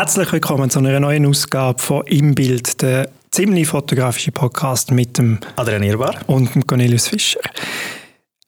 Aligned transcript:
Herzlich 0.00 0.32
willkommen 0.32 0.70
zu 0.70 0.78
einer 0.78 0.98
neuen 0.98 1.26
Ausgabe 1.26 1.78
von 1.78 2.06
Im 2.06 2.34
Bild, 2.34 2.80
der 2.80 3.10
ziemlich 3.30 3.68
fotografische 3.68 4.32
Podcast 4.32 4.92
mit 4.92 5.18
dem 5.18 5.40
Adrian 5.56 5.82
Irbar 5.82 6.14
und 6.26 6.54
dem 6.54 6.66
Cornelius 6.66 7.08
Fischer. 7.08 7.40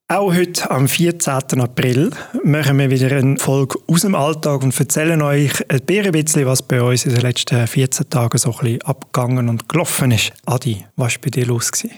Auch 0.09 0.33
heute, 0.33 0.71
am 0.71 0.89
14. 0.89 1.61
April, 1.61 2.09
machen 2.43 2.79
wir 2.79 2.91
wieder 2.91 3.15
eine 3.15 3.37
Folge 3.37 3.79
aus 3.87 4.01
dem 4.01 4.15
Alltag 4.15 4.63
und 4.63 4.81
erzählen 4.81 5.21
euch 5.21 5.53
ein 5.71 6.13
bisschen, 6.13 6.47
was 6.47 6.63
bei 6.63 6.81
uns 6.81 7.05
in 7.05 7.13
den 7.13 7.21
letzten 7.21 7.67
14 7.67 8.09
Tagen 8.09 8.39
so 8.39 8.53
ein 8.53 8.59
bisschen 8.59 8.83
abgegangen 8.85 9.51
und 9.51 9.69
gelaufen 9.69 10.11
ist. 10.11 10.33
Adi, 10.47 10.87
was 10.97 11.17
war 11.17 11.21
bei 11.21 11.29
dir 11.29 11.45
los? 11.45 11.71
Gewesen? 11.71 11.95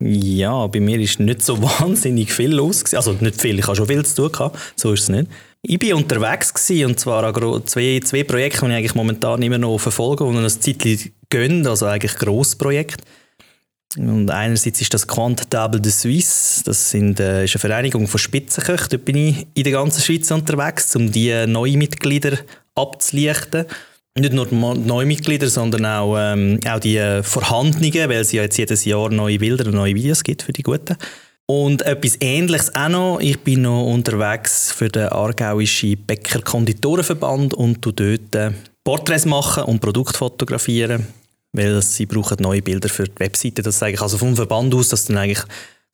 Ja, 0.00 0.66
bei 0.66 0.80
mir 0.80 0.98
ist 0.98 1.20
nicht 1.20 1.42
so 1.42 1.62
wahnsinnig 1.80 2.32
viel 2.32 2.52
los. 2.52 2.80
Gewesen. 2.80 2.96
Also 2.96 3.12
nicht 3.12 3.40
viel, 3.40 3.56
ich 3.56 3.66
habe 3.68 3.76
schon 3.76 3.86
viel 3.86 4.04
zu 4.04 4.16
tun 4.16 4.32
gehabt, 4.32 4.58
so 4.74 4.92
ist 4.92 5.02
es 5.02 5.08
nicht. 5.10 5.28
Ich 5.62 5.82
war 5.82 5.96
unterwegs 5.96 6.54
gewesen, 6.54 6.86
und 6.86 7.00
zwar 7.00 7.24
an 7.24 7.66
zwei, 7.66 8.00
zwei 8.04 8.24
Projekte, 8.24 8.60
die 8.60 8.66
ich 8.66 8.76
eigentlich 8.76 8.94
momentan 8.94 9.42
immer 9.42 9.58
noch 9.58 9.78
verfolge 9.78 10.24
und 10.24 10.36
ein 10.36 10.48
Zeitchen 10.48 11.12
gönne, 11.28 11.68
also 11.68 11.86
eigentlich 11.86 12.14
Grossprojekte. 12.16 13.04
Und 13.96 14.30
einerseits 14.30 14.80
ist 14.80 14.92
das 14.92 15.06
Quantable 15.06 15.80
de 15.80 15.90
Suisse, 15.90 16.62
das 16.64 16.90
sind, 16.90 17.18
äh, 17.18 17.44
ist 17.44 17.54
eine 17.54 17.60
Vereinigung 17.60 18.06
von 18.06 18.18
Spitzenköchen. 18.18 18.88
Dort 18.90 19.04
bin 19.04 19.16
ich 19.16 19.46
in 19.54 19.64
der 19.64 19.72
ganzen 19.72 20.02
Schweiz 20.02 20.30
unterwegs, 20.30 20.94
um 20.96 21.10
die 21.10 21.46
neuen 21.46 21.78
Mitglieder 21.78 22.38
abzulichten. 22.74 23.64
Nicht 24.18 24.32
nur 24.32 24.46
neue 24.52 25.06
Mitglieder, 25.06 25.48
sondern 25.48 25.84
auch, 25.86 26.16
ähm, 26.18 26.58
auch 26.68 26.80
die 26.80 26.96
äh, 26.96 27.22
vorhandenen, 27.22 28.08
weil 28.08 28.20
es 28.20 28.32
ja 28.32 28.42
jetzt 28.42 28.56
jedes 28.56 28.84
Jahr 28.84 29.10
neue 29.10 29.38
Bilder 29.38 29.66
und 29.66 29.74
neue 29.74 29.94
Videos 29.94 30.24
gibt 30.24 30.42
für 30.42 30.52
die 30.52 30.62
Guten. 30.62 30.96
Und 31.46 31.82
etwas 31.82 32.16
Ähnliches 32.20 32.74
auch 32.74 32.88
noch. 32.88 33.20
Ich 33.20 33.38
bin 33.40 33.62
noch 33.62 33.84
unterwegs 33.86 34.72
für 34.72 34.88
den 34.88 35.08
Aargauischen 35.08 35.96
Bäcker-Konditorenverband 36.04 37.54
und 37.54 37.82
tu 37.82 37.92
dort 37.92 38.34
äh, 38.34 38.50
Porträts 38.82 39.26
machen 39.26 39.62
und 39.64 39.80
Produkte 39.80 40.18
fotografieren, 40.18 41.06
weil 41.52 41.80
sie 41.82 42.06
brauchen 42.06 42.38
neue 42.40 42.62
Bilder 42.62 42.88
für 42.88 43.04
die 43.04 43.18
Webseite. 43.20 43.62
Das 43.62 43.80
eigentlich 43.80 44.02
also 44.02 44.18
vom 44.18 44.34
Verband 44.34 44.74
aus, 44.74 44.88
dass 44.88 45.04
dann 45.04 45.18
eigentlich 45.18 45.44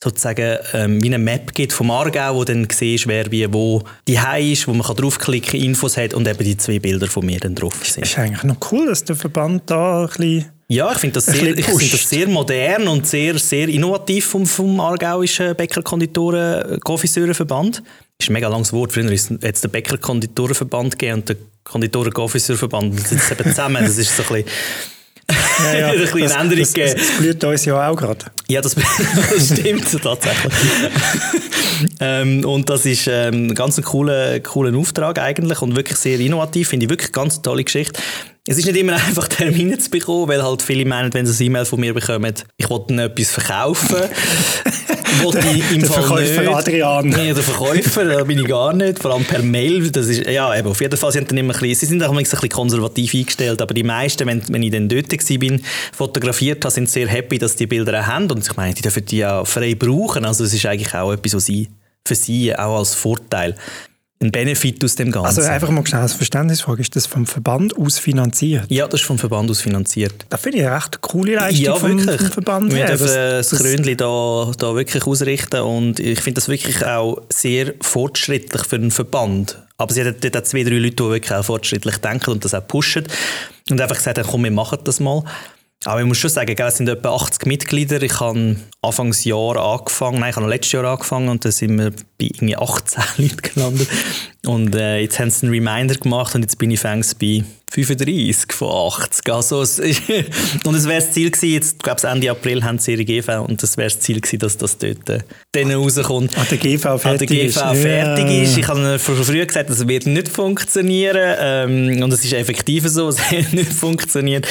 sozusagen 0.03 0.59
ähm, 0.73 1.03
wie 1.03 1.09
eine 1.09 1.19
Map 1.19 1.53
gibt 1.55 1.75
vom 1.75 1.91
Aargau, 1.91 2.35
wo 2.35 2.45
dann 2.45 2.67
siehst, 2.71 3.07
wer 3.07 3.31
wie 3.31 3.53
wo 3.53 3.85
die 4.09 4.19
ist, 4.53 4.67
wo 4.67 4.73
man 4.73 4.87
kann 4.87 4.97
draufklicken, 4.97 5.61
Infos 5.61 5.99
hat 5.99 6.15
und 6.15 6.27
eben 6.27 6.45
die 6.45 6.57
zwei 6.57 6.79
Bilder 6.79 7.07
von 7.07 7.27
mir 7.27 7.39
dann 7.39 7.55
drauf 7.55 7.75
sind. 7.85 8.05
Ist 8.05 8.19
eigentlich 8.19 8.43
noch 8.43 8.57
cool, 8.73 8.87
dass 8.87 9.05
der 9.05 9.17
Verband 9.17 9.65
da 9.67 10.03
ein 10.03 10.07
bisschen 10.09 10.47
ja, 10.73 10.91
ich 10.91 10.99
finde 10.99 11.15
das, 11.15 11.27
sehr, 11.27 11.57
ich 11.57 11.67
find 11.67 11.93
das 11.93 12.09
sehr 12.09 12.27
modern 12.29 12.89
und 12.89 13.07
sehr, 13.07 13.39
sehr 13.39 13.69
innovativ 13.69 14.25
vom, 14.25 14.47
vom 14.47 14.81
aargauischen 14.81 15.55
Bäcker-Konditoren-Konfiseurenverband. 15.55 17.77
Das 17.77 17.85
ist 18.21 18.31
ein 18.31 18.33
mega 18.33 18.49
langes 18.49 18.73
Wort. 18.73 18.93
Früher 18.93 19.13
ist 19.13 19.31
jetzt 19.43 19.63
der 19.65 19.69
Bäcker-Konditorenverband 19.69 20.99
gegeben 20.99 21.21
und 21.21 21.29
der 21.29 21.37
Konditoren-Konfiseurenverband 21.65 23.07
sind 23.07 23.21
eben 23.31 23.51
zusammen. 23.51 23.85
Das 23.85 23.99
ist 23.99 24.17
so 24.17 24.23
ein 24.23 24.45
bisschen 24.45 24.51
ja, 25.63 25.79
ja. 25.79 25.89
ein 25.91 26.01
bisschen 26.01 26.31
Änderung 26.31 26.59
das, 26.59 26.73
das, 26.73 26.95
das 26.95 27.11
blüht 27.19 27.45
uns 27.45 27.67
ja 27.67 27.89
auch 27.89 27.97
gerade. 27.97 28.25
Ja, 28.49 28.63
das, 28.63 28.75
das 28.75 29.47
stimmt 29.47 30.03
tatsächlich. 30.03 30.53
ähm, 32.01 32.45
und 32.45 32.69
das 32.71 32.87
ist 32.87 33.09
ähm, 33.09 33.49
ein 33.49 33.55
ganz 33.55 33.81
cooler, 33.83 34.41
cooler 34.41 34.75
Auftrag 34.77 35.19
eigentlich 35.19 35.61
und 35.61 35.77
wirklich 35.77 35.99
sehr 35.99 36.19
innovativ. 36.19 36.71
Finde 36.71 36.87
ich 36.87 36.91
wirklich 36.91 37.13
ganz 37.13 37.43
tolle 37.43 37.65
Geschichte. 37.65 38.01
Es 38.49 38.59
ist 38.59 38.67
nicht 38.67 38.77
immer 38.77 38.95
einfach, 39.07 39.29
Termine 39.29 39.79
zu 39.79 39.89
bekommen, 39.89 40.27
weil 40.27 40.43
halt 40.43 40.63
viele 40.63 40.85
meinen, 40.85 41.15
wenn 41.15 41.27
sie 41.27 41.45
ein 41.45 41.47
E-Mail 41.47 41.65
von 41.65 41.79
mir 41.79 41.95
bekommen, 41.95 42.35
ich 42.57 42.69
wollte 42.69 42.93
ihnen 42.93 43.07
etwas 43.07 43.31
verkaufen. 43.31 43.97
wollte 45.23 45.47
ich 45.55 45.71
im 45.73 45.81
der 45.81 45.91
Fall 45.91 46.03
Verkäufer 46.03 46.41
nicht. 46.41 46.53
Adrian. 46.53 47.09
Nee, 47.09 47.33
der 47.33 47.43
Verkäufer, 47.43 48.05
da 48.05 48.25
bin 48.25 48.41
ich 48.41 48.49
gar 48.49 48.73
nicht. 48.73 48.99
Vor 48.99 49.13
allem 49.13 49.25
per 49.25 49.43
Mail. 49.43 49.91
Das 49.93 50.07
ist, 50.07 50.29
ja, 50.29 50.57
eben, 50.57 50.67
auf 50.67 50.81
jeden 50.81 50.97
Fall 50.97 51.13
sind 51.13 51.31
dann 51.31 51.39
immer 51.39 51.55
ein 51.55 51.61
bisschen, 51.61 51.75
sie 51.77 51.87
sind 51.87 52.03
auch 52.03 52.11
ein 52.11 52.17
bisschen 52.17 52.49
konservativ 52.49 53.15
eingestellt, 53.15 53.63
aber 53.63 53.75
die 53.75 53.85
meisten, 53.85 54.27
wenn, 54.27 54.43
wenn 54.49 54.63
ich 54.65 54.73
dann 54.73 54.89
dort 54.89 55.13
war, 55.13 55.59
fotografiert 55.93 56.65
habe, 56.65 56.75
sind 56.75 56.91
sehr 56.91 57.07
happy, 57.07 57.39
dass 57.39 57.55
die 57.55 57.69
Bilder 57.69 58.01
auch 58.01 58.07
haben. 58.07 58.29
Und 58.29 58.45
ich 58.45 58.57
meine, 58.57 58.75
die 58.75 58.83
dürfen 58.83 59.05
die 59.05 59.19
ja 59.19 59.45
frei 59.45 59.77
brauchen. 59.77 60.25
Also 60.25 60.43
es 60.43 60.53
ist 60.53 60.67
eigentlich 60.67 60.95
auch 60.95 61.13
etwas, 61.13 61.35
was 61.35 61.45
sie 61.45 61.69
für 62.05 62.17
sie 62.17 62.57
auch 62.57 62.79
als 62.79 62.95
Vorteil 62.95 63.55
ein 64.23 64.33
Benefit 64.33 64.83
aus 64.85 64.95
dem 64.95 65.11
Ganzen. 65.11 65.27
Also 65.27 65.43
einfach 65.43 65.71
mal 65.71 65.87
schnell 65.87 66.03
als 66.03 66.15
Verständnisfrage, 66.15 66.81
ist 66.81 66.97
das 66.97 67.07
vom 67.07 67.27
Verband 67.27 67.77
aus 67.77 67.99
finanziert? 67.99 68.65
Ja, 68.69 68.87
das 68.87 69.01
ist 69.01 69.07
vom 69.07 69.19
Verband 69.19 69.51
aus 69.51 69.61
finanziert. 69.61 70.27
Das 70.29 70.41
finde 70.41 70.59
ich 70.59 70.67
eine 70.67 70.77
recht 70.77 71.01
coole 71.01 71.35
Leistung 71.35 71.65
ja, 71.65 71.75
vom, 71.75 71.99
vom, 71.99 72.19
Verband. 72.31 72.75
Wir 72.75 72.87
dürfen 72.87 73.07
das, 73.07 73.49
das 73.49 73.61
Krönchen 73.61 73.97
da, 73.97 74.53
da 74.57 74.75
wirklich 74.75 75.07
ausrichten 75.07 75.61
und 75.61 76.01
ich 76.01 76.21
finde 76.21 76.41
das 76.41 76.49
wirklich 76.49 76.85
auch 76.87 77.21
sehr 77.29 77.75
fortschrittlich 77.81 78.65
für 78.65 78.77
einen 78.77 78.91
Verband. 78.91 79.59
Aber 79.77 79.93
sie 79.93 80.05
hat 80.05 80.23
dort 80.23 80.47
zwei, 80.47 80.63
drei 80.63 80.79
Leute, 80.79 80.97
die 80.97 81.03
wirklich 81.03 81.33
auch 81.33 81.45
fortschrittlich 81.45 81.97
denken 81.97 82.31
und 82.31 82.45
das 82.45 82.55
auch 82.55 82.67
pushen 82.67 83.05
und 83.69 83.81
einfach 83.81 83.97
gesagt 83.97 84.19
haben, 84.19 84.29
komm, 84.29 84.45
wir 84.45 84.51
machen 84.51 84.79
das 84.85 85.01
mal. 85.01 85.25
Aber 85.85 86.01
ich 86.01 86.07
muss 86.07 86.19
schon 86.19 86.31
sagen, 86.31 86.55
es 86.57 86.77
sind 86.77 86.89
etwa 86.89 87.15
80 87.15 87.47
Mitglieder. 87.47 88.03
Ich 88.03 88.21
habe 88.21 88.57
Anfangsjahr 88.83 89.57
angefangen, 89.57 90.21
nein, 90.21 90.31
ich 90.31 90.37
habe 90.37 90.49
letztes 90.49 90.73
Jahr 90.73 90.85
angefangen 90.85 91.29
und 91.29 91.45
dann 91.45 91.53
sind 91.53 91.77
wir 91.77 91.91
bei 91.91 92.27
irgendwie 92.27 92.57
18 92.57 93.03
Leuten 93.19 93.37
gelandet. 93.43 93.89
Und 94.47 94.75
äh, 94.75 94.99
jetzt 95.01 95.19
haben 95.19 95.31
sie 95.31 95.47
einen 95.47 95.55
Reminder 95.55 95.95
gemacht 95.97 96.35
und 96.35 96.43
jetzt 96.43 96.59
bin 96.59 96.71
ich 96.71 96.81
fängs 96.81 97.15
bei 97.15 97.45
35 97.73 98.53
von 98.53 98.69
80. 98.69 99.33
Also 99.33 99.63
es 99.63 99.79
ist, 99.79 100.03
und 100.65 100.75
es 100.75 100.87
wäre 100.87 101.01
das 101.01 101.11
Ziel 101.13 101.31
gewesen, 101.31 101.53
jetzt, 101.55 101.83
glaube 101.83 102.07
Ende 102.07 102.31
April 102.31 102.63
haben 102.63 102.79
sie 102.79 102.93
ihre 102.93 103.05
GV 103.05 103.45
und 103.45 103.63
es 103.63 103.79
wäre 103.79 103.89
das 103.89 103.99
Ziel 104.01 104.21
gewesen, 104.21 104.39
dass 104.41 104.59
das 104.59 104.77
dort 104.77 105.09
äh, 105.09 105.21
dann 105.53 105.73
rauskommt. 105.73 106.37
Ah, 106.37 106.45
der 106.51 106.59
GV 106.59 106.99
fertig, 106.99 107.07
ah, 107.07 107.17
der 107.17 107.27
GV 107.27 107.47
ist. 107.47 107.59
fertig 107.59 108.27
ja. 108.27 108.43
ist. 108.43 108.59
Ich 108.59 108.69
habe 108.69 108.99
schon 108.99 109.25
früher 109.25 109.47
gesagt, 109.47 109.71
das 109.71 109.89
wird 109.89 110.05
nicht 110.07 110.29
funktionieren 110.29 111.37
ähm, 111.41 112.03
und 112.03 112.13
es 112.13 112.23
ist 112.25 112.35
effektiv 112.35 112.87
so, 112.89 113.09
es 113.09 113.19
wird 113.31 113.55
nicht 113.55 113.73
funktionieren. 113.73 114.43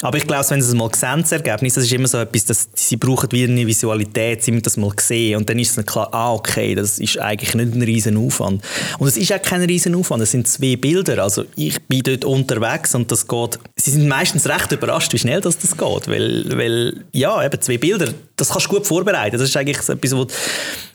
Aber 0.00 0.16
ich 0.16 0.26
glaube, 0.26 0.48
wenn 0.48 0.62
sie 0.62 0.68
es 0.68 0.74
mal 0.74 0.90
sehen, 0.94 1.20
das 1.20 1.32
Ergebnis, 1.32 1.74
das 1.74 1.84
ist 1.84 1.92
immer 1.92 2.08
so 2.08 2.16
etwas, 2.16 2.46
dass 2.46 2.68
sie 2.74 2.96
brauchen 2.96 3.30
wieder 3.30 3.52
eine 3.52 3.66
Visualität, 3.66 4.42
sie 4.42 4.52
müssen 4.52 4.62
das 4.62 4.78
mal 4.78 4.92
sehen 4.98 5.36
und 5.36 5.50
dann 5.50 5.58
ist 5.58 5.76
es 5.76 5.84
klar, 5.84 6.08
ah 6.12 6.32
okay, 6.32 6.74
das 6.74 6.98
ist 6.98 7.18
eigentlich 7.18 7.54
nicht 7.54 7.74
ein 7.74 7.82
riesen 7.82 8.16
Aufwand. 8.16 8.62
Und 8.98 9.06
es 9.06 9.18
ist 9.18 9.30
auch 9.34 9.42
kein 9.42 9.62
riesen 9.64 9.94
Aufwand, 9.94 10.22
es 10.22 10.30
sind 10.30 10.48
zwei 10.48 10.76
Bilder, 10.76 11.22
also 11.22 11.44
ich 11.56 11.78
bin 11.82 12.02
dort 12.02 12.24
unterwegs 12.24 12.69
unterwegs 12.70 12.94
und 12.94 13.10
das 13.10 13.26
geht. 13.26 13.58
Sie 13.76 13.90
sind 13.90 14.08
meistens 14.08 14.48
recht 14.48 14.72
überrascht, 14.72 15.12
wie 15.12 15.18
schnell 15.18 15.40
das, 15.40 15.58
das 15.58 15.76
geht, 15.76 16.08
weil, 16.08 16.44
weil 16.56 17.04
ja, 17.12 17.44
eben 17.44 17.60
zwei 17.60 17.78
Bilder, 17.78 18.12
das 18.36 18.50
kannst 18.50 18.66
du 18.66 18.70
gut 18.70 18.86
vorbereiten. 18.86 19.38
Das 19.38 19.48
ist 19.48 19.56
eigentlich 19.56 19.78
etwas, 19.88 20.16
wo 20.16 20.26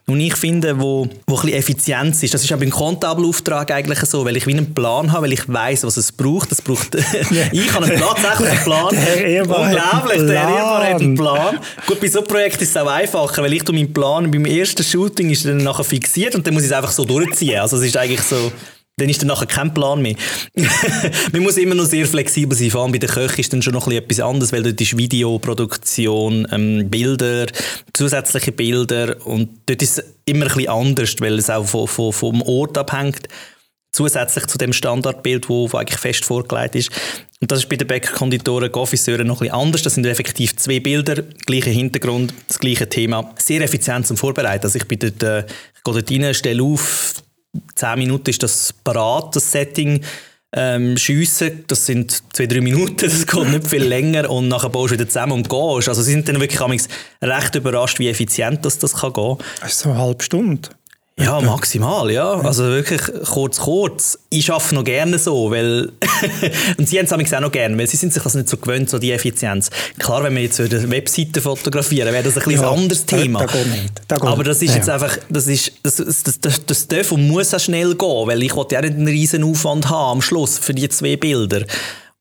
und 0.08 0.20
ich 0.20 0.36
finde, 0.36 0.80
wo, 0.80 1.08
wo 1.26 1.40
ein 1.40 1.48
Effizienz 1.50 2.22
ist. 2.22 2.32
Das 2.36 2.44
ist 2.44 2.54
auch 2.54 2.60
beim 2.60 2.70
Kontabelauftrag 2.70 3.72
eigentlich 3.72 4.00
so, 4.02 4.24
weil 4.24 4.38
ich 4.38 4.46
wie 4.46 4.52
einen 4.52 4.72
Plan 4.72 5.12
habe, 5.12 5.24
weil 5.24 5.34
ich 5.34 5.52
weiß, 5.52 5.84
was 5.84 5.98
es 5.98 6.12
braucht. 6.12 6.52
Das 6.52 6.62
braucht 6.62 6.94
ich 7.52 7.74
habe 7.74 7.86
einen, 7.86 8.00
tatsächlich 8.00 8.50
einen 8.50 8.64
Plan. 8.64 8.90
Der 8.92 9.42
Unglaublich, 9.42 10.28
der 10.28 10.42
Ehemann 10.44 10.84
hat 10.84 11.02
einen 11.02 11.16
Plan. 11.16 11.60
Gut, 11.88 12.00
bei 12.00 12.08
so 12.08 12.20
einem 12.20 12.28
Projekt 12.28 12.62
ist 12.62 12.70
es 12.70 12.78
auch 12.78 12.86
einfacher, 12.86 13.42
weil 13.42 13.54
ich 13.54 13.68
meinen 13.68 13.92
Plan 13.92 14.30
beim 14.30 14.46
ersten 14.46 14.84
Shooting 14.84 15.32
ist 15.32 15.44
dann 15.44 15.58
nachher 15.58 15.84
fixiert 15.84 16.36
und 16.36 16.46
dann 16.46 16.54
muss 16.54 16.64
ich 16.64 16.70
es 16.70 16.76
einfach 16.76 16.92
so 16.92 17.04
durchziehen. 17.04 17.60
Also 17.60 17.78
es 17.78 17.84
ist 17.84 17.98
eigentlich 17.98 18.22
so, 18.22 18.52
dann 18.98 19.10
ist 19.10 19.22
dann 19.22 19.28
nachher 19.28 19.46
kein 19.46 19.74
Plan 19.74 20.02
mehr. 20.02 20.16
Man 21.34 21.44
muss 21.44 21.58
immer 21.58 21.76
noch 21.76 21.86
sehr 21.86 22.06
flexibel 22.06 22.58
sein. 22.58 22.72
Vor 22.72 22.84
allem 22.84 22.94
bei 22.94 22.98
der 22.98 23.10
Köche 23.10 23.42
ist 23.42 23.52
dann 23.52 23.62
schon 23.62 23.74
noch 23.74 23.88
etwas 23.90 24.22
anderes, 24.22 24.54
weil 24.54 24.64
dort 24.64 24.80
ist 24.80 24.96
Videoproduktion, 24.96 26.48
ähm, 26.52 26.90
Bilder, 26.90 27.48
zusätzliche 27.94 28.54
Bilder 28.54 29.18
und 29.26 29.50
dort 29.66 29.82
ist 29.82 29.98
es 29.98 30.06
immer 30.26 30.46
ein 30.46 30.54
bisschen 30.54 30.70
anders, 30.70 31.16
weil 31.20 31.38
es 31.38 31.50
auch 31.50 31.66
von, 31.66 31.88
von, 31.88 32.14
vom 32.14 32.42
Ort 32.44 32.78
abhängt. 32.78 33.28
Zusätzlich 33.92 34.48
zu 34.48 34.58
dem 34.58 34.74
Standardbild, 34.74 35.48
wo, 35.50 35.72
wo 35.72 35.78
eigentlich 35.78 36.00
fest 36.00 36.26
vorgelegt 36.26 36.76
ist. 36.76 36.90
Und 37.42 37.52
das 37.52 37.60
ist 37.60 37.70
bei 37.70 37.76
den 37.76 37.88
Bäckerkonditoren, 37.88 38.72
Konfiseuren 38.72 39.28
noch 39.28 39.42
ein 39.42 39.48
bisschen 39.48 39.56
anders. 39.56 39.82
Das 39.84 39.96
sind 39.96 40.06
effektiv 40.06 40.56
zwei 40.56 40.80
Bilder, 40.80 41.22
gleicher 41.46 41.72
Hintergrund, 41.72 42.34
das 42.48 42.60
gleiche 42.60 42.88
Thema. 42.90 43.34
Sehr 43.38 43.62
effizient 43.62 44.08
zum 44.08 44.18
Vorbereiten. 44.18 44.66
Also 44.66 44.78
ich 44.78 44.88
bin 44.88 45.00
dort, 45.00 45.24
äh, 45.24 45.40
ich 45.40 45.84
gehe 45.84 45.94
dort 45.94 46.12
rein, 46.12 46.34
stelle 46.34 46.64
auf, 46.64 47.25
10 47.76 48.00
Minuten 48.00 48.30
ist 48.30 48.44
das 48.44 48.74
parat, 48.84 49.36
das 49.36 49.52
Setting. 49.52 50.02
Ähm, 50.58 50.96
schiessen, 50.96 51.66
das 51.68 51.86
sind 51.86 52.24
zwei, 52.34 52.46
drei 52.46 52.62
Minuten, 52.62 52.96
das 53.02 53.28
geht 53.28 53.50
nicht 53.50 53.68
viel 53.68 53.84
länger 53.84 54.30
und 54.30 54.48
nachher 54.48 54.70
baust 54.70 54.92
du 54.92 54.96
wieder 54.96 55.08
zusammen 55.10 55.34
und 55.34 55.50
gehst. 55.50 55.90
Also 55.90 56.02
sie 56.02 56.14
sind 56.14 56.30
dann 56.30 56.40
wirklich 56.40 56.62
recht 57.22 57.56
überrascht, 57.56 58.00
wie 58.00 58.08
effizient 58.08 58.64
das, 58.64 58.80
das 58.80 58.94
kann 58.94 59.12
gehen. 59.12 59.38
Das 59.60 59.74
ist 59.74 59.80
so 59.80 59.90
eine 59.90 60.00
halbe 60.00 60.24
Stunde. 60.24 60.70
Ja, 61.18 61.40
maximal, 61.40 62.12
ja. 62.12 62.34
Also 62.42 62.64
wirklich 62.64 63.02
kurz, 63.24 63.60
kurz. 63.60 64.20
Ich 64.30 64.52
arbeite 64.52 64.76
noch 64.76 64.84
gerne 64.84 65.18
so, 65.18 65.50
weil 65.50 65.94
und 66.78 66.90
sie 66.90 67.00
haben 67.00 67.06
es 67.06 67.34
auch 67.34 67.40
noch 67.40 67.52
gerne, 67.54 67.78
weil 67.78 67.88
sie 67.88 67.96
sind 67.96 68.12
sich 68.12 68.22
das 68.22 68.36
nicht 68.36 68.50
so 68.50 68.58
gewöhnt, 68.58 68.90
so 68.90 69.00
die 69.00 69.14
Effizienz. 69.14 69.70
Klar, 69.98 70.24
wenn 70.24 70.36
wir 70.36 70.44
jetzt 70.44 70.60
eine 70.60 70.92
Webseite 70.92 71.42
fotografieren, 71.42 72.12
wäre 72.12 72.24
das 72.24 72.36
ein 72.38 72.44
bisschen 72.44 72.64
ja, 72.64 72.70
anderes 72.70 73.06
Thema. 73.06 73.40
Da, 73.40 73.46
da 73.46 73.54
geht 73.54 73.68
nicht. 73.72 74.02
Da 74.10 74.16
geht 74.18 74.28
Aber 74.28 74.44
das 74.44 74.62
ist 74.62 74.72
ja. 74.72 74.76
jetzt 74.76 74.90
einfach, 74.90 75.18
das 75.30 75.48
ist, 75.48 75.72
das, 75.84 75.96
das, 75.96 76.40
das, 76.42 76.66
das 76.66 76.88
darf 76.90 77.14
und 77.14 77.26
muss 77.28 77.54
auch 77.54 77.60
schnell 77.60 77.96
gehen, 77.96 78.28
weil 78.28 78.44
ich 78.44 78.52
ja 78.54 78.82
nicht 78.82 78.96
einen 78.96 79.08
riesen 79.08 79.46
Aufwand 79.46 79.90
haben 79.90 80.18
am 80.18 80.22
Schluss 80.22 80.60
für 80.60 80.74
die 80.74 80.90
zwei 80.90 81.16
Bilder. 81.16 81.66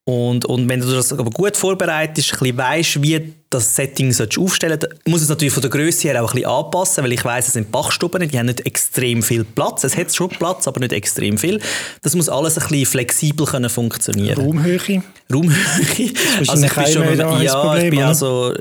Und, 0.04 0.44
und 0.44 0.68
wenn 0.68 0.80
du 0.80 0.86
das 0.92 1.12
aber 1.12 1.30
gut 1.30 1.56
vorbereitest, 1.56 2.34
ein 2.34 2.38
bisschen 2.38 2.58
weißt, 2.58 3.02
wie 3.02 3.34
das 3.54 3.74
Setting 3.74 4.14
aufstellen 4.38 4.80
solltest, 4.80 5.08
muss 5.08 5.22
es 5.22 5.28
natürlich 5.28 5.52
von 5.54 5.62
der 5.62 5.70
Größe 5.70 6.08
her 6.08 6.22
auch 6.22 6.30
ein 6.30 6.34
bisschen 6.34 6.50
anpassen, 6.50 7.04
weil 7.04 7.12
ich 7.12 7.24
weiß, 7.24 7.46
es 7.48 7.52
sind 7.54 7.70
Bachstuben, 7.70 8.28
die 8.28 8.38
haben 8.38 8.46
nicht 8.46 8.66
extrem 8.66 9.22
viel 9.22 9.44
Platz. 9.44 9.84
Es 9.84 9.96
hat 9.96 10.14
schon 10.14 10.28
Platz, 10.28 10.66
aber 10.68 10.80
nicht 10.80 10.92
extrem 10.92 11.38
viel. 11.38 11.60
Das 12.02 12.14
muss 12.14 12.28
alles 12.28 12.58
ein 12.58 12.68
bisschen 12.68 12.86
flexibel 12.86 13.46
können 13.46 13.70
funktionieren. 13.70 14.40
Raumhöhe? 14.40 15.02
Raumhöhe. 15.32 15.54
Also 16.46 16.64
ich 16.64 16.74
bin 16.74 16.86
schon, 16.86 17.42
ja, 17.42 17.60
Problem, 17.60 17.84
ich 17.84 17.90
bin 17.90 18.02
also, 18.02 18.52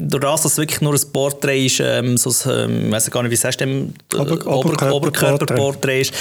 durch 0.00 0.22
das, 0.22 0.42
dass 0.42 0.52
es 0.52 0.58
wirklich 0.58 0.80
nur 0.80 0.94
ein 0.94 1.12
Porträt 1.12 1.66
ist, 1.66 1.80
ähm, 1.80 2.16
so 2.16 2.30
ein, 2.30 2.70
ähm, 2.70 2.86
ich 2.86 2.92
weiß 2.92 3.10
gar 3.10 3.22
nicht, 3.22 3.32
wie 3.32 3.36
sagst 3.36 3.60
du, 3.60 3.92
Ober 4.14 4.46
Ober 4.46 4.92
Oberkörperporträt 4.94 6.02
ist, 6.02 6.14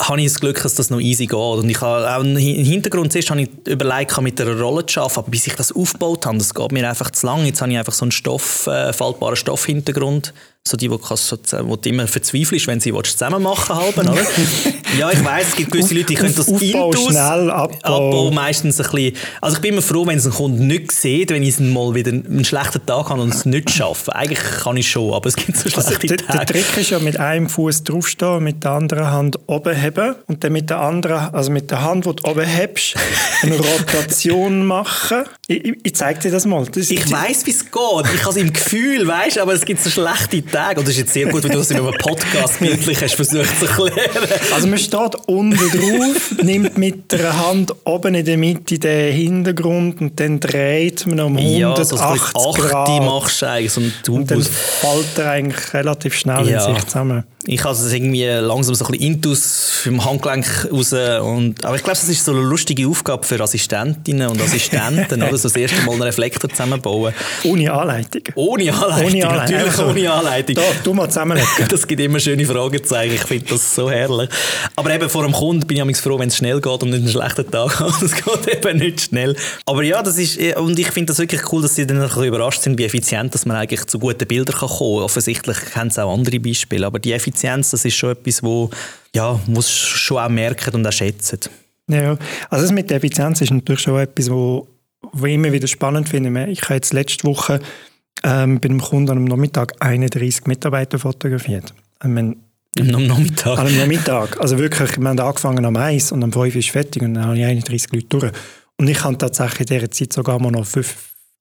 habe 0.00 0.20
ich 0.20 0.32
das 0.32 0.40
Glück, 0.40 0.62
dass 0.62 0.74
das 0.74 0.90
noch 0.90 1.00
easy 1.00 1.26
geht. 1.26 1.34
Und 1.34 1.68
ich 1.68 1.80
habe 1.80 2.08
auch 2.08 2.20
einen 2.20 2.36
Hintergrund, 2.36 3.14
ist, 3.14 3.30
habe 3.30 3.42
ich 3.42 3.50
überlegt, 3.66 4.20
mit 4.20 4.40
einer 4.40 4.58
Rolle 4.58 4.86
zu 4.86 5.00
arbeiten, 5.00 5.20
aber 5.20 5.30
bis 5.30 5.46
ich 5.46 5.54
das 5.54 5.72
aufgebaut 5.72 6.26
habe, 6.26 6.38
das 6.38 6.54
geht 6.54 6.72
mir 6.72 6.88
einfach 6.88 7.10
zu 7.10 7.26
lang. 7.26 7.44
Jetzt 7.50 7.62
habe 7.62 7.72
ich 7.72 7.78
einfach 7.78 7.92
so 7.92 8.04
einen 8.04 8.12
Stoff, 8.12 8.68
äh, 8.68 8.92
faltbaren 8.92 9.34
Stoffhintergrund 9.34 10.32
so 10.68 10.76
die, 10.76 10.88
die, 10.88 10.98
so, 11.14 11.38
wo 11.62 11.76
du 11.76 11.88
immer 11.88 12.06
verzweifelst, 12.06 12.66
wenn 12.66 12.80
sie 12.80 12.92
zusammen 12.92 13.42
machen 13.42 13.74
halben, 13.74 14.06
oder? 14.08 14.22
ja, 14.98 15.10
ich 15.10 15.24
weiß, 15.24 15.48
es 15.48 15.56
gibt 15.56 15.72
gewisse 15.72 15.94
Leute, 15.94 16.08
die 16.08 16.14
können 16.14 16.34
das 16.34 16.48
Aufbau, 16.48 16.90
Intus, 16.90 17.06
schnell, 17.06 17.50
Abbau. 17.50 17.78
Abbau 17.82 18.30
meistens 18.30 18.78
ein 18.78 18.90
bisschen, 18.90 19.16
also 19.40 19.56
ich 19.56 19.62
bin 19.62 19.72
immer 19.72 19.82
froh, 19.82 20.06
wenn 20.06 20.18
es 20.18 20.26
ein 20.26 20.32
Kunde 20.32 20.62
nicht 20.62 20.92
sieht, 20.92 21.30
wenn 21.30 21.42
ich 21.42 21.58
mal 21.60 21.94
wieder 21.94 22.12
einen 22.12 22.44
schlechten 22.44 22.84
Tag 22.84 23.08
habe 23.08 23.22
und 23.22 23.34
es 23.34 23.46
nicht 23.46 23.70
schaffe. 23.70 24.14
Eigentlich 24.14 24.40
kann 24.62 24.76
ich 24.76 24.90
schon, 24.90 25.14
aber 25.14 25.28
es 25.28 25.36
gibt 25.36 25.56
so 25.56 25.64
also 25.64 25.80
schlechte 25.80 26.14
also, 26.14 26.26
der, 26.26 26.44
der 26.44 26.46
Trick 26.46 26.76
ist 26.76 26.90
ja 26.90 26.98
mit 26.98 27.16
einem 27.16 27.48
Fuß 27.48 27.84
draufstehen, 27.84 28.44
mit 28.44 28.62
der 28.62 28.72
anderen 28.72 29.10
Hand 29.10 29.38
oben 29.46 29.74
heben 29.74 30.14
und 30.26 30.44
dann 30.44 30.52
mit 30.52 30.68
der 30.68 30.80
anderen, 30.80 31.34
also 31.34 31.50
mit 31.50 31.70
der 31.70 31.82
Hand, 31.82 32.04
die 32.04 32.14
du 32.14 32.30
oben 32.30 32.44
hebst, 32.44 32.96
eine 33.42 33.56
Rotation 33.58 34.66
machen. 34.66 35.24
Ich, 35.46 35.64
ich, 35.64 35.74
ich 35.82 35.94
zeige 35.94 36.20
dir 36.20 36.30
das 36.30 36.44
mal. 36.44 36.66
Das 36.66 36.90
ich 36.90 37.10
weiß, 37.10 37.46
wie 37.46 37.50
es 37.50 37.64
geht. 37.64 38.14
Ich 38.14 38.24
habe 38.24 38.30
es 38.30 38.36
im 38.36 38.52
Gefühl, 38.52 39.08
weißt, 39.08 39.38
aber 39.38 39.54
es 39.54 39.64
gibt 39.64 39.80
so 39.80 39.88
schlechte 39.88 40.42
Tage. 40.50 40.80
Und 40.80 40.86
das 40.86 40.94
ist 40.94 41.00
jetzt 41.00 41.12
sehr 41.12 41.26
gut, 41.26 41.42
wenn 41.42 41.50
du 41.50 41.58
das 41.58 41.70
in 41.70 41.78
einem 41.78 41.92
Podcast 41.98 42.58
bildlich 42.60 43.02
hast 43.02 43.14
versucht 43.14 43.58
zu 43.58 43.66
erklären. 43.66 44.28
Also 44.52 44.66
man 44.66 44.78
steht 44.78 45.14
unten 45.26 45.56
drauf, 45.56 46.34
nimmt 46.42 46.78
mit 46.78 47.12
der 47.12 47.38
Hand 47.46 47.74
oben 47.84 48.14
in 48.14 48.24
der 48.24 48.36
Mitte 48.36 48.78
den 48.78 49.12
Hintergrund 49.12 50.00
und 50.00 50.18
dann 50.18 50.40
dreht 50.40 51.06
man 51.06 51.20
um 51.20 51.36
180 51.36 51.54
ja, 51.58 51.84
so 51.84 52.50
Grad. 52.52 53.02
machst 53.02 53.42
du 53.42 53.46
eigentlich 53.46 53.72
so 53.72 53.80
einen 53.80 53.92
Und 54.08 54.30
dann 54.30 54.42
fällt 54.42 55.18
er 55.18 55.30
eigentlich 55.30 55.74
relativ 55.74 56.14
schnell 56.14 56.48
ja. 56.48 56.66
in 56.66 56.74
sich 56.74 56.84
zusammen. 56.84 57.24
Ich 57.46 57.64
habe 57.64 57.74
es 57.74 57.92
irgendwie 57.92 58.26
langsam 58.26 58.74
so 58.74 58.84
ein 58.84 58.90
bisschen 58.90 59.06
Intus 59.06 59.80
vom 59.82 60.04
Handgelenk 60.04 60.68
raus. 60.70 60.92
Und, 60.92 61.64
aber 61.64 61.76
ich 61.76 61.82
glaube, 61.82 61.98
das 61.98 62.08
ist 62.08 62.24
so 62.24 62.32
eine 62.32 62.42
lustige 62.42 62.86
Aufgabe 62.86 63.24
für 63.24 63.40
Assistentinnen 63.40 64.28
und 64.28 64.40
Assistenten, 64.42 65.22
oder? 65.22 65.36
So 65.38 65.48
das 65.48 65.56
erste 65.56 65.80
Mal 65.82 65.92
einen 65.92 66.02
Reflektor 66.02 66.50
zusammenbauen. 66.50 67.14
Ohne 67.44 67.72
Anleitung. 67.72 68.22
Ohne 68.34 68.72
Anleitung, 68.72 69.06
ohne 69.06 69.28
Anleitung. 69.28 69.56
natürlich 69.56 69.78
also, 69.78 69.86
ohne 69.86 70.12
Anleitung. 70.12 70.54
Da, 70.56 70.62
du 70.84 70.94
mal 70.94 71.08
zusammenlegen. 71.08 71.48
das 71.68 71.86
gibt 71.86 72.00
immer 72.00 72.20
schöne 72.20 72.44
Fragezeichen. 72.44 73.14
Ich 73.14 73.22
finde 73.22 73.46
das 73.50 73.74
so 73.74 73.90
herrlich. 73.90 74.28
Aber 74.76 74.94
eben 74.94 75.08
vor 75.08 75.22
dem 75.22 75.32
Kunden 75.32 75.66
bin 75.66 75.88
ich 75.88 75.96
froh, 75.96 76.18
wenn 76.18 76.28
es 76.28 76.36
schnell 76.36 76.60
geht 76.60 76.82
und 76.82 76.90
nicht 76.90 77.00
einen 77.00 77.08
schlechten 77.08 77.50
Tag 77.50 77.80
hat. 77.80 78.02
Es 78.02 78.14
geht 78.14 78.54
eben 78.54 78.78
nicht 78.78 79.00
schnell. 79.00 79.34
Aber 79.64 79.82
ja, 79.82 80.02
das 80.02 80.18
ist, 80.18 80.38
und 80.56 80.78
ich 80.78 80.88
finde 80.88 81.06
das 81.12 81.18
wirklich 81.18 81.50
cool, 81.52 81.62
dass 81.62 81.74
sie 81.74 81.86
dann 81.86 82.02
ein 82.02 82.08
bisschen 82.08 82.24
überrascht 82.24 82.62
sind, 82.62 82.78
wie 82.78 82.84
effizient 82.84 83.34
dass 83.34 83.46
man 83.46 83.56
eigentlich 83.56 83.86
zu 83.86 83.98
guten 83.98 84.26
Bildern 84.26 84.56
kann 84.56 84.68
kommen 84.68 84.96
kann. 84.96 85.04
Offensichtlich 85.04 85.56
kennen 85.72 85.90
sie 85.90 86.04
auch 86.04 86.12
andere 86.12 86.38
Beispiele, 86.38 86.86
aber 86.86 86.98
die 86.98 87.12
Effizienz, 87.12 87.29
das 87.32 87.84
ist 87.84 87.94
schon 87.94 88.10
etwas, 88.12 88.42
wo, 88.42 88.70
ja, 89.14 89.38
muss 89.46 89.70
schon 89.70 90.18
auch 90.18 90.28
merken 90.28 90.74
und 90.74 90.86
auch 90.86 90.92
schätzen. 90.92 91.40
Ja, 91.88 92.16
also 92.48 92.64
das 92.64 92.72
mit 92.72 92.90
der 92.90 92.98
Effizienz 92.98 93.40
ist 93.40 93.50
natürlich 93.50 93.80
schon 93.80 93.98
etwas, 93.98 94.30
wo, 94.30 94.68
wo 95.12 95.26
ich 95.26 95.34
immer 95.34 95.52
wieder 95.52 95.66
spannend 95.66 96.08
finde. 96.08 96.46
Ich 96.50 96.62
habe 96.62 96.74
jetzt 96.74 96.92
letzte 96.92 97.24
Woche 97.24 97.60
ähm, 98.22 98.60
bei 98.60 98.68
einem 98.68 98.80
Kunden 98.80 99.10
am 99.10 99.24
Nachmittag 99.24 99.74
31 99.80 100.46
Mitarbeiter 100.46 100.98
fotografiert. 100.98 101.74
Ich 102.02 102.08
meine, 102.08 102.36
am 102.78 102.86
Nachmittag? 102.86 103.58
Am 103.58 103.76
Nachmittag. 103.76 104.40
Also 104.40 104.58
wirklich, 104.58 104.96
wir 104.98 105.08
haben 105.08 105.18
angefangen 105.18 105.64
am 105.64 105.76
1 105.76 106.12
und 106.12 106.22
am 106.22 106.32
5 106.32 106.54
ist 106.54 106.70
fertig 106.70 107.02
und 107.02 107.14
dann 107.14 107.26
habe 107.26 107.38
ich 107.38 107.44
31 107.44 107.92
Leute 107.92 108.06
durch. 108.06 108.32
Und 108.76 108.88
ich 108.88 109.02
habe 109.02 109.18
tatsächlich 109.18 109.60
in 109.70 109.76
dieser 109.76 109.90
Zeit 109.90 110.12
sogar 110.12 110.38
mal 110.38 110.50
noch 110.50 110.66
50, 110.66 110.96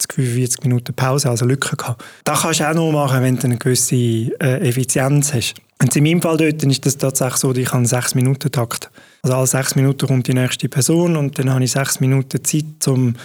45 0.09 0.63
Minuten 0.63 0.93
Pause, 0.93 1.29
also 1.29 1.45
Lücke 1.45 1.75
gehabt. 1.75 2.03
Das 2.23 2.41
kannst 2.41 2.59
du 2.59 2.69
auch 2.69 2.73
nur 2.73 2.91
machen, 2.91 3.21
wenn 3.21 3.37
du 3.37 3.43
eine 3.43 3.57
gewisse 3.57 3.95
äh, 3.95 4.67
Effizienz 4.67 5.33
hast. 5.33 5.55
Und 5.81 5.95
in 5.95 6.03
meinem 6.03 6.21
Fall 6.21 6.37
dort 6.37 6.63
ist 6.63 6.85
das 6.85 6.97
tatsächlich 6.97 7.37
so, 7.37 7.53
dass 7.53 7.61
ich 7.61 7.73
einen 7.73 7.85
6 7.85 8.15
Minuten 8.15 8.51
Takt. 8.51 8.89
Also 9.21 9.37
alle 9.37 9.47
6 9.47 9.75
Minuten 9.75 10.07
kommt 10.07 10.27
die 10.27 10.33
nächste 10.33 10.67
Person 10.67 11.15
und 11.15 11.39
dann 11.39 11.53
habe 11.53 11.63
ich 11.63 11.71
6 11.71 12.01
Minuten 12.01 12.43
Zeit 12.43 12.65
zum 12.79 13.15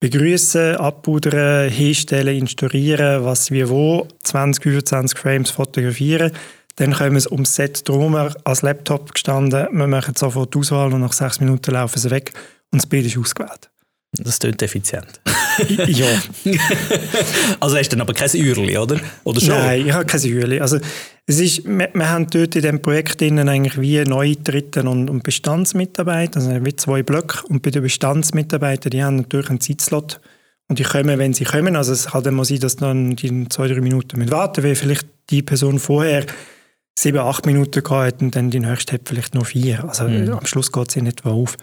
begrüßen, 0.00 0.76
abpudern, 0.76 1.70
hinstellen, 1.70 2.38
instruieren, 2.38 3.24
was 3.24 3.50
wie 3.50 3.68
wo, 3.68 4.06
20, 4.24 4.62
25 4.62 5.18
Frames 5.18 5.50
fotografieren. 5.50 6.32
Dann 6.76 6.94
kommen 6.94 7.16
wir 7.16 7.32
ums 7.32 7.56
Set 7.56 7.88
drum, 7.88 8.14
als 8.14 8.62
Laptop 8.62 9.12
gestanden, 9.12 9.66
wir 9.72 9.86
machen 9.88 10.14
sofort 10.14 10.54
die 10.54 10.58
Auswahl 10.58 10.92
und 10.92 11.00
nach 11.00 11.12
6 11.12 11.40
Minuten 11.40 11.72
laufen 11.72 11.98
sie 11.98 12.10
weg 12.10 12.32
und 12.70 12.80
das 12.80 12.86
Bild 12.86 13.06
ist 13.06 13.18
ausgewählt. 13.18 13.68
Das 14.12 14.38
klingt 14.38 14.62
effizient. 14.62 15.20
ja. 15.86 16.06
also 17.60 17.76
hast 17.76 17.88
du 17.92 17.96
dann 17.96 18.00
aber 18.00 18.14
kein 18.14 18.30
Uhrli, 18.30 18.78
oder? 18.78 18.98
oder 19.24 19.40
schon? 19.40 19.50
Nein, 19.50 19.86
ich 19.86 19.92
habe 19.92 20.06
kein 20.06 20.20
Uhrli. 20.20 20.60
Also, 20.60 20.78
es 21.26 21.38
ist, 21.38 21.66
wir, 21.66 21.90
wir 21.92 22.08
haben 22.08 22.26
dort 22.30 22.56
in 22.56 22.62
diesem 22.62 22.80
Projekt 22.80 23.22
eigentlich 23.22 23.78
wie 23.78 24.02
Neutritten 24.04 24.88
und, 24.88 25.10
und 25.10 25.22
Bestandsmitarbeiter, 25.22 26.40
also 26.40 26.64
wie 26.64 26.74
zwei 26.74 27.02
Blöcke. 27.02 27.46
Und 27.48 27.62
bei 27.62 27.70
den 27.70 27.82
Bestandsmitarbeitern, 27.82 28.90
die 28.90 29.04
haben 29.04 29.16
natürlich 29.16 29.50
einen 29.50 29.60
Zeitslot 29.60 30.20
und 30.68 30.78
die 30.78 30.84
kommen, 30.84 31.18
wenn 31.18 31.34
sie 31.34 31.44
kommen. 31.44 31.76
Also 31.76 31.92
es 31.92 32.06
kann 32.06 32.22
dann 32.22 32.34
mal 32.34 32.46
sein, 32.46 32.60
dass 32.60 32.76
dann 32.76 33.14
die 33.14 33.48
zwei, 33.48 33.68
drei 33.68 33.80
Minuten 33.80 34.30
warten 34.30 34.64
weil 34.64 34.74
vielleicht 34.74 35.06
die 35.28 35.42
Person 35.42 35.78
vorher 35.78 36.24
sieben, 36.98 37.18
acht 37.18 37.46
Minuten 37.46 37.82
gehabt 37.82 38.22
und 38.22 38.34
dann 38.34 38.50
die 38.50 38.60
nächste 38.60 38.94
hat 38.94 39.02
vielleicht 39.04 39.34
nur 39.34 39.44
vier. 39.44 39.84
Also 39.84 40.04
mhm. 40.04 40.32
am 40.32 40.46
Schluss 40.46 40.72
geht 40.72 40.88
es 40.88 40.96
in 40.96 41.06
etwa 41.06 41.30
auf. 41.30 41.56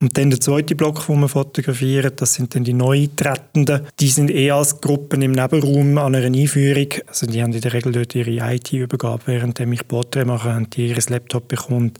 Und 0.00 0.16
dann 0.16 0.30
der 0.30 0.40
zweite 0.40 0.76
Block, 0.76 1.04
den 1.06 1.20
wir 1.20 1.28
fotografieren, 1.28 2.12
das 2.14 2.34
sind 2.34 2.54
dann 2.54 2.62
die 2.62 2.72
Neutretenden. 2.72 3.86
Die 3.98 4.08
sind 4.08 4.30
eher 4.30 4.54
als 4.54 4.80
Gruppen 4.80 5.22
im 5.22 5.32
Nebenraum 5.32 5.98
an 5.98 6.14
einer 6.14 6.26
Einführung. 6.26 6.88
Also 7.08 7.26
die 7.26 7.42
haben 7.42 7.52
in 7.52 7.60
der 7.60 7.72
Regel 7.72 7.90
dort 7.90 8.14
ihre 8.14 8.54
IT-Übergabe, 8.54 9.22
während 9.26 9.58
ich 9.58 9.88
Portrait 9.88 10.26
mache, 10.26 10.54
haben 10.54 10.70
die 10.70 10.86
ihr 10.86 10.96
Laptop 11.08 11.48
bekommen, 11.48 11.94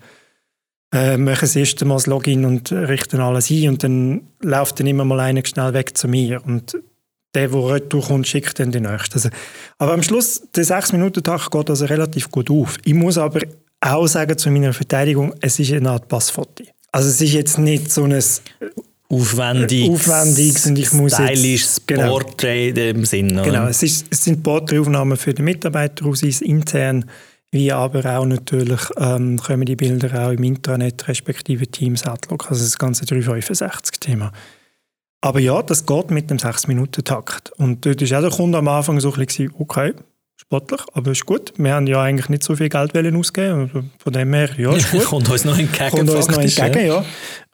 äh, 0.95 1.17
machen 1.17 1.41
das 1.41 1.57
erste 1.57 1.85
Mal 1.85 1.97
das 1.97 2.07
Login 2.07 2.45
und 2.45 2.71
richten 2.71 3.21
alles 3.21 3.51
ein 3.51 3.69
und 3.69 3.83
dann 3.83 4.23
läuft 4.43 4.79
dann 4.79 4.87
immer 4.87 5.05
mal 5.05 5.21
einer 5.21 5.45
schnell 5.45 5.75
weg 5.75 5.99
zu 5.99 6.07
mir 6.07 6.41
und 6.47 6.79
der, 7.35 7.49
der 7.49 7.69
retour 7.69 8.03
kommt, 8.03 8.29
schickt 8.29 8.61
dann 8.61 8.71
den 8.71 8.85
nächsten. 8.85 9.15
Also, 9.15 9.29
aber 9.77 9.93
am 9.93 10.03
Schluss, 10.03 10.43
der 10.55 10.65
6-Minuten-Tag 10.65 11.51
geht 11.51 11.69
also 11.69 11.85
relativ 11.85 12.31
gut 12.31 12.49
auf. 12.49 12.79
Ich 12.85 12.95
muss 12.95 13.19
aber 13.19 13.41
auch 13.81 14.07
sagen, 14.07 14.39
zu 14.39 14.51
meiner 14.51 14.73
Verteidigung, 14.73 15.35
es 15.41 15.59
ist 15.59 15.73
eine 15.73 15.91
Art 15.91 16.09
Passfoto. 16.09 16.65
Also 16.93 17.09
es 17.09 17.21
ist 17.21 17.33
jetzt 17.33 17.59
nicht 17.59 17.93
so 17.93 18.05
ein 18.05 18.23
aufwendiges, 19.11 19.89
aufwendiges 19.89 20.67
und 20.67 20.79
ich 20.79 20.93
muss 20.93 21.15
stylisches 21.15 21.83
genau, 21.87 22.11
Porträt 22.11 22.69
in 22.69 22.75
dem 22.75 23.05
Sinn. 23.05 23.29
Genau, 23.43 23.67
es, 23.67 23.83
ist, 23.83 24.07
es 24.11 24.25
sind 24.25 24.43
Porträtaufnahmen 24.43 25.17
für 25.17 25.35
die 25.35 25.43
Mitarbeiter 25.43 26.07
aus 26.07 26.23
intern, 26.23 27.05
wie 27.51 27.73
aber 27.73 28.05
auch 28.19 28.27
natürlich 28.27 28.81
ähm, 28.99 29.39
kommen 29.39 29.65
die 29.65 29.77
Bilder 29.77 30.27
auch 30.27 30.33
im 30.33 30.45
Intranet 30.45 31.09
respektive 31.09 31.67
Teams 31.67 32.07
Outlook, 32.07 32.51
also 32.51 32.63
das 32.63 32.79
ganze 32.79 33.05
365-Thema. 33.05 34.33
Aber 35.21 35.41
ja, 35.41 35.63
das 35.63 35.85
geht 35.85 36.11
mit 36.11 36.31
dem 36.31 36.37
6-Minuten-Takt. 36.37 37.51
Und 37.57 37.85
dort 37.85 38.01
war 38.01 38.19
auch 38.19 38.23
der 38.23 38.31
Kunde 38.31 38.59
am 38.59 38.69
Anfang 38.69 39.01
so 39.01 39.13
ein 39.13 39.25
bisschen, 39.25 39.53
okay, 39.59 39.95
sportlich, 40.49 40.81
aber 40.95 41.11
ist 41.11 41.27
gut. 41.27 41.53
Wir 41.59 41.75
haben 41.75 41.87
ja 41.87 42.03
eigentlich 42.03 42.29
nicht 42.31 42.43
so 42.43 42.57
viel 42.57 42.71
Geld 42.71 42.97
ausgeben 42.97 43.91
von 43.99 44.13
dem 44.13 44.33
her, 44.33 44.51
ja, 44.57 44.73
ist 44.73 44.91
gut. 44.91 45.05
Kommt 45.05 45.29
uns 45.29 45.45
noch 45.45 45.59
entgegen. 45.59 45.91
Kommt 45.91 46.11
uns 46.11 46.29
noch 46.29 46.39
entgegen, 46.39 46.87
ja. 46.87 47.05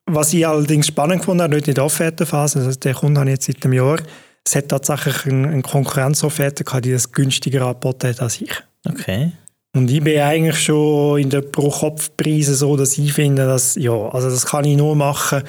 Was 0.07 0.33
ich 0.33 0.47
allerdings 0.47 0.87
spannend 0.87 1.21
gefunden 1.21 1.43
habe, 1.43 1.57
nicht 1.57 1.67
in 1.67 1.75
der 1.75 1.85
Offertenphase, 1.85 2.61
also 2.61 2.79
der 2.79 2.95
Kunde 2.95 3.21
habe 3.21 3.31
ich 3.31 3.37
jetzt 3.37 3.47
seit 3.47 3.65
einem 3.65 3.73
Jahr, 3.73 3.99
es 4.45 4.55
hat 4.55 4.69
tatsächlich 4.69 5.27
eine 5.27 5.63
Konkurrenzofferte 5.63 6.63
gehabt, 6.63 6.85
die 6.85 6.93
das 6.93 7.11
günstiger 7.11 7.67
angeboten 7.67 8.09
hat 8.09 8.21
als 8.21 8.41
ich. 8.41 8.53
Okay. 8.87 9.33
Und 9.75 9.91
ich 9.91 10.05
bin 10.05 10.21
eigentlich 10.21 10.63
schon 10.63 11.19
in 11.19 11.31
den 11.31 11.51
Pro-Kopf-Preisen 11.51 12.55
so, 12.55 12.77
dass 12.77 12.97
ich 12.97 13.13
finde, 13.13 13.47
dass, 13.47 13.75
ja, 13.75 13.93
also 13.93 14.31
das 14.31 14.47
kann 14.47 14.65
ich 14.67 14.77
nur 14.77 14.95
machen, 14.95 15.43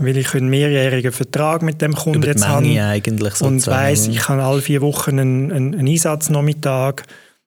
weil 0.00 0.16
ich 0.16 0.34
einen 0.34 0.48
mehrjährigen 0.48 1.12
Vertrag 1.12 1.62
mit 1.62 1.80
dem 1.82 1.94
Kunden 1.94 2.22
jetzt 2.22 2.48
habe. 2.48 2.66
eigentlich 2.82 3.34
sozusagen. 3.34 3.54
Und 3.54 3.66
weiss, 3.66 4.08
ich 4.08 4.28
habe 4.28 4.42
alle 4.42 4.62
vier 4.62 4.80
Wochen 4.80 5.18
einen, 5.18 5.52
einen, 5.52 5.74
einen 5.74 5.88
Einsatznachmittag 5.88 7.02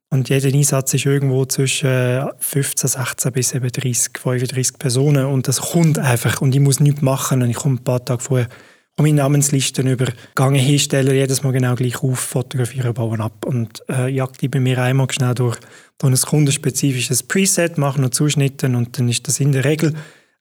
und 0.10 0.30
jeder 0.30 0.50
Einsatz 0.50 0.94
ist 0.94 1.06
irgendwo 1.06 1.46
zwischen 1.46 2.30
15, 2.38 2.90
16 2.90 3.32
bis 3.32 3.54
eben 3.54 3.70
30, 3.70 4.20
35 4.20 4.78
Personen 4.78 5.26
und 5.26 5.48
das 5.48 5.60
kommt 5.60 5.98
einfach 5.98 6.40
und 6.42 6.54
ich 6.54 6.62
muss 6.62 6.80
nichts 6.80 7.02
machen 7.02 7.42
und 7.42 7.50
ich 7.50 7.58
komme 7.58 7.76
ein 7.76 7.84
paar 7.84 8.06
Tage 8.06 8.22
vorher 8.22 8.48
und 8.96 9.06
meine 9.06 9.18
Namenslisten 9.18 9.88
über 9.88 10.06
Gange 10.36 10.60
hinstellen, 10.60 11.16
jedes 11.16 11.42
Mal 11.42 11.52
genau 11.52 11.74
gleich 11.74 12.04
auf, 12.04 12.20
fotografieren, 12.20 12.94
bauen 12.94 13.22
ab 13.22 13.44
und 13.46 13.84
äh, 13.90 14.08
jagt 14.08 14.42
die 14.42 14.50
bei 14.50 14.60
mir 14.60 14.78
einmal 14.78 15.08
schnell 15.12 15.34
durch, 15.34 15.58
durch 15.98 16.14
ein 16.14 16.30
kundenspezifisches 16.30 17.24
Preset, 17.24 17.80
mache 17.80 18.00
noch 18.00 18.12
Zuschnitte 18.12 18.68
und 18.68 19.00
dann 19.00 19.10
ist 19.10 19.28
das 19.28 19.40
in 19.40 19.52
der 19.52 19.66
Regel 19.66 19.96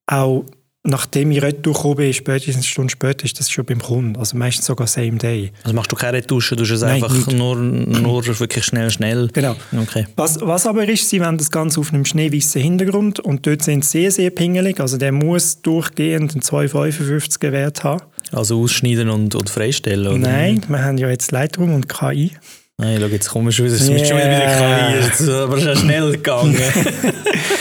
auch 0.06 0.44
nachdem 0.84 1.30
ich 1.30 1.42
retour 1.42 1.74
gekommen 1.74 1.96
bin, 1.96 2.12
spätestens 2.12 2.56
eine 2.56 2.64
Stunde 2.64 2.90
später, 2.90 3.24
ist 3.24 3.38
das 3.38 3.50
schon 3.50 3.64
beim 3.64 3.80
Kunden. 3.80 4.16
Also 4.16 4.36
meistens 4.36 4.66
sogar 4.66 4.86
same 4.86 5.16
day. 5.16 5.52
Also 5.62 5.74
machst 5.74 5.92
du 5.92 5.96
keine 5.96 6.18
Retusche, 6.18 6.56
du 6.56 6.64
es 6.64 6.82
einfach 6.82 7.12
nicht. 7.12 7.32
nur, 7.32 7.56
nur 7.56 8.26
wirklich 8.26 8.64
schnell, 8.64 8.90
schnell? 8.90 9.28
Genau. 9.32 9.54
Okay. 9.80 10.06
Was, 10.16 10.40
was 10.40 10.66
aber 10.66 10.88
ist, 10.88 11.08
sie 11.08 11.20
wollen 11.20 11.38
das 11.38 11.50
Ganze 11.50 11.80
auf 11.80 11.92
einem 11.92 12.04
schneeweißen 12.04 12.60
Hintergrund 12.60 13.20
und 13.20 13.46
dort 13.46 13.62
sind 13.62 13.84
sie 13.84 14.02
sehr, 14.02 14.10
sehr 14.10 14.30
pingelig. 14.30 14.80
Also 14.80 14.96
der 14.98 15.12
muss 15.12 15.62
durchgehend 15.62 16.32
einen 16.32 16.42
255er 16.42 17.52
Wert 17.52 17.84
haben. 17.84 18.02
Also 18.32 18.60
ausschneiden 18.60 19.10
und, 19.10 19.34
und 19.34 19.50
freistellen? 19.50 20.06
Oder? 20.06 20.18
Nein, 20.18 20.62
wir 20.66 20.82
haben 20.82 20.98
ja 20.98 21.08
jetzt 21.10 21.30
Lightroom 21.30 21.74
und 21.74 21.88
KI. 21.88 22.32
Nein, 22.78 22.98
schau, 23.00 23.06
jetzt 23.06 23.34
wir 23.34 23.52
schon 23.52 23.66
wieder, 23.66 23.76
es 23.76 23.88
yeah. 23.88 24.04
schon 24.04 24.16
wieder 24.16 25.20
KI, 25.20 25.30
aber 25.30 25.56
es 25.58 25.64
ist 25.64 25.80
schnell 25.80 26.12
gegangen. 26.12 26.56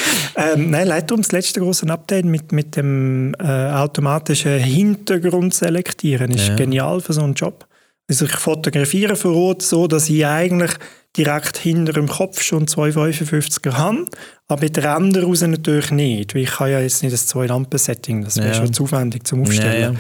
ähm, 0.41 0.71
nein, 0.71 0.88
Lightroom, 0.88 1.21
das 1.21 1.31
letzte 1.31 1.60
große 1.60 1.88
Update 1.89 2.25
mit, 2.25 2.51
mit 2.51 2.75
dem 2.75 3.33
äh, 3.39 3.43
automatischen 3.43 4.60
Hintergrund 4.60 5.53
selektieren, 5.53 6.31
ist 6.31 6.50
ja. 6.50 6.55
genial 6.55 7.01
für 7.01 7.13
so 7.13 7.21
einen 7.21 7.33
Job. 7.33 7.67
Also 8.07 8.25
ich 8.25 8.31
fotografiere 8.31 9.15
vor 9.15 9.36
Ort 9.36 9.62
so, 9.62 9.88
dass 9.88 10.10
ich 10.10 10.25
eigentlich 10.25 10.71
direkt 11.15 11.57
hinter 11.57 11.93
dem 11.93 12.07
Kopf 12.07 12.41
schon 12.41 12.65
255er 12.65 13.74
habe, 13.74 14.05
aber 14.48 14.62
mit 14.62 14.77
Rändern 14.77 15.24
raus 15.24 15.41
natürlich 15.41 15.91
nicht, 15.91 16.36
weil 16.36 16.43
ich 16.43 16.60
habe 16.60 16.71
ja 16.71 16.79
jetzt 16.79 17.03
nicht 17.03 17.13
das 17.13 17.27
Zwei-Lampen-Setting, 17.27 18.24
das 18.24 18.38
wäre 18.38 18.50
ja. 18.50 18.53
schon 18.53 18.74
zu 18.74 18.83
aufwendig 18.83 19.25
zum 19.25 19.41
Aufstellen. 19.41 19.93
Ja, 19.93 20.00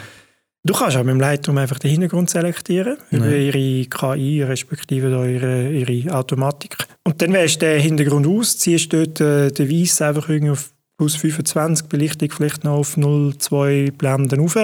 Du 0.63 0.75
kannst 0.75 0.95
auch 0.95 1.03
mit 1.03 1.13
dem 1.13 1.19
Lightroom 1.19 1.57
einfach 1.57 1.79
den 1.79 1.89
Hintergrund 1.89 2.29
selektieren, 2.29 2.97
ja. 3.09 3.17
über 3.17 3.35
ihre 3.35 3.85
KI, 3.85 4.43
respektive 4.43 5.07
ihre, 5.07 5.71
ihre 5.71 6.15
Automatik. 6.15 6.77
Und 7.03 7.21
dann 7.21 7.33
wählst 7.33 7.61
du 7.61 7.65
den 7.65 7.81
Hintergrund 7.81 8.27
aus, 8.27 8.57
ziehst 8.59 8.93
dort 8.93 9.19
äh, 9.21 9.49
den 9.49 9.69
Weiss 9.69 10.01
einfach 10.01 10.29
irgendwie 10.29 10.51
auf 10.51 10.71
plus 10.97 11.15
25, 11.15 11.87
Belichtung 11.87 12.29
vielleicht 12.29 12.63
noch 12.63 12.77
auf 12.77 12.95
0,2 12.95 13.91
Blenden 13.91 14.39
rauf. 14.39 14.55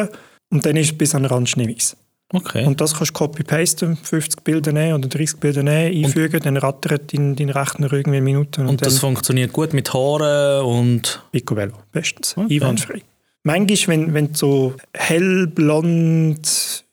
Und 0.52 0.66
dann 0.66 0.76
ist 0.76 0.92
es 0.92 0.98
bis 0.98 1.16
an 1.16 1.24
den 1.24 1.32
Rand 1.32 1.50
schneeweiß. 1.50 1.98
Okay. 2.32 2.66
Und 2.66 2.80
das 2.80 2.94
kannst 2.94 3.12
du 3.12 3.14
copy-pasten, 3.14 3.96
50 3.96 4.44
Bilder 4.44 4.74
nehmen 4.74 5.00
oder 5.00 5.08
30 5.08 5.40
Bilder 5.40 5.64
nehmen, 5.64 6.06
einfügen, 6.06 6.36
und 6.36 6.46
dann 6.46 6.58
rattert 6.58 7.12
dein, 7.14 7.36
dein 7.36 7.50
Rechner 7.50 7.92
irgendwie 7.92 8.22
Minuten. 8.22 8.62
Und, 8.62 8.70
und 8.70 8.86
das 8.86 9.00
funktioniert 9.00 9.52
gut 9.52 9.74
mit 9.74 9.92
Haaren 9.94 10.64
und... 10.66 11.24
Picobello, 11.32 11.74
bestens, 11.92 12.36
okay. 12.38 12.56
einwandfrei 12.56 13.02
manchmal, 13.48 13.98
wenn, 13.98 14.14
wenn 14.14 14.28
du 14.28 14.34
so 14.36 14.74
hellblond, 14.94 16.86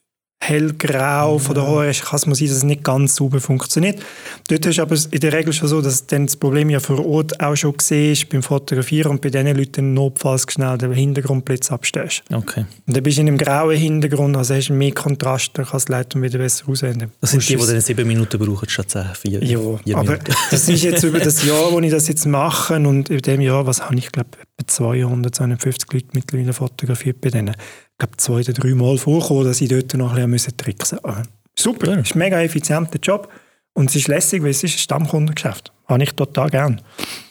hellgrau 0.49 1.39
von 1.39 1.55
der 1.55 1.67
Haare 1.67 1.89
hast, 1.89 2.05
kann 2.05 2.17
es 2.17 2.39
sein, 2.39 2.49
dass 2.49 2.57
es 2.59 2.63
nicht 2.65 2.85
ganz 2.85 3.17
sauber 3.17 3.41
funktioniert. 3.41 4.01
Dort 4.49 4.67
ist 4.67 4.79
aber 4.79 4.97
in 5.11 5.21
der 5.21 5.33
Regel 5.33 5.53
schon 5.53 5.69
so, 5.69 5.81
dass 5.81 6.07
dann 6.07 6.27
das 6.27 6.37
Problem 6.37 6.71
ja 6.71 6.81
vor 6.81 7.05
Ort 7.05 7.41
auch 7.41 7.57
schon 7.57 7.77
gesehen 7.77 8.13
ist 8.13 8.29
beim 8.29 8.43
Fotografieren 8.43 9.13
und 9.13 9.21
bei 9.21 9.31
diesen 9.31 9.57
Leuten 9.57 9.95
notfalls 9.95 10.47
schnell 10.51 10.77
den 10.79 10.93
Hintergrundblitz 10.93 11.73
abstellst. 11.73 12.23
Okay. 12.33 12.67
Und 12.87 12.97
dann 12.97 13.03
bist 13.03 13.17
du 13.17 13.23
in 13.23 13.29
einem 13.29 13.39
grauen 13.39 13.77
Hintergrund, 13.77 14.37
also 14.37 14.55
hast 14.55 14.69
du 14.69 14.75
mehr 14.75 14.93
Kontrast, 14.93 15.53
dann 15.55 15.65
kann 15.65 15.75
das 15.75 15.89
Lightroom 15.89 16.23
wieder 16.23 16.39
besser 16.39 16.69
aussehen. 16.69 17.11
Das 17.21 17.31
sind 17.31 17.49
die, 17.49 17.57
die 17.57 17.67
dann 17.67 17.81
sieben 17.81 18.07
Minuten 18.07 18.39
brauchen 18.39 18.69
statt 18.69 18.97
vier. 19.21 19.43
Ja, 19.43 19.59
vier 19.85 19.97
aber 19.97 20.19
das 20.51 20.69
ist 20.69 20.83
jetzt 20.83 21.03
über 21.03 21.19
das 21.19 21.45
Jahr, 21.45 21.73
wo 21.73 21.81
ich 21.81 21.91
das 21.91 22.09
jetzt 22.09 22.27
mache 22.27 22.75
und 22.75 23.11
in 23.11 23.19
dem 23.19 23.41
Jahr, 23.41 23.67
was 23.67 23.83
habe 23.83 23.97
ich 23.97 24.13
glaube 24.13 24.31
etwa 24.59 24.67
200, 24.67 25.35
250 25.35 25.93
Leute 25.93 26.07
mittlerweile 26.13 26.53
fotografiert 26.53 27.21
bei 27.21 27.31
denen 27.31 27.55
glaube, 27.99 28.17
zwei 28.17 28.41
oder 28.41 28.53
drei 28.53 28.75
Mal 28.75 28.99
vorgekommen, 28.99 29.45
dass 29.45 29.61
ich 29.61 29.69
dort 29.69 29.95
noch 29.95 30.15
ein 30.15 30.31
bisschen 30.31 30.57
tricksen 30.57 30.99
musste. 31.03 31.23
Super, 31.57 31.93
ja. 31.93 32.01
ist 32.01 32.15
ein 32.15 32.19
mega 32.19 32.41
effizienter 32.41 32.99
Job. 33.01 33.31
Und 33.75 33.91
es 33.91 33.97
ist 33.97 34.09
lässig, 34.09 34.43
weil 34.43 34.51
es 34.51 34.63
ist 34.63 34.75
ein 34.75 34.79
Stammkundengeschäft. 34.79 35.73
Habe 35.87 36.03
ich 36.03 36.13
total 36.13 36.49
gern. 36.49 36.81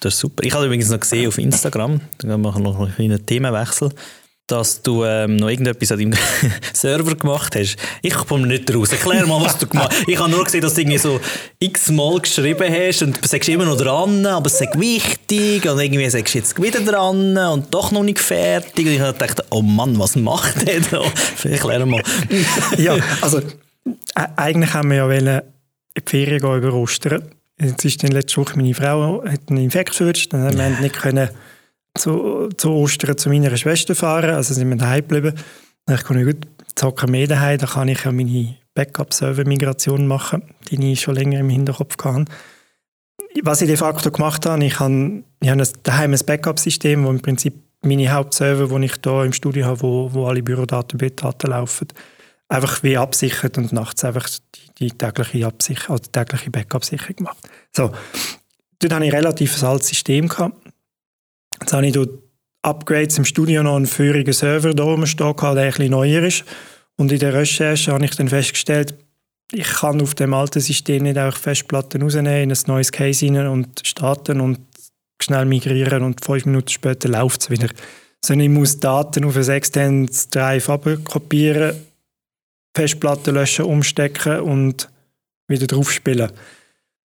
Das 0.02 0.14
ist 0.14 0.20
super. 0.20 0.44
Ich 0.44 0.54
habe 0.54 0.66
übrigens 0.66 0.90
noch 0.90 1.00
gesehen 1.00 1.28
auf 1.28 1.38
Instagram, 1.38 2.02
dann 2.20 2.42
machen 2.42 2.64
wir 2.64 2.72
noch 2.72 2.80
einen 2.82 2.94
kleinen 2.94 3.26
Themenwechsel 3.26 3.92
dass 4.54 4.84
du 4.84 5.04
ähm, 5.04 5.38
noch 5.38 5.50
irgendetwas 5.50 5.92
an 5.92 5.98
deinem 5.98 6.14
Server 6.74 7.16
gemacht 7.16 7.56
hast. 7.56 7.76
Ich 8.04 8.14
komme 8.14 8.46
nicht 8.46 8.72
raus. 8.74 8.92
Erklär 8.92 9.26
mal, 9.26 9.44
was 9.44 9.58
du 9.58 9.66
gemacht 9.66 9.92
hast. 9.98 10.08
Ich 10.08 10.20
habe 10.20 10.30
nur 10.30 10.44
gesehen, 10.44 10.62
dass 10.62 10.76
du 10.76 10.82
irgendwie 10.82 11.00
so 11.00 11.20
x-mal 11.58 12.20
geschrieben 12.20 12.72
hast 12.72 13.02
und 13.02 13.24
du 13.24 13.28
sagst 13.28 13.50
immer 13.50 13.66
noch 13.66 13.78
dran, 13.78 14.24
aber 14.28 14.46
es 14.46 14.62
ist 14.62 14.80
wichtig 14.80 15.68
und 15.68 15.80
irgendwie 15.80 16.08
sagst 16.08 16.36
du 16.36 16.38
jetzt 16.38 16.62
wieder 16.62 16.82
dran 16.82 17.36
und 17.36 17.74
doch 17.74 17.92
noch 17.92 18.04
nicht 18.04 18.20
fertig. 18.20 18.86
Und 18.86 18.94
ich 18.94 19.00
habe 19.00 19.14
gedacht, 19.14 19.44
oh 19.50 19.64
Mann, 19.64 19.98
was 19.98 20.16
macht 20.16 20.68
der 20.68 20.82
da? 20.82 21.02
Erklär 21.44 21.86
mal. 21.88 22.04
ja, 22.78 22.96
also 23.22 23.40
äh, 23.40 24.28
eigentlich 24.36 24.74
haben 24.76 24.92
wir 24.92 24.98
ja 24.98 25.08
wollen 25.08 25.42
in 25.96 26.04
die 26.06 26.10
Ferien 26.12 26.40
gehen 26.40 26.58
über 26.58 26.74
Ostern. 26.74 27.24
Jetzt 27.60 27.86
ist 27.86 28.04
dann 28.04 28.12
letzte 28.12 28.38
Woche 28.38 28.56
meine 28.56 28.74
Frau 28.76 29.24
hat 29.26 29.42
einen 29.50 29.64
Infekt 29.64 29.96
verwünscht, 29.96 30.32
dann 30.32 30.44
haben 30.44 30.58
wir 30.58 30.70
nicht 30.80 30.96
können 30.96 31.30
zu, 31.98 32.50
zu 32.58 32.72
Ostern 32.72 33.18
zu 33.18 33.30
meiner 33.30 33.56
Schwester 33.56 33.96
fahren, 33.96 34.32
also 34.32 34.54
sind 34.54 34.70
wir 34.70 34.78
daheim 34.78 35.08
geblieben. 35.08 35.34
Dann 35.86 35.98
kann 35.98 36.18
ich 36.18 36.26
gut 36.26 36.48
zocken 36.76 37.12
mehr 37.12 37.28
daheim, 37.28 37.58
da 37.58 37.68
kann 37.68 37.88
ich 37.88 38.04
ja 38.04 38.12
meine 38.12 38.56
Backup-Server-Migration 38.74 40.08
machen, 40.08 40.44
die 40.70 40.94
ich 40.94 41.02
schon 41.02 41.16
länger 41.16 41.40
im 41.40 41.50
Hinterkopf 41.50 41.96
hatte. 42.04 42.26
Was 43.44 43.62
ich 43.62 43.68
de 43.68 43.78
facto 43.78 44.12
gemacht 44.12 44.46
habe, 44.46 44.64
ich 44.64 44.80
habe, 44.80 45.24
ich 45.42 45.50
habe 45.50 45.64
daheim 45.84 46.14
ein 46.14 46.26
Backup-System, 46.26 47.06
wo 47.06 47.10
im 47.10 47.22
Prinzip 47.22 47.54
meine 47.82 48.12
Hauptserver, 48.12 48.80
die 48.80 48.86
ich 48.86 48.96
hier 49.04 49.24
im 49.24 49.34
Studio 49.34 49.66
habe, 49.66 49.82
wo, 49.82 50.14
wo 50.14 50.28
alle 50.28 50.42
Bürodaten, 50.42 50.98
Bilddaten 50.98 51.50
laufen, 51.50 51.88
einfach 52.48 52.82
wie 52.84 52.98
absichert 52.98 53.58
und 53.58 53.74
nachts 53.74 54.04
einfach 54.04 54.30
die, 54.56 54.90
die 54.90 54.92
tägliche, 54.92 55.46
Absicher 55.46 55.92
also 55.92 56.04
tägliche 56.12 56.50
Backup-Sicherung 56.50 57.16
gemacht. 57.18 57.38
So, 57.76 57.92
dort 58.80 58.94
hatte 58.94 59.06
ich 59.06 59.14
relativ 59.14 59.62
ein 59.62 59.68
altes 59.68 59.90
System 59.90 60.28
gehabt. 60.28 60.63
Jetzt 61.62 61.74
habe 61.74 61.88
ich 61.88 61.98
Upgrades 62.64 63.18
im 63.18 63.26
Studio 63.26 63.62
noch 63.62 63.76
einen 63.76 63.86
führigen 63.86 64.34
Server 64.34 64.74
da 64.74 64.84
oben 64.84 65.06
stehen, 65.06 65.36
der 65.38 65.56
ein 65.56 65.72
bisschen 65.72 65.92
neuer 65.92 66.24
ist. 66.24 66.46
Und 66.96 67.12
in 67.12 67.20
der 67.20 67.34
Recherche 67.34 67.92
habe 67.92 68.06
ich 68.06 68.16
dann 68.16 68.30
festgestellt, 68.30 68.96
ich 69.52 69.68
kann 69.68 70.02
auf 70.02 70.16
dem 70.16 70.34
alten 70.34 70.62
System 70.62 71.04
nicht 71.04 71.18
auch 71.18 71.36
Festplatten 71.36 72.02
rausnehmen, 72.02 72.44
in 72.44 72.52
ein 72.52 72.58
neues 72.68 72.92
Case 72.92 73.26
rein 73.28 73.48
und 73.48 73.86
starten 73.86 74.42
und 74.42 74.60
schnell 75.22 75.46
migrieren 75.46 76.04
und 76.04 76.24
fünf 76.24 76.46
Minuten 76.46 76.70
später 76.70 77.10
läuft 77.10 77.42
es 77.42 77.50
wieder. 77.50 77.68
Sondern 78.26 78.48
ich 78.48 78.58
muss 78.58 78.80
Daten 78.80 79.26
auf 79.26 79.36
ein 79.36 79.50
externes 79.50 80.30
Drive 80.30 80.70
kopieren, 81.04 81.76
Festplatten 82.76 83.36
löschen, 83.36 83.66
umstecken 83.66 84.40
und 84.40 84.90
wieder 85.48 85.68
drauf 85.68 85.92
spielen. 85.92 86.32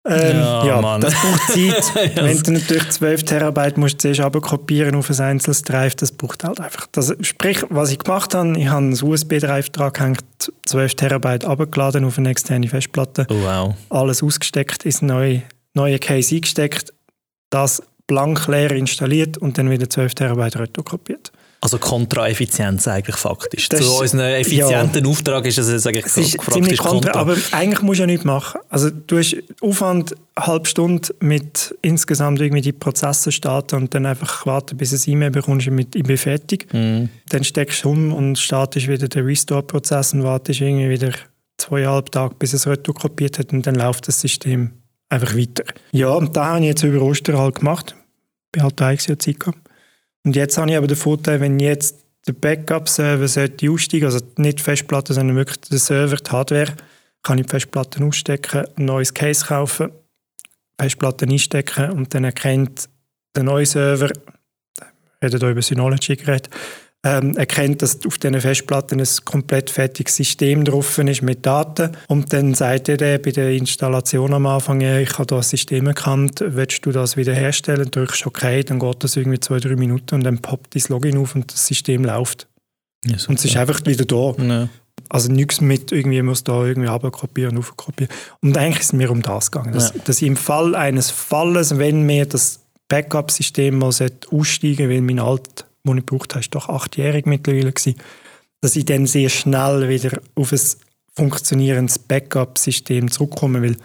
Ähm, 0.05 0.37
ja, 0.37 0.65
ja 0.65 0.99
das 0.99 1.13
braucht 1.13 1.83
Zeit. 1.83 2.15
Wenn 2.15 2.37
du 2.41 2.51
natürlich 2.53 2.89
12 2.89 3.23
Terabyte 3.23 3.77
musst 3.77 4.01
zuerst 4.01 4.21
kopieren 4.41 4.95
auf 4.95 5.09
ein 5.09 5.19
einzelnes 5.19 5.61
Drive, 5.63 5.95
das 5.95 6.11
braucht 6.11 6.43
halt 6.43 6.61
einfach. 6.61 6.87
Das, 6.91 7.13
sprich, 7.21 7.63
was 7.69 7.91
ich 7.91 7.99
gemacht 7.99 8.33
habe, 8.33 8.57
ich 8.57 8.67
habe 8.67 8.85
ein 8.85 8.93
USB-Drive 8.93 9.69
dran 9.71 9.91
gehängt, 9.91 10.23
12 10.65 10.95
Terabyte 10.95 11.45
abgeladen 11.45 12.05
auf 12.05 12.17
eine 12.17 12.29
externe 12.29 12.67
Festplatte, 12.67 13.27
oh, 13.29 13.35
wow. 13.43 13.75
alles 13.89 14.23
ausgesteckt, 14.23 14.85
ins 14.85 15.01
neue, 15.01 15.43
neue 15.73 15.99
Case 15.99 16.33
eingesteckt, 16.33 16.93
das 17.49 17.83
blank 18.07 18.47
leer 18.47 18.71
installiert 18.71 19.37
und 19.37 19.57
dann 19.57 19.69
wieder 19.69 19.89
12 19.89 20.15
Terabyte 20.15 20.59
retro 20.59 20.83
kopiert. 20.83 21.31
Also 21.61 21.77
Kontraeffizienz 21.77 22.87
eigentlich 22.87 23.17
faktisch. 23.17 23.67
Das 23.67 23.81
Zu 23.81 23.99
unserem 23.99 24.21
effizienten 24.21 25.03
ja. 25.03 25.11
Auftrag 25.11 25.45
ist 25.45 25.57
es 25.57 25.85
eigentlich 25.85 26.05
es 26.05 26.15
ist 26.15 26.37
ziemlich 26.51 26.79
kontra, 26.79 27.11
kontra, 27.11 27.19
aber 27.19 27.35
eigentlich 27.51 27.81
musst 27.81 27.99
du 27.99 28.03
ja 28.03 28.07
nichts 28.07 28.23
machen. 28.23 28.61
Also 28.69 28.89
du 28.89 29.17
hast 29.17 29.35
Aufwand 29.59 30.15
eine 30.35 30.47
halbe 30.47 30.67
Stunde 30.67 31.13
mit 31.19 31.75
insgesamt 31.81 32.39
irgendwie 32.39 32.61
die 32.61 32.71
Prozesse 32.71 33.33
starten 33.33 33.75
und 33.75 33.93
dann 33.93 34.05
einfach 34.05 34.45
warten, 34.45 34.77
bis 34.77 34.93
ein 34.93 35.11
E-Mail 35.11 35.31
bekommst 35.31 35.69
mit 35.69 35.95
«Ich 35.95 36.03
bin 36.03 36.17
fertig». 36.17 36.73
Mhm. 36.73 37.09
Dann 37.27 37.43
steckst 37.43 37.83
du 37.83 37.89
um 37.89 38.13
und 38.13 38.39
startest 38.39 38.87
wieder 38.87 39.09
den 39.09 39.25
Restore-Prozess 39.25 40.13
und 40.13 40.23
wartest 40.23 40.61
irgendwie 40.61 40.89
wieder 40.89 41.11
zweieinhalb 41.57 42.09
Tage, 42.11 42.35
bis 42.39 42.53
es 42.53 42.67
retour 42.67 42.95
kopiert 42.95 43.37
hat 43.37 43.51
und 43.51 43.67
dann 43.67 43.75
läuft 43.75 44.07
das 44.07 44.21
System 44.21 44.71
einfach 45.09 45.35
weiter. 45.35 45.65
Ja, 45.91 46.11
und 46.11 46.37
da 46.37 46.45
habe 46.45 46.59
ich 46.59 46.67
jetzt 46.67 46.83
über 46.83 47.01
Ostern 47.01 47.37
halt 47.37 47.55
gemacht. 47.55 47.95
Ich 48.55 48.61
halt 48.61 48.79
da 48.79 48.97
Zeit 48.97 49.39
gehabt. 49.39 49.68
Und 50.29 50.35
jetzt 50.35 50.59
habe 50.59 50.69
ich 50.69 50.77
aber 50.77 50.85
den 50.85 50.95
Vorteil, 50.95 51.39
wenn 51.39 51.59
jetzt 51.59 52.05
der 52.27 52.33
Backup-Server 52.33 53.27
sollte 53.27 53.71
aussteigen, 53.71 54.05
also 54.05 54.19
nicht 54.37 54.59
die 54.59 54.63
Festplatte, 54.63 55.11
sondern 55.11 55.35
wirklich 55.35 55.59
der 55.61 55.79
Server, 55.79 56.17
die 56.17 56.29
Hardware, 56.29 56.75
kann 57.23 57.39
ich 57.39 57.47
die 57.47 57.49
Festplatte 57.49 58.03
ausstecken, 58.05 58.67
ein 58.77 58.85
neues 58.85 59.11
Case 59.11 59.43
kaufen, 59.43 59.89
Festplatte 60.79 61.25
einstecken 61.25 61.89
und 61.93 62.13
dann 62.13 62.25
erkennt 62.25 62.89
der 63.35 63.41
neue 63.41 63.65
Server, 63.65 64.11
wir 65.19 65.23
reden 65.23 65.39
hier 65.39 65.49
über 65.49 65.63
Synology-Gerät, 65.63 66.47
ähm, 67.03 67.37
erkennt, 67.37 67.81
dass 67.81 68.05
auf 68.05 68.17
diesen 68.17 68.41
Festplatten 68.41 68.99
ein 68.99 69.07
komplett 69.23 69.69
fertiges 69.69 70.17
System 70.17 70.65
drauf 70.65 70.97
ist 70.97 71.21
mit 71.21 71.45
Daten 71.45 71.91
und 72.07 72.33
dann 72.33 72.53
sagt 72.53 72.89
er 72.89 72.97
bei 72.97 73.31
der 73.31 73.51
Installation 73.51 74.33
am 74.33 74.45
Anfang, 74.45 74.81
ich 74.81 75.13
habe 75.13 75.25
das 75.27 75.49
System 75.49 75.87
erkannt, 75.87 76.43
willst 76.45 76.85
du 76.85 76.91
das 76.91 77.15
wiederherstellen, 77.15 77.89
drückst 77.89 78.27
OK, 78.27 78.41
dann 78.65 78.79
geht 78.79 79.03
das 79.03 79.15
irgendwie 79.15 79.39
zwei, 79.39 79.59
drei 79.59 79.75
Minuten 79.75 80.15
und 80.15 80.23
dann 80.23 80.39
poppt 80.39 80.75
das 80.75 80.89
Login 80.89 81.17
auf 81.17 81.35
und 81.35 81.51
das 81.53 81.65
System 81.65 82.03
läuft. 82.03 82.47
Ja, 83.05 83.15
und 83.29 83.39
es 83.39 83.45
ist 83.45 83.55
einfach 83.55 83.79
wieder 83.85 84.03
da. 84.03 84.33
Ja. 84.43 84.69
Also 85.07 85.31
nichts 85.31 85.61
mit 85.61 85.93
irgendwie 85.93 86.21
muss 86.21 86.43
da 86.43 86.65
irgendwie 86.65 86.89
abkopieren 86.89 87.55
und 87.55 87.59
aufkopieren. 87.59 88.13
Und 88.41 88.57
eigentlich 88.57 88.79
ist 88.79 88.87
es 88.87 88.93
mir 88.93 89.09
um 89.09 89.21
das 89.21 89.49
gegangen, 89.49 89.71
dass, 89.71 89.93
ja. 89.93 90.01
dass 90.03 90.21
im 90.21 90.35
Fall 90.35 90.75
eines 90.75 91.09
Falles, 91.09 91.77
wenn 91.77 92.03
mir 92.05 92.25
das 92.25 92.59
Backup-System 92.89 93.77
mal 93.77 93.93
aussteigen 94.31 94.89
weil 94.89 95.01
mein 95.01 95.19
alt 95.19 95.65
die 95.93 95.99
ich 95.99 96.05
gebraucht 96.05 96.33
habe, 96.33 96.41
ist 96.41 96.53
doch 96.55 96.69
achtjährig 96.69 97.25
mittlerweile 97.25 97.71
gewesen, 97.71 97.95
dass 98.61 98.75
ich 98.75 98.85
dann 98.85 99.05
sehr 99.05 99.29
schnell 99.29 99.89
wieder 99.89 100.19
auf 100.35 100.51
ein 100.51 100.59
funktionierendes 101.13 101.99
Backup-System 101.99 103.11
zurückkomme, 103.11 103.61
weil 103.61 103.77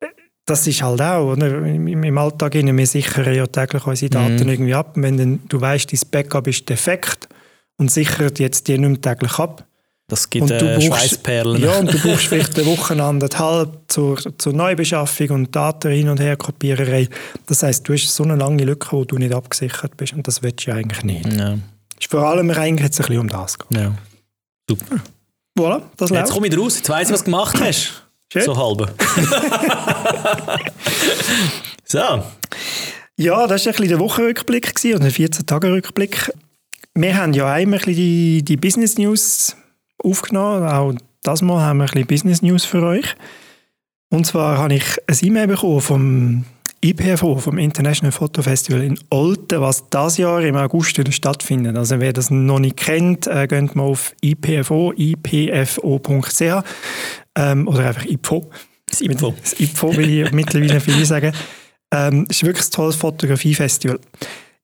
äh, 0.00 0.06
das 0.46 0.66
ist 0.66 0.82
halt 0.82 1.00
auch, 1.00 1.32
oder? 1.32 1.64
Im, 1.66 2.18
Alltag 2.18 2.54
wir 2.54 2.86
sichern 2.86 3.34
ja 3.34 3.46
täglich 3.46 3.86
unsere 3.86 4.10
Daten 4.10 4.46
mm. 4.46 4.48
irgendwie 4.48 4.74
ab. 4.74 4.92
Wenn 4.94 5.16
dann, 5.16 5.40
du 5.48 5.60
weißt, 5.60 5.92
dein 5.92 6.10
Backup 6.10 6.46
ist 6.46 6.68
defekt 6.68 7.28
und 7.76 7.90
sichert 7.90 8.38
jetzt 8.38 8.68
die 8.68 8.78
nicht 8.78 8.88
mehr 8.88 9.00
täglich 9.00 9.38
ab, 9.38 9.66
das 10.12 10.28
gibt 10.28 10.42
und 10.42 10.60
du 10.60 10.76
äh, 10.76 10.80
Schweißperlen. 10.80 11.62
Ja, 11.62 11.78
und 11.78 11.92
du 11.92 11.98
brauchst 12.02 12.26
vielleicht 12.26 12.58
eine 12.58 12.66
Woche 12.66 13.02
anderthalb 13.02 13.70
zur, 13.88 14.18
zur 14.38 14.52
Neubeschaffung 14.52 15.30
und 15.30 15.56
Daten 15.56 15.90
hin 15.90 16.08
und 16.10 16.20
her 16.20 16.36
Kopiererei. 16.36 17.08
Das 17.46 17.62
heisst, 17.62 17.88
du 17.88 17.94
hast 17.94 18.14
so 18.14 18.22
eine 18.22 18.36
lange 18.36 18.64
Lücke, 18.64 18.92
wo 18.92 19.04
du 19.04 19.16
nicht 19.16 19.34
abgesichert 19.34 19.96
bist 19.96 20.12
und 20.12 20.28
das 20.28 20.42
willst 20.42 20.66
du 20.66 20.72
eigentlich 20.72 21.02
nicht. 21.02 21.32
Ja. 21.32 21.54
Ist 21.98 22.10
vor 22.10 22.26
allem 22.26 22.50
eigentlich 22.50 22.84
jetzt 22.84 23.00
ein 23.00 23.06
bisschen 23.06 23.20
um 23.20 23.28
das 23.28 23.58
gehen. 23.58 23.80
Ja. 23.80 23.94
Super. 24.68 24.96
Voilà, 25.58 25.82
das 25.96 26.10
Jetzt 26.10 26.32
komme 26.32 26.48
ich 26.48 26.58
raus, 26.58 26.76
jetzt 26.76 26.88
weiss 26.88 27.08
ich, 27.08 27.14
was 27.14 27.20
du 27.20 27.24
gemacht 27.26 27.60
hast. 27.60 28.02
Schön. 28.32 28.42
So 28.42 28.56
halb. 28.56 28.94
so. 31.84 31.98
Ja, 33.18 33.46
das 33.46 33.66
war 33.66 33.72
ein 33.72 33.76
bisschen 33.76 33.88
der 33.88 33.98
Wochenrückblick 33.98 34.72
und 34.94 35.02
ein 35.02 35.10
14-Tage-Rückblick. 35.10 36.32
Wir 36.94 37.16
haben 37.16 37.34
ja 37.34 37.52
einmal 37.52 37.78
ein 37.78 37.84
bisschen 37.84 37.96
die, 37.96 38.42
die 38.42 38.56
Business 38.56 38.96
News 38.96 39.56
aufgenommen. 40.02 40.66
Auch 40.66 40.94
das 41.22 41.42
Mal 41.42 41.62
haben 41.62 41.78
wir 41.78 41.84
ein 41.84 41.90
bisschen 41.90 42.06
Business 42.06 42.42
News 42.42 42.64
für 42.64 42.82
euch. 42.82 43.14
Und 44.10 44.26
zwar 44.26 44.58
habe 44.58 44.74
ich 44.74 44.98
ein 45.06 45.16
E-Mail 45.22 45.46
bekommen 45.46 45.80
vom 45.80 46.44
IPFO, 46.84 47.36
vom 47.36 47.58
International 47.58 48.10
Photo 48.10 48.42
Festival 48.42 48.82
in 48.82 48.98
Olten, 49.08 49.60
was 49.60 49.88
das 49.88 50.18
Jahr 50.18 50.42
im 50.42 50.56
August 50.56 51.00
stattfindet. 51.14 51.76
Also 51.76 52.00
wer 52.00 52.12
das 52.12 52.30
noch 52.30 52.58
nicht 52.58 52.76
kennt, 52.76 53.28
äh, 53.28 53.46
geht 53.46 53.76
mal 53.76 53.84
auf 53.84 54.14
IPFO, 54.20 54.92
ipfo.ch 54.96 56.42
ähm, 57.36 57.68
oder 57.68 57.86
einfach 57.86 58.04
IPFO. 58.04 58.50
Das 58.86 59.00
IPFO. 59.00 59.34
Das 59.40 59.58
IPFO 59.60 59.96
will 59.96 60.10
ich 60.10 60.32
mittlerweile 60.32 60.80
viele 60.80 61.06
sagen. 61.06 61.32
Ähm, 61.92 62.26
es 62.28 62.36
ist 62.36 62.44
wirklich 62.44 62.66
ein 62.66 62.72
tolles 62.72 62.96
Fotografiefestival. 62.96 64.00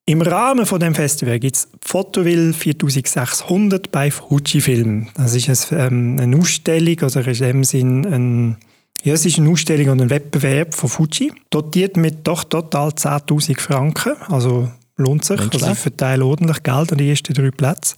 Im 0.08 0.22
Rahmen 0.22 0.64
von 0.64 0.80
dem 0.80 0.94
Festival 0.94 1.38
gibt 1.38 1.56
es 1.56 1.68
Fotoville 1.84 2.54
4600 2.54 3.92
bei 3.92 4.10
Fujifilm. 4.10 5.08
Das 5.14 5.34
ist 5.34 5.70
ähm, 5.70 6.16
eine 6.18 6.34
Ausstellung, 6.34 6.96
oder 7.02 7.28
in 7.28 7.34
dem 7.34 7.62
Sinn 7.62 8.06
ein, 8.06 8.56
ja, 9.02 9.12
es 9.12 9.26
ist 9.26 9.38
eine 9.38 9.50
Ausstellung 9.50 9.90
und 9.90 10.00
ein 10.00 10.08
Wettbewerb 10.08 10.72
von 10.72 10.88
Fuji, 10.88 11.30
dotiert 11.50 11.98
mit 11.98 12.26
doch 12.26 12.44
total 12.44 12.88
10'000 12.88 13.60
Franken, 13.60 14.14
also 14.30 14.70
lohnt 14.96 15.26
sich, 15.26 15.38
also 15.40 15.72
ich 15.72 15.78
verteile 15.78 16.24
ordentlich 16.24 16.62
Geld 16.62 16.90
an 16.90 16.96
die 16.96 17.10
ersten 17.10 17.34
drei 17.34 17.50
Plätze. 17.50 17.94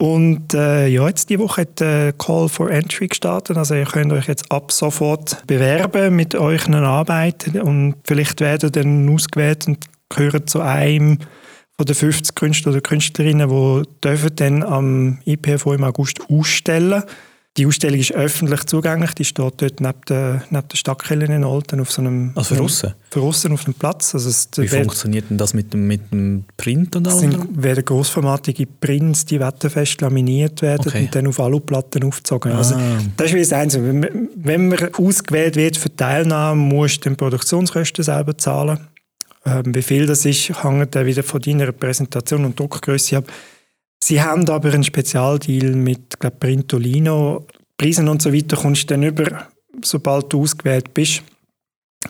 Und 0.00 0.54
äh, 0.54 0.86
ja, 0.86 1.08
jetzt 1.08 1.28
die 1.28 1.38
Woche 1.38 1.62
hat 1.62 1.80
der 1.80 2.14
Call 2.14 2.48
for 2.48 2.70
Entry 2.70 3.08
gestartet. 3.08 3.58
Also 3.58 3.74
ihr 3.74 3.84
könnt 3.84 4.12
euch 4.12 4.28
jetzt 4.28 4.50
ab 4.50 4.72
sofort 4.72 5.46
bewerben 5.46 6.16
mit 6.16 6.36
euren 6.36 6.74
Arbeiten 6.74 7.60
und 7.60 7.96
vielleicht 8.04 8.40
werden 8.40 8.72
dann 8.72 9.12
ausgewählt 9.12 9.66
und 9.66 9.78
gehören 10.08 10.46
zu 10.46 10.60
einem 10.60 11.18
von 11.76 11.86
den 11.86 11.94
50 11.94 12.34
Künstler 12.34 12.72
oder 12.72 12.80
Künstlerinnen, 12.80 13.48
die 13.48 13.82
dürfen 14.00 14.36
dann 14.36 14.62
am 14.62 15.18
IPFO 15.24 15.74
im 15.74 15.84
August 15.84 16.20
ausstellen 16.28 17.04
die 17.58 17.66
Ausstellung 17.66 17.98
ist 17.98 18.12
öffentlich 18.12 18.64
zugänglich, 18.66 19.14
die 19.14 19.24
steht 19.24 19.38
dort 19.38 19.80
neben 19.80 20.00
der, 20.08 20.44
neben 20.50 20.68
der 20.68 20.76
Stadtkirche 20.76 21.24
in 21.24 21.42
Olten 21.42 21.80
auf 21.80 21.90
so 21.90 22.02
einem... 22.02 22.30
Also 22.36 22.54
für 22.54 22.62
aussen? 22.62 22.94
Für 23.10 23.20
aussen 23.22 23.52
auf 23.52 23.64
dem 23.64 23.74
Platz. 23.74 24.14
Also 24.14 24.28
es, 24.28 24.48
Wie 24.56 24.68
funktioniert 24.68 25.28
denn 25.28 25.38
das 25.38 25.54
mit 25.54 25.72
dem, 25.72 25.88
mit 25.88 26.12
dem 26.12 26.44
Print 26.56 26.94
und 26.94 27.08
allem? 27.08 27.30
Es 27.30 27.64
werden 27.64 27.84
grossformatige 27.84 28.64
Prints, 28.66 29.24
die 29.24 29.40
wetterfest 29.40 30.00
laminiert 30.00 30.62
werden 30.62 30.86
okay. 30.86 31.04
und 31.04 31.14
dann 31.14 31.26
auf 31.26 31.40
Aluplatten 31.40 32.04
aufgezogen. 32.04 32.52
Also 32.52 32.76
ah. 32.76 32.78
Also 32.78 33.06
das 33.16 33.26
ist 33.26 33.34
wie 33.34 33.40
das 33.40 33.52
Einzige. 33.52 34.28
Wenn 34.36 34.68
man 34.68 34.94
ausgewählt 34.94 35.56
wird 35.56 35.76
für 35.76 35.94
Teilnahme, 35.94 36.60
musst 36.60 37.04
du 37.04 37.10
die 37.10 37.16
Produktionskosten 37.16 38.04
selber 38.04 38.38
zahlen. 38.38 38.78
Ähm, 39.48 39.74
wie 39.74 39.82
viel 39.82 40.06
das 40.06 40.24
ist, 40.24 40.62
hängt 40.62 40.94
dann 40.94 41.06
wieder 41.06 41.22
von 41.22 41.40
deiner 41.40 41.72
Präsentation 41.72 42.44
und 42.44 42.58
Druckgröße 42.58 43.18
ab. 43.18 43.24
Sie 44.02 44.22
haben 44.22 44.48
aber 44.48 44.72
einen 44.72 44.84
Spezialdeal 44.84 45.72
mit 45.74 46.18
glaub, 46.20 46.38
Printolino. 46.38 47.46
Preisen 47.76 48.08
und 48.08 48.22
so 48.22 48.32
weiter 48.32 48.56
kommst 48.56 48.84
du 48.84 48.94
dann 48.94 49.02
über, 49.02 49.48
sobald 49.82 50.32
du 50.32 50.42
ausgewählt 50.42 50.92
bist. 50.94 51.22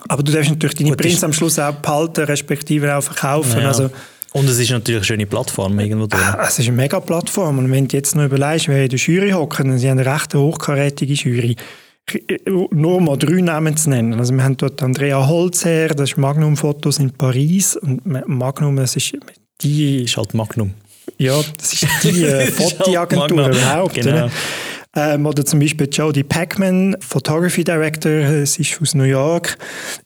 Aber 0.07 0.23
du 0.23 0.31
darfst 0.31 0.49
natürlich 0.49 0.75
deine 0.75 0.89
Gut, 0.91 0.99
Prints 0.99 1.23
am 1.23 1.33
Schluss 1.33 1.57
auch 1.59 1.73
behalten, 1.73 2.25
respektive 2.25 2.95
auch 2.95 3.01
verkaufen. 3.01 3.61
Ja. 3.61 3.67
Also, 3.69 3.89
und 4.31 4.47
es 4.47 4.59
ist 4.59 4.69
natürlich 4.69 4.99
eine 4.99 5.05
schöne 5.05 5.25
Plattform 5.25 5.79
irgendwo 5.79 6.05
drin. 6.05 6.21
Ah, 6.21 6.45
es 6.47 6.59
ist 6.59 6.67
eine 6.67 6.77
mega 6.77 6.99
Plattform. 6.99 7.57
Und 7.57 7.71
wenn 7.71 7.87
du 7.87 7.97
jetzt 7.97 8.15
noch 8.15 8.25
überlegst, 8.25 8.67
wer 8.67 8.83
in 8.83 8.89
der 8.89 8.99
Jury 8.99 9.31
hocken, 9.31 9.69
dann 9.69 9.79
sind 9.79 9.91
eine 9.91 10.05
recht 10.05 10.35
hochkarätige 10.35 11.13
Jury 11.13 11.55
nur 12.71 13.01
mal 13.01 13.17
drei 13.17 13.41
Namen 13.41 13.77
zu 13.77 13.89
nennen. 13.89 14.13
Also 14.13 14.33
wir 14.33 14.43
haben 14.43 14.57
dort 14.57 14.81
Andrea 14.81 15.27
Holzer, 15.27 15.89
das 15.89 16.11
ist 16.11 16.17
Magnum 16.17 16.57
Fotos 16.57 16.99
in 16.99 17.11
Paris 17.11 17.75
und 17.75 18.05
Magnum, 18.05 18.75
das 18.75 18.95
ist 18.95 19.17
die... 19.61 20.03
Ist 20.03 20.17
halt 20.17 20.33
Magnum. 20.33 20.73
Ja, 21.17 21.39
das 21.57 21.73
ist 21.73 21.87
die 22.03 22.23
äh, 22.23 22.31
halt 22.45 22.53
Fotoagentur 22.53 23.43
halt 23.43 23.55
überhaupt. 23.55 23.95
Genau. 23.95 24.29
Ähm, 24.95 25.25
oder 25.25 25.45
zum 25.45 25.59
Beispiel 25.59 25.87
Jodie 25.91 26.23
Packman, 26.23 26.95
Photography 26.99 27.63
Director, 27.63 28.45
sie 28.45 28.61
ist 28.61 28.81
aus 28.81 28.95
New 28.95 29.03
York, 29.03 29.57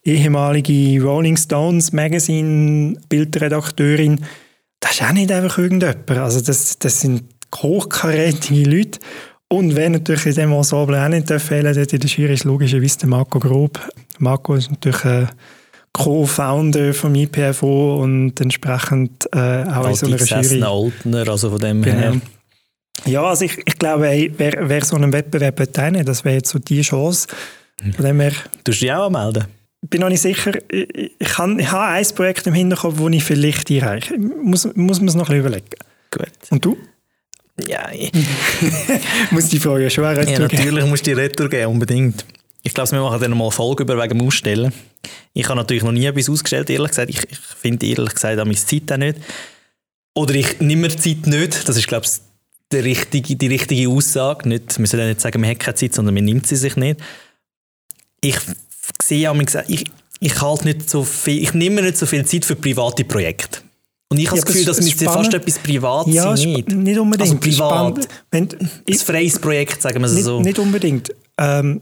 ehemalige 0.04 1.02
Rolling 1.02 1.38
Stones 1.38 1.94
Magazine 1.94 2.98
Bildredakteurin. 3.08 4.20
Das 4.82 4.92
ist 4.92 5.04
auch 5.04 5.13
nicht 5.13 5.32
einfach 5.32 5.58
irgendjemand. 5.58 6.12
Also 6.12 6.42
das, 6.42 6.78
das 6.80 7.00
sind 7.00 7.24
hochkarätige 7.56 8.70
Leute. 8.70 9.00
Und 9.54 9.76
wenn 9.76 9.92
natürlich 9.92 10.26
in 10.26 10.34
dem 10.34 10.52
Ensemble 10.52 11.00
auch 11.00 11.08
nicht 11.08 11.30
fehlen 11.30 11.76
dort 11.76 11.94
in 11.94 12.00
der 12.00 12.10
Jury 12.10 12.34
ist 12.34 12.44
logischerweise 12.44 12.98
der 12.98 13.10
Marco 13.10 13.38
Grob. 13.38 13.80
Marco 14.18 14.56
ist 14.56 14.72
natürlich 14.72 15.06
ein 15.06 15.30
Co-Founder 15.92 16.92
vom 16.96 17.13
IPFO 17.13 18.02
und 18.02 18.42
entsprechend 18.42 19.28
äh, 19.32 19.63
auch 19.66 19.88
in 19.88 19.96
so 19.96 20.08
einer 20.08 20.18
Jury. 20.18 20.63
Altner, 20.63 21.28
also 21.30 21.52
von 21.52 21.60
dem 21.60 21.84
genau. 21.84 21.98
her. 21.98 22.22
Ja, 23.06 23.24
also 23.24 23.46
ich, 23.46 23.60
ich 23.63 23.78
glaube, 23.78 24.08
ey, 24.10 24.34
wer, 24.36 24.70
wer 24.70 24.84
so 24.84 24.96
einen 24.96 25.13
Wettbewerb 25.13 25.72
teilnehmen 25.72 26.06
das 26.06 26.26
wäre 26.26 26.36
jetzt 26.36 26.50
so 26.50 26.58
die 26.58 26.82
Chance. 26.82 27.28
Von 27.96 28.06
dem 28.06 28.20
her, 28.22 28.34
du 28.63 28.72
dich 28.72 28.92
auch 28.92 29.06
anmelden? 29.06 29.46
Ich 29.84 29.89
bin 29.89 30.02
noch 30.02 30.10
nicht 30.10 30.22
sicher. 30.22 30.54
Ich, 30.70 31.12
ich, 31.20 31.38
habe, 31.38 31.62
ich 31.62 31.72
habe 31.72 31.94
ein 31.94 32.16
Projekt 32.16 32.48
im 32.48 32.56
Hinterkopf, 32.56 32.98
das 32.98 33.12
ich 33.12 33.24
vielleicht 33.24 33.70
einreiche. 33.70 34.18
Muss, 34.18 34.66
muss 34.74 35.00
man 35.00 35.10
es 35.10 35.16
noch 35.16 35.30
ein 35.30 35.36
bisschen 35.36 35.39
überlegen. 35.39 35.70
Gut. 36.10 36.32
Und 36.50 36.66
du? 36.66 36.78
Ja, 37.68 37.92
ich 37.92 38.12
muss 39.32 39.50
die 39.50 39.60
Frage 39.60 39.89
schon 39.89 40.06
retour 40.06 40.34
Ja, 40.34 40.39
natürlich 40.39 40.86
muss 40.86 41.02
die 41.02 41.13
Retour 41.13 41.50
geben, 41.50 41.72
unbedingt. 41.72 42.26
Ich 42.63 42.74
glaube, 42.74 42.92
wir 42.92 43.02
machen 43.02 43.20
dann 43.20 43.32
mal 43.32 43.44
eine 43.44 43.52
Folge 43.52 43.84
über 43.84 44.02
wegen 44.02 44.18
dem 44.18 44.28
Ausstellen. 44.28 44.74
Ich 45.34 45.46
habe 45.48 45.58
natürlich 45.58 45.84
noch 45.84 45.92
nie 45.92 46.06
etwas 46.06 46.30
ausgestellt, 46.30 46.70
ehrlich 46.70 46.89
gesagt. 46.89 47.10
Ich, 47.10 47.22
ich 47.30 47.38
finde 47.38 47.86
ehrlich 47.86 48.13
gesagt 48.13 48.39
an 48.39 48.48
meine 48.48 48.58
Zeit 48.58 48.92
auch 48.92 48.98
nicht. 48.98 49.20
Oder 50.16 50.36
ich 50.36 50.60
nehme 50.60 50.84
mir 50.84 50.96
Zeit 50.96 51.28
nicht. 51.28 51.68
Das 51.68 51.76
ist, 51.76 51.88
glaube 51.88 52.06
ich, 52.06 52.12
die 52.72 52.78
richtige, 52.78 53.36
die 53.36 53.48
richtige 53.48 53.89
Aussage. 53.89 54.48
Nicht, 54.48 54.80
wir 54.80 54.88
sollen 54.88 55.10
nicht 55.10 55.22
sagen, 55.22 55.42
man 55.42 55.50
hat 55.50 55.60
keine 55.60 55.76
Zeit, 55.76 55.94
sondern 55.94 56.13
man 56.13 56.24
nimmt 56.24 56.48
sie 56.48 56.56
sich 56.56 56.76
nicht. 56.76 57.00
Ich 58.22 58.38
sehe 59.02 59.30
auch, 59.30 59.36
ich, 59.68 59.86
ich, 60.20 60.42
halte 60.42 60.66
nicht 60.66 60.89
so 60.89 61.04
viel, 61.04 61.44
ich 61.44 61.54
nehme 61.54 61.82
nicht 61.82 61.98
so 61.98 62.06
viel 62.06 62.26
Zeit 62.26 62.46
für 62.46 62.56
private 62.56 63.04
Projekte. 63.04 63.60
Und 64.13 64.19
ich 64.19 64.28
habe 64.28 64.38
ja, 64.38 64.43
das 64.43 64.54
Gefühl, 64.54 64.65
das 64.65 64.82
müsste 64.82 65.06
fast 65.06 65.34
etwas 65.34 65.58
privat 65.58 66.08
ja, 66.08 66.38
sein. 66.38 66.49
Nicht. 66.49 66.71
nicht 66.71 66.99
unbedingt. 66.99 67.30
Also 67.30 67.38
privat. 67.38 68.08
Wenn, 68.30 68.47
ein 68.88 68.93
freies 68.95 69.39
Projekt, 69.39 69.82
sagen 69.82 70.02
wir 70.02 70.06
es 70.06 70.13
nicht, 70.13 70.23
so. 70.23 70.39
Nicht 70.39 70.60
unbedingt. 70.60 71.10
Ähm, 71.39 71.82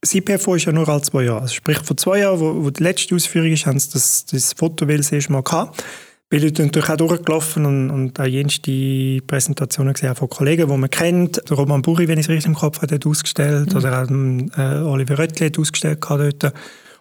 das 0.00 0.14
IPFO 0.14 0.54
ist 0.54 0.66
ja 0.66 0.72
nur 0.72 0.88
alle 0.88 1.02
zwei 1.02 1.24
Jahre. 1.24 1.40
Also 1.40 1.54
sprich, 1.54 1.78
vor 1.78 1.96
zwei 1.96 2.20
Jahren, 2.20 2.38
wo, 2.38 2.64
wo 2.64 2.70
die 2.70 2.82
letzte 2.82 3.16
Ausführung 3.16 3.50
ist, 3.50 3.66
haben 3.66 3.78
sie 3.80 3.90
das, 3.92 4.24
das 4.26 4.52
Fotowell 4.52 4.98
das 4.98 5.10
erste 5.10 5.32
Mal 5.32 5.42
gehabt. 5.42 5.82
Bin 6.30 6.44
ich 6.44 6.56
natürlich 6.56 6.88
auch 6.88 6.96
durchgelaufen 6.96 7.66
und, 7.66 7.90
und 7.90 8.20
auch 8.20 8.26
jenste 8.26 9.20
Präsentationen 9.26 9.94
gesehen 9.94 10.14
von 10.14 10.28
Kollegen, 10.28 10.68
die 10.68 10.76
man 10.76 10.90
kennt. 10.90 11.42
Der 11.50 11.56
Roman 11.56 11.82
Buri, 11.82 12.06
wenn 12.06 12.18
ich 12.18 12.26
es 12.26 12.30
richtig 12.30 12.46
im 12.46 12.54
Kopf 12.54 12.80
habe, 12.82 12.94
hat 12.94 13.04
ausgestellt. 13.04 13.72
Mhm. 13.72 13.78
Oder 13.78 14.02
auch 14.02 14.58
äh, 14.58 14.82
Oliver 14.84 15.18
Röttli 15.18 15.46
hat 15.46 15.58
ausgestellt 15.58 15.98
dort. 16.08 16.52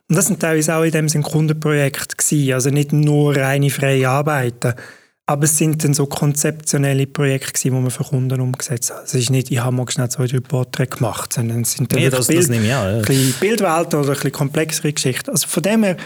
Und 0.09 0.15
das 0.15 0.27
sind 0.27 0.39
teilweise 0.39 0.75
auch 0.75 0.83
in 0.83 0.91
dem 0.91 1.09
Sinne 1.09 1.23
Kundenprojekte 1.23 2.15
gewesen. 2.15 2.53
Also 2.53 2.69
nicht 2.69 2.93
nur 2.93 3.35
reine 3.35 3.69
freie 3.69 4.07
Arbeiten. 4.07 4.73
Aber 5.29 5.43
es 5.43 5.57
sind 5.57 5.83
dann 5.83 5.93
so 5.93 6.05
konzeptionelle 6.05 7.05
Projekte 7.05 7.51
gewesen, 7.51 7.75
die 7.75 7.81
man 7.81 7.91
für 7.91 8.05
Kunden 8.05 8.39
umgesetzt 8.39 8.93
hat. 8.93 9.03
Es 9.03 9.13
ist 9.13 9.29
nicht, 9.29 9.51
ich 9.51 9.59
habe 9.59 9.75
mal 9.75 9.89
schnell 9.89 10.09
zwei, 10.09 10.25
drei 10.25 10.39
Porträts 10.39 10.95
gemacht, 10.95 11.33
sondern 11.33 11.61
es 11.61 11.73
sind 11.73 11.91
dann 11.91 11.99
nee, 11.99 12.09
das, 12.09 12.27
Bild, 12.27 12.39
das 12.39 12.47
nehme 12.47 12.65
ich 12.65 12.73
an, 12.73 13.01
ja. 13.01 13.31
Bildwelten 13.41 13.99
oder 13.99 14.09
ein 14.09 14.13
bisschen 14.13 14.31
komplexere 14.31 14.93
Geschichten. 14.93 15.29
Also 15.29 15.49
von 15.49 15.63
dem 15.63 15.83
her, 15.83 15.97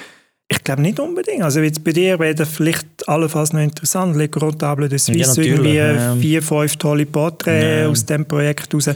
ich 0.47 0.63
glaube 0.63 0.81
nicht 0.81 0.99
unbedingt. 0.99 1.43
Also 1.43 1.59
jetzt 1.59 1.83
bei 1.83 1.91
dir 1.91 2.17
wäre 2.17 2.33
das 2.33 2.49
vielleicht 2.49 3.07
allenfalls 3.07 3.53
noch 3.53 3.61
interessant. 3.61 4.15
Le 4.15 4.27
Grand 4.27 4.57
Table 4.57 4.89
de 4.89 4.97
Suisse, 4.97 5.39
ja, 5.39 5.51
irgendwie 5.51 5.75
ja. 5.75 6.15
vier, 6.15 6.41
fünf 6.41 6.77
tolle 6.77 7.05
Porträts 7.05 7.81
ja. 7.83 7.87
aus 7.87 8.03
dem 8.03 8.25
Projekt 8.25 8.73
raus 8.73 8.89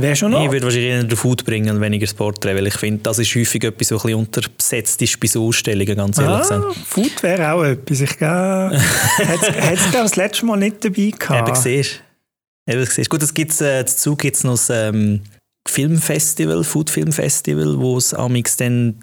Wäre 0.00 0.14
schon 0.14 0.30
noch. 0.30 0.44
Ich 0.44 0.52
würde 0.52 0.64
wahrscheinlich 0.64 0.90
eher 0.90 1.02
den 1.02 1.16
Food 1.16 1.44
bringen 1.44 1.74
und 1.74 1.80
weniger 1.80 2.06
das 2.06 2.14
Porträt, 2.14 2.54
weil 2.54 2.68
ich 2.68 2.74
finde, 2.74 3.02
das 3.02 3.18
ist 3.18 3.34
häufig 3.34 3.64
etwas, 3.64 3.90
was 3.90 4.04
ein 4.04 4.06
bisschen 4.06 4.18
unterbesetzt 4.20 5.02
ist 5.02 5.18
bei 5.18 5.26
so 5.26 5.46
Ausstellungen, 5.46 5.96
ganz 5.96 6.18
ehrlich 6.18 6.34
ah, 6.34 6.40
gesagt. 6.40 6.76
Food 6.86 7.22
wäre 7.24 7.52
auch 7.52 7.64
etwas. 7.64 8.00
Ich 8.00 8.16
glaube, 8.16 8.78
hätte 9.16 9.74
es 9.74 9.90
das 9.90 10.16
letzte 10.16 10.46
Mal 10.46 10.56
nicht 10.56 10.84
dabei 10.84 11.10
gehabt. 11.18 11.48
Eben, 11.48 11.56
siehst 11.56 12.00
Eben, 12.68 12.86
siehst 12.86 13.10
Gut, 13.10 13.22
es 13.22 13.34
gibt's, 13.34 13.60
äh, 13.60 13.82
dazu 13.82 14.14
gibt 14.14 14.36
es 14.36 14.44
noch 14.44 14.52
das 14.52 14.70
ähm, 14.70 15.22
Filmfestival, 15.66 16.62
Food 16.62 16.90
Film 16.90 17.10
Festival, 17.10 17.78
wo 17.78 17.96
es 17.96 18.14
amix 18.14 18.56
dann 18.56 19.00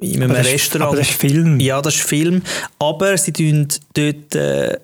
in 0.00 0.22
einem 0.22 0.30
aber 0.30 0.38
das 0.38 0.46
ist- 0.46 0.54
Restaurant... 0.54 0.88
aber 0.88 0.96
das 0.98 1.10
ist 1.10 1.20
Film. 1.20 1.60
Ja, 1.60 1.82
das 1.82 1.96
ist 1.96 2.02
Film. 2.02 2.42
Aber 2.78 3.18
sie 3.18 3.32
tun 3.32 3.68
dort 3.92 4.34
äh, 4.34 4.78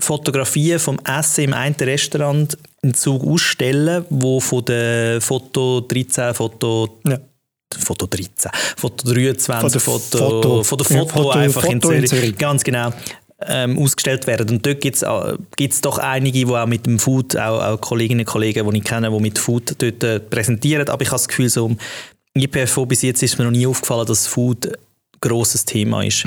Fotografien 0.00 0.78
vom 0.78 0.98
Essen 1.04 1.44
im 1.44 1.52
einen 1.54 1.74
Restaurant 1.76 2.58
im 2.82 2.94
Zug 2.94 3.24
ausstellen, 3.24 4.04
wo 4.10 4.40
von 4.40 4.64
der 4.64 5.20
Foto 5.20 5.80
13, 5.82 6.34
Foto, 6.34 6.98
Ja. 7.06 7.18
Foto 7.78 8.06
13, 8.06 8.50
Foto 8.76 9.12
23, 9.12 9.60
Von 9.60 9.70
der 9.72 9.80
Foto, 9.80 10.18
Foto. 10.18 10.62
von 10.64 10.78
der 10.78 10.86
Foto, 10.86 11.08
Foto- 11.08 11.30
einfach 11.30 11.64
in 11.64 11.80
Foto 11.80 11.90
in 11.94 12.06
Zürich. 12.06 12.10
Zürich. 12.10 12.38
Ganz 12.38 12.62
genau. 12.64 12.92
Ähm, 13.46 13.78
ausgestellt 13.78 14.26
werden. 14.26 14.48
Und 14.48 14.64
dort 14.64 14.80
gibt 14.80 14.96
es 14.96 15.80
doch 15.80 15.98
einige, 15.98 16.38
die 16.46 16.46
auch 16.46 16.66
mit 16.66 16.86
dem 16.86 16.98
Food, 16.98 17.36
auch, 17.36 17.60
auch 17.62 17.80
Kolleginnen 17.80 18.20
und 18.20 18.26
Kollegen, 18.26 18.68
die 18.70 18.78
ich 18.78 18.84
kenne, 18.84 19.10
die 19.10 19.20
mit 19.20 19.38
Food 19.38 19.74
dort 19.82 20.02
äh, 20.04 20.20
präsentieren. 20.20 20.88
Aber 20.88 21.02
ich 21.02 21.08
habe 21.08 21.16
das 21.18 21.28
Gefühl, 21.28 21.48
so 21.50 21.66
im 21.66 21.76
IPFO 22.42 22.86
bis 22.86 23.02
jetzt 23.02 23.22
ist 23.22 23.36
mir 23.38 23.44
noch 23.44 23.50
nie 23.50 23.66
aufgefallen, 23.66 24.06
dass 24.06 24.26
Food 24.26 24.66
ein 24.68 24.72
grosses 25.20 25.64
Thema 25.64 26.02
ist. 26.04 26.26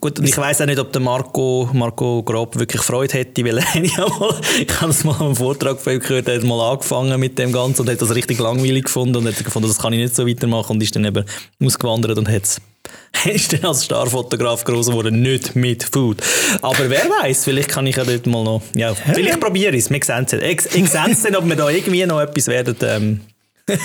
Gut, 0.00 0.20
und 0.20 0.28
ich 0.28 0.38
weiß 0.38 0.60
auch 0.60 0.66
nicht, 0.66 0.78
ob 0.78 0.92
der 0.92 1.02
Marco, 1.02 1.68
Marco 1.72 2.22
Grob 2.22 2.56
wirklich 2.56 2.82
Freude 2.82 3.14
hätte, 3.14 3.44
weil 3.44 3.58
er 3.74 3.84
ja 3.84 4.08
mal, 4.08 4.40
ich 4.60 4.80
habe 4.80 4.92
es 4.92 5.02
mal 5.02 5.16
am 5.18 5.34
Vortrag 5.34 5.80
von 5.80 5.94
ihm 5.94 6.00
gehört, 6.00 6.28
er 6.28 6.36
hat 6.36 6.44
mal 6.44 6.70
angefangen 6.70 7.18
mit 7.18 7.36
dem 7.36 7.52
Ganzen 7.52 7.82
und 7.82 7.90
hat 7.90 8.00
das 8.00 8.14
richtig 8.14 8.38
langweilig 8.38 8.84
gefunden 8.84 9.16
und 9.16 9.26
hat 9.26 9.44
gefunden, 9.44 9.66
das 9.66 9.78
kann 9.78 9.92
ich 9.92 9.98
nicht 9.98 10.14
so 10.14 10.24
weitermachen 10.26 10.76
und 10.76 10.82
ist 10.82 10.94
dann 10.94 11.04
eben 11.04 11.24
ausgewandert 11.60 12.16
und 12.16 12.28
hat's 12.28 12.60
ist 13.24 13.52
dann 13.52 13.64
als 13.64 13.84
Starfotograf 13.84 14.64
groß 14.64 14.86
geworden, 14.86 15.20
nicht 15.20 15.56
mit 15.56 15.82
Food. 15.82 16.22
Aber 16.62 16.88
wer 16.88 17.04
weiß, 17.22 17.44
vielleicht 17.44 17.68
kann 17.68 17.86
ich 17.86 17.96
ja 17.96 18.04
dort 18.04 18.26
mal 18.28 18.44
noch, 18.44 18.62
ja, 18.74 18.94
vielleicht 18.94 19.40
probiere 19.40 19.74
ich 19.74 19.84
es, 19.84 19.90
wir 19.90 20.00
sehen 20.02 20.26
es. 20.26 20.32
Ich, 20.32 20.76
ich 20.76 20.88
sehe 20.88 21.10
es 21.10 21.22
dann, 21.22 21.34
ob 21.34 21.48
wir 21.48 21.56
da 21.56 21.68
irgendwie 21.68 22.06
noch 22.06 22.20
etwas 22.20 22.46
werden, 22.46 22.76
ähm, 22.82 23.20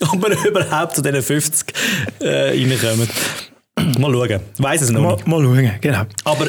ob 0.00 0.20
wir 0.20 0.44
überhaupt 0.44 0.96
zu 0.96 1.02
diesen 1.02 1.22
50 1.22 1.72
äh, 2.20 2.26
reinkommen. 2.26 3.08
Mal 3.98 4.12
schauen, 4.12 4.40
ich 4.56 4.62
weiss 4.62 4.82
es 4.82 4.90
noch 4.90 5.02
Mal, 5.02 5.14
nicht. 5.14 5.26
mal 5.26 5.42
schauen, 5.42 5.70
genau. 5.80 6.02
Aber 6.24 6.48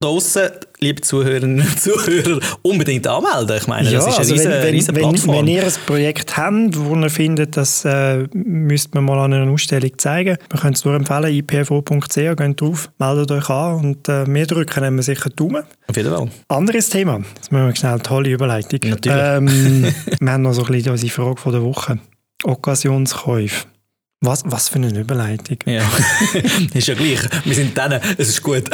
draussen, 0.00 0.50
liebe 0.80 1.00
Zuhörerinnen 1.00 1.60
und 1.60 1.80
Zuhörer, 1.80 2.38
unbedingt 2.62 3.06
anmelden. 3.06 3.56
Ich 3.56 3.66
meine, 3.66 3.90
das 3.90 4.06
ist 4.06 4.08
eine 4.08 4.18
also 4.18 4.34
riesen, 4.34 4.50
wenn, 4.50 4.74
riesen 4.74 4.94
wenn, 4.94 5.02
Plattform. 5.08 5.36
wenn 5.36 5.46
ihr 5.46 5.64
ein 5.64 5.72
Projekt 5.86 6.36
habt, 6.36 6.78
wo 6.78 6.94
ihr 6.94 7.10
findet, 7.10 7.56
das 7.56 7.84
äh, 7.84 8.26
müsste 8.32 8.90
man 8.94 9.04
mal 9.04 9.24
an 9.24 9.32
einer 9.32 9.50
Ausstellung 9.50 9.90
zeigen, 9.96 10.36
wir 10.50 10.60
können 10.60 10.74
es 10.74 10.84
nur 10.84 10.94
empfehlen, 10.94 11.34
ipfo.ch, 11.34 12.14
geht 12.14 12.60
drauf, 12.60 12.90
meldet 12.98 13.30
euch 13.30 13.48
an 13.48 13.74
und 13.76 14.08
äh, 14.08 14.26
wir 14.26 14.46
drücken 14.46 14.84
immer 14.84 15.02
sicher 15.02 15.30
die 15.30 15.36
Daumen. 15.36 15.64
Auf 15.88 15.96
jeden 15.96 16.10
Fall. 16.10 16.28
Anderes 16.48 16.90
Thema, 16.90 17.22
jetzt 17.34 17.50
machen 17.50 17.68
wir 17.68 17.76
schnell 17.76 17.92
eine 17.92 18.02
tolle 18.02 18.30
Überleitung. 18.30 18.80
Natürlich. 18.90 19.18
Ähm, 19.18 19.94
wir 20.20 20.32
haben 20.32 20.42
noch 20.42 20.52
so 20.52 20.64
ein 20.64 20.72
bisschen 20.72 20.92
unsere 20.92 21.12
Frage 21.12 21.40
von 21.40 21.52
der 21.52 21.62
Woche. 21.62 21.98
Okkasionskäufe. 22.44 23.66
Was, 24.22 24.42
was 24.46 24.68
für 24.70 24.76
eine 24.76 24.98
Überleitung. 24.98 25.58
Ja, 25.66 25.82
ist 26.74 26.88
ja 26.88 26.94
gleich. 26.94 27.20
Wir 27.44 27.54
sind 27.54 27.76
dann, 27.76 28.00
es 28.16 28.28
ist 28.30 28.42
gut. 28.42 28.64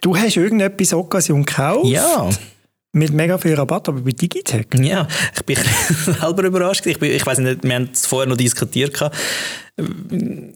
Du 0.00 0.16
hast 0.16 0.36
irgendetwas 0.36 0.92
Okkasion 0.94 1.44
gekauft? 1.44 1.86
ja. 1.86 2.28
Mit 2.92 3.12
mega 3.12 3.38
viel 3.38 3.54
Rabatt, 3.54 3.88
aber 3.88 4.00
bei 4.00 4.10
Digitec? 4.10 4.66
Ja, 4.80 5.06
ich 5.36 5.42
bin 5.44 5.56
selber 6.20 6.42
überrascht. 6.42 6.84
Ich, 6.86 6.98
bin, 6.98 7.12
ich 7.12 7.24
weiß 7.24 7.38
nicht, 7.38 7.62
wir 7.62 7.74
haben 7.74 7.88
es 7.92 8.04
vorher 8.04 8.28
noch 8.28 8.36
diskutiert. 8.36 9.00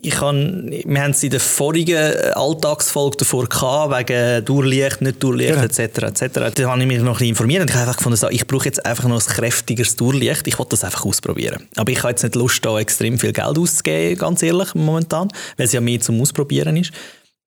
Ich 0.03 0.15
kann, 0.17 0.69
wir 0.69 1.01
haben 1.03 1.13
es 1.13 1.23
in 1.23 1.31
der 1.31 1.39
vorigen 1.39 2.13
Alltagsfolge 2.35 3.19
davor 3.19 3.49
gehabt, 3.49 3.97
wegen 4.11 4.45
Durchlicht, 4.45 5.01
nicht 5.01 5.23
Durchlicht, 5.23 5.51
Genau. 5.55 5.63
etc. 5.65 5.79
etc. 5.79 6.53
Da 6.57 6.69
habe 6.71 6.81
ich 6.81 6.87
mich 6.89 6.99
noch 6.99 7.07
ein 7.07 7.13
bisschen 7.13 7.29
informiert 7.29 7.63
und 7.63 7.69
ich 7.71 7.75
habe 7.77 7.87
einfach 7.87 7.99
gefunden, 7.99 8.19
ich 8.31 8.47
brauche 8.49 8.65
jetzt 8.65 8.85
einfach 8.85 9.05
noch 9.05 9.21
ein 9.27 9.35
kräftigeres 9.35 9.95
Durchlicht. 9.95 10.47
Ich 10.49 10.59
wollte 10.59 10.71
das 10.71 10.83
einfach 10.83 11.05
ausprobieren. 11.07 11.69
Aber 11.77 11.93
ich 11.93 11.99
habe 12.03 12.11
jetzt 12.11 12.25
nicht 12.25 12.35
Lust, 12.35 12.65
da 12.65 12.79
extrem 12.81 13.17
viel 13.17 13.33
Geld 13.33 13.57
auszugeben, 13.57 14.19
ganz 14.19 14.43
ehrlich, 14.43 14.75
momentan, 14.75 15.29
weil 15.57 15.67
es 15.67 15.73
ja 15.73 15.81
mehr 15.81 16.01
zum 16.01 16.21
Ausprobieren 16.21 16.77
ist. 16.77 16.91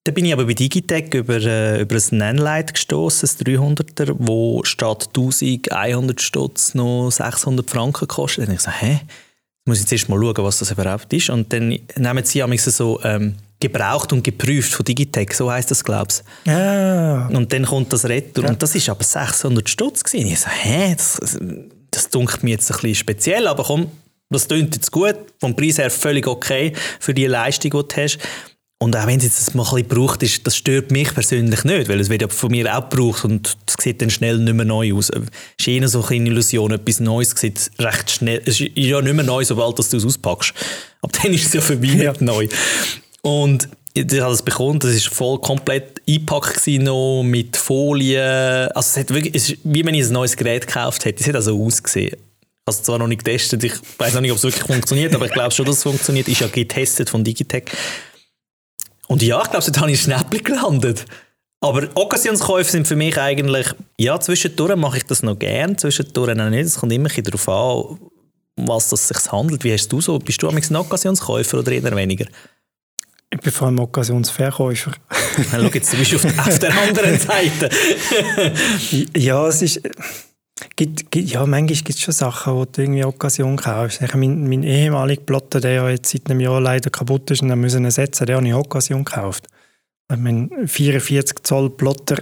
Dann 0.08 0.14
bin 0.14 0.24
ich 0.24 0.32
aber 0.32 0.46
bei 0.46 0.54
Digitec 0.54 1.14
über, 1.14 1.36
äh, 1.36 1.82
über 1.82 1.98
ein 1.98 2.18
Nanlite 2.18 2.72
gestoßen, 2.72 3.28
ein 3.28 3.46
300er, 3.46 4.16
wo 4.18 4.64
statt 4.64 5.10
1100 5.14 6.22
Stutz 6.22 6.74
noch 6.76 7.12
600 7.12 7.70
Franken 7.70 8.08
kostet. 8.08 8.44
Dann 8.44 8.48
habe 8.48 8.54
ich 8.54 8.60
gesagt, 8.60 8.82
hä? 8.82 8.92
Jetzt 9.02 9.68
muss 9.68 9.80
ich 9.82 9.86
zuerst 9.88 10.08
mal 10.08 10.18
schauen, 10.18 10.46
was 10.46 10.60
das 10.60 10.72
überhaupt 10.72 11.12
ist. 11.12 11.30
Und 11.30 11.52
dann 11.52 11.78
nehmen 11.98 12.24
sie 12.24 12.42
amigs 12.42 12.64
so 12.64 13.02
ähm, 13.04 13.36
gebraucht 13.60 14.14
und 14.14 14.24
geprüft 14.24 14.74
von 14.74 14.86
Digitec, 14.86 15.34
so 15.34 15.52
heisst 15.52 15.72
das, 15.72 15.84
glaube 15.84 16.08
ich. 16.10 16.50
Ah, 16.50 17.28
Und 17.28 17.52
dann 17.52 17.66
kommt 17.66 17.92
das 17.92 18.06
Retour. 18.06 18.46
Und 18.48 18.64
das 18.64 18.76
ist 18.76 18.88
aber 18.88 19.04
600 19.04 19.68
Stutz 19.68 20.06
gewesen. 20.06 20.28
Ich 20.28 20.40
so, 20.40 20.50
hä? 20.50 20.96
Das, 20.96 21.18
das, 21.20 21.38
das 21.92 22.10
dunkelt 22.10 22.44
mir 22.44 22.52
jetzt 22.52 22.72
ein 22.72 22.76
bisschen 22.76 22.96
speziell, 22.96 23.46
aber 23.46 23.66
komm, 23.66 23.92
das 24.30 24.48
klingt 24.48 24.74
jetzt 24.74 24.90
gut. 24.90 25.18
Vom 25.42 25.54
Preis 25.54 25.78
her 25.80 25.90
völlig 25.90 26.28
okay 26.28 26.72
für 27.02 27.14
die 27.14 27.26
Leistung, 27.26 27.72
die 27.72 27.94
du 27.94 28.02
hast. 28.02 28.20
Und 28.80 28.96
auch 28.96 29.08
wenn 29.08 29.18
es 29.18 29.24
jetzt 29.24 29.56
mal 29.56 29.64
ein 29.64 29.70
bisschen 29.70 29.90
gebraucht 29.90 30.22
ist, 30.22 30.46
das 30.46 30.56
stört 30.56 30.92
mich 30.92 31.12
persönlich 31.12 31.64
nicht, 31.64 31.90
weil 31.90 32.00
es 32.00 32.10
wird 32.10 32.22
ja 32.22 32.28
von 32.28 32.52
mir 32.52 32.78
auch 32.78 32.88
gebraucht 32.90 33.26
und 33.26 33.58
es 33.66 33.84
sieht 33.84 34.02
dann 34.04 34.12
schnell 34.12 34.38
nicht 34.38 34.54
mehr 34.54 34.66
neu 34.66 34.94
aus. 34.94 35.10
Es 35.10 35.22
ist 35.58 35.68
eher 35.68 35.88
so 35.88 36.06
eine 36.06 36.30
Illusion, 36.30 36.72
etwas 36.72 37.00
Neues 37.00 37.32
sieht 37.36 37.72
recht 37.80 38.12
schnell, 38.12 38.40
es 38.46 38.62
ist 38.62 38.70
ja 38.76 39.02
nicht 39.02 39.16
mehr 39.16 39.26
neu, 39.26 39.44
sobald 39.44 39.80
du 39.80 39.82
es 39.82 40.06
auspackst. 40.06 40.54
Ab 41.02 41.12
dann 41.22 41.34
ist 41.34 41.48
es 41.48 41.54
ja 41.54 41.62
für 41.62 41.76
mich 41.76 41.96
Ja. 41.96 42.12
nicht 42.12 42.22
neu. 42.22 42.48
Und 43.24 43.68
ich 43.96 44.22
habe 44.22 44.34
es 44.34 44.44
bekommen, 44.44 44.78
das 44.78 44.92
ist 44.92 45.08
voll 45.08 45.40
komplett 45.42 46.00
eingepackt 46.08 46.64
gewesen 46.64 46.84
noch, 46.84 47.24
mit 47.24 47.58
Folie. 47.58 48.70
Also 48.76 48.92
es, 48.92 48.98
hat 48.98 49.10
wirklich, 49.12 49.34
es 49.34 49.50
ist 49.50 49.58
wie 49.64 49.84
wenn 49.84 49.96
ich 49.96 50.06
ein 50.06 50.14
neues 50.14 50.38
Gerät 50.38 50.68
gekauft 50.68 51.04
hätte. 51.06 51.22
Es 51.22 51.28
hat 51.28 51.36
also 51.36 51.60
ausgesehen. 51.60 52.16
Es 52.68 52.84
zwar 52.84 53.00
noch 53.00 53.08
nicht 53.08 53.24
getestet, 53.24 53.64
ich 53.64 53.74
weiß 53.98 54.14
noch 54.14 54.22
nicht, 54.22 54.32
ob 54.32 54.38
es 54.38 54.44
wirklich 54.44 54.66
funktioniert, 54.66 55.16
aber 55.16 55.26
ich 55.26 55.32
glaube 55.32 55.52
schon, 55.52 55.66
dass 55.66 55.78
es 55.78 55.84
funktioniert. 55.84 56.28
Ist 56.28 56.42
ja 56.42 56.48
getestet 56.48 57.10
von 57.10 57.24
Digitec. 57.24 57.72
Und 59.08 59.22
ja, 59.22 59.42
ich 59.42 59.50
glaube, 59.50 59.66
dort 59.66 59.80
habe 59.80 59.92
ich 59.92 60.02
Schnäppchen 60.02 60.44
gelandet. 60.44 61.06
Aber 61.60 61.88
Occasionskäufe 61.96 62.70
sind 62.70 62.88
für 62.88 62.96
mich 62.96 63.18
eigentlich, 63.18 63.68
ja, 63.98 64.20
zwischendurch 64.20 64.76
mache 64.76 64.98
ich 64.98 65.06
das 65.06 65.24
noch 65.24 65.40
gern, 65.40 65.78
zwischendurch 65.78 66.40
auch 66.40 66.50
nicht. 66.50 66.66
Es 66.66 66.78
kommt 66.78 66.94
immer 66.94 67.10
darauf 67.10 67.50
an, 67.50 68.00
um 68.56 68.68
was 68.68 68.92
es 68.92 69.08
sich 69.08 69.32
handelt. 69.32 69.64
Wie 69.64 69.74
hast 69.74 69.88
du 69.90 70.00
so? 70.02 70.20
Bist 70.20 70.42
du 70.42 70.50
ein 70.50 70.76
Occasionskäufer 70.76 71.60
oder 71.60 71.72
eher 71.72 71.96
weniger? 71.96 72.26
ich 73.30 73.40
bin 73.42 73.52
vor 73.52 73.68
allem 73.68 73.80
Okkasionsverkäufer. 73.80 74.92
Na, 75.38 75.46
schau 75.60 75.70
jetzt, 75.74 75.94
du 75.94 75.98
bist 75.98 76.14
auf 76.14 76.60
der 76.60 76.78
anderen 76.78 77.20
Seite. 77.20 77.70
Ja, 79.16 79.48
es 79.48 79.62
ist. 79.62 79.82
Gibt, 80.76 81.12
gibt, 81.12 81.30
ja, 81.30 81.46
manchmal 81.46 81.68
gibt 81.68 81.90
es 81.90 82.02
schon 82.02 82.14
Sachen, 82.14 82.54
wo 82.54 82.66
du 82.66 82.82
irgendwie 82.82 83.06
Okkasion 83.06 83.58
kaufst. 83.58 84.02
Ich, 84.02 84.14
mein, 84.16 84.48
mein 84.48 84.64
ehemaliger 84.64 85.22
Plotter, 85.22 85.60
der 85.60 85.72
ja 85.74 85.90
jetzt 85.90 86.10
seit 86.12 86.30
einem 86.30 86.40
Jahr 86.40 86.60
leider 86.60 86.90
kaputt 86.90 87.30
ist 87.32 87.42
und 87.42 87.50
dann 87.50 87.60
müssen 87.60 87.86
ersetzen, 87.86 88.26
der 88.26 88.38
habe 88.38 88.48
ich 88.48 88.54
Okkasion 88.54 89.06
gekauft. 89.06 89.48
Ich 90.12 90.18
mein 90.18 90.50
44 90.66 91.44
Zoll 91.44 91.70
Plotter, 91.70 92.18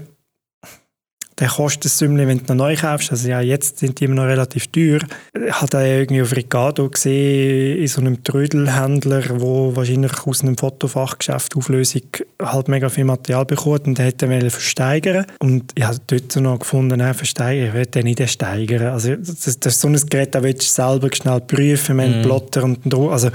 der 1.39 1.49
Sümmchen, 1.49 2.27
wenn 2.27 2.45
du 2.45 2.53
ihn 2.53 2.57
neu 2.57 2.75
kaufst. 2.75 3.11
Also 3.11 3.27
ja, 3.27 3.41
jetzt 3.41 3.79
sind 3.79 3.99
die 3.99 4.05
immer 4.05 4.15
noch 4.15 4.23
relativ 4.23 4.67
teuer. 4.67 4.99
Ich 5.33 5.53
habe 5.53 5.67
den 5.67 5.85
irgendwie 5.85 6.21
auf 6.21 6.35
Ricardo 6.35 6.89
gesehen, 6.89 7.77
in 7.79 7.87
so 7.87 8.01
einem 8.01 8.23
Trödelhändler, 8.23 9.41
wo 9.41 9.75
wahrscheinlich 9.75 10.13
aus 10.25 10.41
einem 10.41 10.57
Fotofachgeschäft 10.57 11.55
Auflösung 11.55 12.03
halt 12.41 12.67
mega 12.69 12.89
viel 12.89 13.03
Material 13.03 13.45
bekommt 13.45 13.87
und 13.87 13.97
der 13.97 14.05
hätte 14.05 14.25
ihn 14.25 14.49
versteigern 14.49 15.25
Und 15.39 15.73
ich 15.75 15.83
habe 15.83 15.97
dort 16.07 16.35
noch 16.37 16.59
gefunden, 16.59 16.99
nein, 16.99 17.13
versteigern, 17.13 17.67
ich 17.67 17.73
will 17.73 17.85
den 17.85 18.05
nicht 18.05 18.29
steigern. 18.29 18.93
Also 18.93 19.15
das, 19.15 19.59
das 19.59 19.75
ist 19.75 19.81
so 19.81 19.89
ein 19.89 19.95
Gerät, 20.09 20.33
da 20.33 20.41
willst 20.41 20.63
du 20.63 20.67
selber 20.67 21.09
schnell 21.13 21.41
prüfen, 21.41 21.97
wenn 21.97 22.15
Mhm. 22.15 22.21
Plotter 22.21 22.63
und 22.63 22.81
Druck, 22.91 23.11
also 23.11 23.29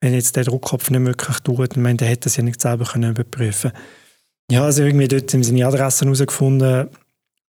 wenn 0.00 0.14
jetzt 0.14 0.36
der 0.36 0.44
Druckkopf 0.44 0.90
nicht 0.90 1.04
wirklich 1.04 1.38
tut, 1.40 1.72
ich 1.72 1.76
meine, 1.76 1.96
der 1.96 2.08
hätte 2.08 2.24
das 2.24 2.36
ja 2.36 2.42
nicht 2.42 2.60
selber 2.60 2.84
können 2.84 3.10
überprüfen 3.10 3.72
Ja, 4.50 4.64
also 4.64 4.82
irgendwie 4.82 5.08
dort 5.08 5.32
haben 5.32 5.42
sie 5.42 5.50
seine 5.50 5.66
Adresse 5.66 6.04
herausgefunden, 6.04 6.88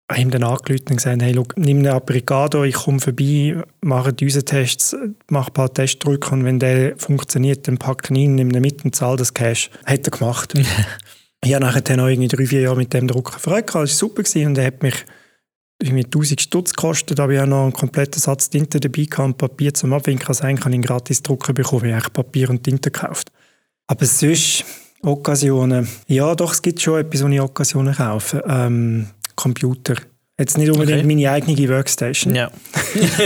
habe 0.09 0.21
ihm 0.21 0.31
dann 0.31 0.45
angerufen 0.45 0.87
und 0.91 0.97
gesagt, 0.97 1.23
hey, 1.23 1.33
look, 1.33 1.57
nimm 1.57 1.83
den 1.83 1.93
Apricado, 1.93 2.63
ich 2.65 2.75
komme 2.75 3.01
vorbei, 3.01 3.63
mache 3.81 4.13
diese 4.13 4.45
Tests, 4.45 4.97
mache 5.29 5.51
ein 5.51 5.55
paar 5.55 5.73
Testdrücke 5.73 6.31
und 6.31 6.45
wenn 6.45 6.61
der 6.61 6.97
funktioniert, 6.97 7.67
dann 7.67 7.79
packe 7.79 8.15
ich 8.15 8.21
ihn, 8.21 8.37
nimm 8.37 8.51
ihn 8.51 8.61
mit 8.61 8.85
und 8.85 8.95
zahle 8.95 9.17
das 9.17 9.35
Cash. 9.35 9.71
Hat 9.85 10.07
er 10.07 10.11
gemacht. 10.11 10.55
ich 11.45 11.55
habe 11.55 11.65
nachher 11.65 11.97
noch 11.97 12.07
irgendwie 12.07 12.29
drei, 12.29 12.47
vier 12.47 12.61
Jahre 12.61 12.77
mit 12.77 12.93
dem 12.95 13.09
Drucker 13.09 13.33
verfolgt, 13.33 13.71
das 13.71 13.75
war 13.75 13.87
super 13.87 14.23
gewesen 14.23 14.47
und 14.47 14.59
er 14.59 14.67
hat 14.67 14.83
mich 14.83 15.05
irgendwie 15.83 16.05
1000 16.05 16.41
Stutz 16.41 16.73
gekostet, 16.73 17.21
aber 17.21 17.33
ich 17.33 17.39
habe 17.39 17.51
noch 17.51 17.65
einen 17.65 17.73
kompletten 17.73 18.21
Satz 18.21 18.49
Tinte 18.49 18.81
dabei 18.81 19.05
gehabt 19.05 19.27
und 19.27 19.39
Papier 19.39 19.75
zum 19.75 19.93
Abwinken. 19.93 20.27
Also 20.27 20.45
eigentlich 20.45 20.61
habe 20.61 20.71
ich 20.71 20.75
einen 20.77 20.83
gratis 20.85 21.23
Drucker 21.23 21.53
bekommen, 21.53 21.87
ich 21.87 21.93
habe 21.93 21.97
eigentlich 21.97 22.13
Papier 22.13 22.51
und 22.51 22.63
Tinte 22.63 22.91
gekauft. 22.91 23.31
Aber 23.87 24.07
sonst, 24.07 24.65
Okkasionen, 25.03 25.87
ja 26.09 26.35
doch, 26.35 26.53
es 26.53 26.63
gibt 26.63 26.81
schon 26.81 27.01
etwas, 27.01 27.23
wo 27.23 27.29
ich 27.29 27.41
Okkasionen 27.41 27.95
kaufe. 27.95 28.43
Ähm, 28.49 29.09
Computer. 29.37 29.95
Jetzt 30.39 30.59
nicht 30.59 30.71
unbedingt 30.71 30.99
okay. 30.99 31.07
meine 31.07 31.31
eigene 31.31 31.69
Workstation. 31.69 32.35
Ja. 32.35 32.51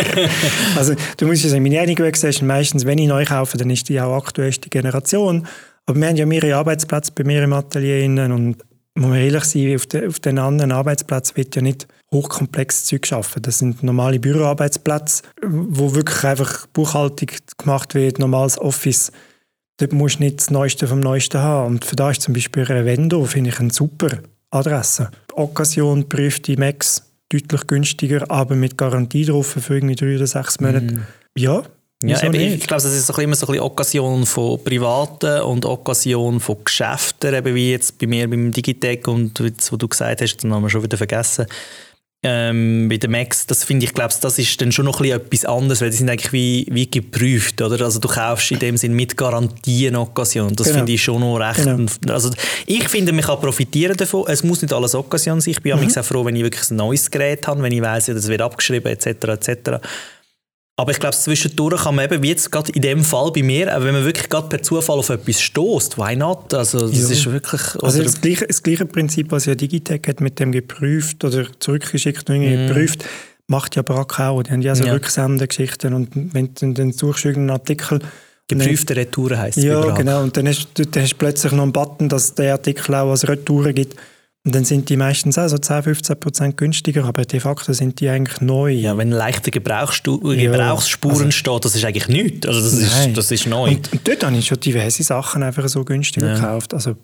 also 0.76 0.94
du 1.16 1.26
musst 1.26 1.42
ja 1.42 1.50
sagen, 1.50 1.62
meine 1.64 1.80
eigene 1.80 1.98
Workstation 1.98 2.46
meistens, 2.46 2.84
wenn 2.84 2.98
ich 2.98 3.08
neu 3.08 3.24
kaufe, 3.24 3.58
dann 3.58 3.70
ist 3.70 3.88
die 3.88 4.00
auch 4.00 4.16
aktuellste 4.16 4.68
Generation. 4.68 5.46
Aber 5.86 5.98
wir 5.98 6.06
haben 6.06 6.16
ja 6.16 6.26
mehrere 6.26 6.54
Arbeitsplätze 6.54 7.10
bei 7.12 7.24
mir 7.24 7.42
im 7.42 7.52
Atelier 7.52 8.04
innen 8.04 8.30
und 8.30 8.58
muss 8.94 9.08
man 9.08 9.18
ehrlich 9.18 9.44
sein, 9.44 9.74
auf, 9.74 9.86
den, 9.86 10.08
auf 10.08 10.20
den 10.20 10.38
anderen 10.38 10.72
Arbeitsplätzen 10.72 11.36
wird 11.36 11.56
ja 11.56 11.62
nicht 11.62 11.88
hochkomplexes 12.12 12.84
Zeug 12.84 13.06
schaffen. 13.06 13.42
Das 13.42 13.58
sind 13.58 13.82
normale 13.82 14.20
Büroarbeitsplätze, 14.20 15.22
wo 15.42 15.94
wirklich 15.94 16.22
einfach 16.24 16.66
Buchhaltung 16.68 17.28
gemacht 17.56 17.94
wird, 17.94 18.18
normales 18.18 18.58
Office. 18.58 19.10
Dort 19.78 19.92
musst 19.92 20.18
du 20.18 20.24
nicht 20.24 20.40
das 20.40 20.50
Neueste 20.50 20.86
vom 20.86 21.00
Neuesten 21.00 21.40
haben. 21.40 21.74
Und 21.74 21.84
für 21.84 21.96
da 21.96 22.10
ist 22.10 22.22
zum 22.22 22.34
Beispiel 22.34 22.64
Revendo, 22.64 23.24
finde 23.24 23.50
ich, 23.50 23.60
eine 23.60 23.72
super 23.72 24.18
Adresse. 24.50 25.10
Occasion 25.34 26.08
prüft 26.08 26.46
die 26.46 26.56
Max 26.56 27.02
deutlich 27.28 27.66
günstiger, 27.66 28.30
aber 28.30 28.56
mit 28.56 28.76
Garantie 28.76 29.24
drauf 29.24 29.46
für 29.46 29.74
irgendwie 29.74 29.94
drei 29.94 30.16
oder 30.16 30.26
sechs 30.26 30.60
Monate. 30.60 30.94
Mm. 30.94 31.06
Ja, 31.36 31.62
ja, 32.02 32.22
eben, 32.22 32.34
ich 32.34 32.66
glaube, 32.66 32.82
das 32.82 32.94
ist 32.94 33.10
immer 33.10 33.34
so 33.34 33.46
ein 33.46 33.52
bisschen 33.52 33.60
Okkasion 33.60 34.24
von 34.24 34.64
Privaten 34.64 35.42
und 35.42 35.66
Okkasion 35.66 36.40
von 36.40 36.64
Geschäften, 36.64 37.34
eben 37.34 37.54
wie 37.54 37.72
jetzt 37.72 37.98
bei 37.98 38.06
mir 38.06 38.28
beim 38.28 38.52
Digitec 38.52 39.06
und 39.06 39.38
jetzt, 39.38 39.70
wo 39.70 39.76
du 39.76 39.86
gesagt 39.86 40.22
hast, 40.22 40.42
haben 40.42 40.62
wir 40.62 40.70
schon 40.70 40.82
wieder 40.82 40.96
vergessen, 40.96 41.44
ähm, 42.22 42.88
bei 42.90 42.98
der 42.98 43.08
Max, 43.08 43.46
das 43.46 43.64
finde 43.64 43.86
ich, 43.86 43.94
glaube 43.94 44.12
das 44.20 44.38
ist 44.38 44.60
dann 44.60 44.72
schon 44.72 44.84
noch 44.84 45.00
ein 45.00 45.10
etwas 45.10 45.46
anderes, 45.46 45.80
weil 45.80 45.88
die 45.88 45.96
sind 45.96 46.10
eigentlich 46.10 46.32
wie, 46.32 46.66
wie 46.70 46.90
geprüft, 46.90 47.62
oder? 47.62 47.82
Also 47.82 47.98
du 47.98 48.08
kaufst 48.08 48.50
in 48.50 48.58
dem 48.58 48.76
Sinn 48.76 48.92
mit 48.92 49.16
Garantie 49.16 49.88
eine 49.88 50.00
Occasion. 50.00 50.54
Das 50.54 50.66
genau. 50.66 50.78
finde 50.78 50.92
ich 50.92 51.02
schon 51.02 51.20
noch 51.20 51.38
recht. 51.38 51.64
Genau. 51.64 51.86
Also 52.12 52.30
ich 52.66 52.86
finde, 52.88 53.12
man 53.12 53.24
kann 53.24 53.40
profitieren 53.40 53.96
davon. 53.96 54.24
Es 54.26 54.44
muss 54.44 54.60
nicht 54.60 54.74
alles 54.74 54.94
Occasion 54.94 55.40
sein. 55.40 55.52
Ich 55.52 55.62
bin 55.62 55.74
mhm. 55.80 55.88
auch 55.96 56.04
froh, 56.04 56.24
wenn 56.24 56.36
ich 56.36 56.42
wirklich 56.42 56.70
ein 56.70 56.76
neues 56.76 57.10
Gerät 57.10 57.46
habe, 57.46 57.62
wenn 57.62 57.72
ich 57.72 57.80
weiß, 57.80 58.06
das 58.06 58.28
wird 58.28 58.42
abgeschrieben, 58.42 58.92
etc., 58.92 59.06
etc. 59.06 59.80
Aber 60.80 60.92
ich 60.92 60.98
glaube, 60.98 61.14
zwischendurch 61.14 61.82
kann 61.82 61.94
man 61.94 62.06
eben, 62.06 62.22
wie 62.22 62.28
jetzt 62.28 62.50
gerade 62.50 62.72
in 62.72 62.80
dem 62.80 63.04
Fall 63.04 63.30
bei 63.32 63.42
mir, 63.42 63.66
wenn 63.66 63.92
man 63.92 64.02
wirklich 64.02 64.30
gerade 64.30 64.48
per 64.48 64.62
Zufall 64.62 64.98
auf 64.98 65.10
etwas 65.10 65.38
stößt, 65.42 65.98
why 65.98 66.16
not? 66.16 66.54
Also 66.54 66.88
das 66.88 66.98
ja. 66.98 67.08
ist 67.10 67.30
wirklich... 67.30 67.60
Also 67.82 68.02
das 68.02 68.18
gleiche, 68.18 68.46
das 68.46 68.62
gleiche 68.62 68.86
Prinzip, 68.86 69.30
was 69.30 69.44
ja 69.44 69.54
Digitec 69.54 70.08
hat 70.08 70.22
mit 70.22 70.40
dem 70.40 70.52
geprüft 70.52 71.22
oder 71.22 71.46
zurückgeschickt 71.58 72.30
und 72.30 72.38
mm. 72.38 72.68
geprüft, 72.68 73.04
macht 73.46 73.76
ja 73.76 73.82
Brack 73.82 74.18
auch. 74.20 74.42
Die 74.42 74.52
haben 74.52 74.62
ja 74.62 74.74
so 74.74 74.84
ja. 74.84 74.94
Rücksendegeschichten 74.94 75.92
und 75.92 76.08
wenn 76.14 76.54
du 76.54 76.72
dann 76.72 76.92
suchst 76.92 77.26
irgendeinen 77.26 77.58
Artikel 77.58 78.00
Geprüfte 78.48 78.96
Retouren 78.96 79.38
heisst 79.38 79.58
es 79.58 79.64
Ja, 79.64 79.82
genau. 79.90 80.22
Und 80.22 80.34
dann 80.38 80.48
hast, 80.48 80.68
dann 80.74 81.02
hast 81.02 81.12
du 81.12 81.16
plötzlich 81.18 81.52
noch 81.52 81.62
einen 81.62 81.72
Button, 81.72 82.08
dass 82.08 82.34
der 82.34 82.54
Artikel 82.54 82.94
auch 82.94 83.10
als 83.10 83.28
Retouren 83.28 83.74
gibt. 83.74 83.96
Und 84.44 84.54
dann 84.54 84.64
sind 84.64 84.88
die 84.88 84.96
meistens 84.96 85.36
auch 85.36 85.48
so 85.48 85.58
10, 85.58 85.82
15 85.82 86.18
Prozent 86.18 86.56
günstiger, 86.56 87.04
aber 87.04 87.26
de 87.26 87.40
facto 87.40 87.74
sind 87.74 88.00
die 88.00 88.08
eigentlich 88.08 88.40
neu. 88.40 88.72
Ja, 88.72 88.96
wenn 88.96 89.10
leichte 89.10 89.50
Gebrauchsspuren 89.50 90.38
ja, 90.38 90.50
also, 90.52 91.30
steht, 91.30 91.64
das 91.64 91.74
ist 91.74 91.84
eigentlich 91.84 92.08
nichts. 92.08 92.46
Also 92.46 92.60
das, 92.60 92.72
ist, 92.72 93.16
das 93.18 93.30
ist 93.30 93.46
neu. 93.46 93.72
Und, 93.72 93.92
und, 93.92 94.08
dort 94.08 94.24
habe 94.24 94.34
ich 94.36 94.46
schon 94.46 94.58
diverse 94.58 95.02
Sachen 95.02 95.42
einfach 95.42 95.68
so 95.68 95.84
günstiger 95.84 96.28
ja. 96.28 96.34
gekauft. 96.36 96.72
Also, 96.72 96.96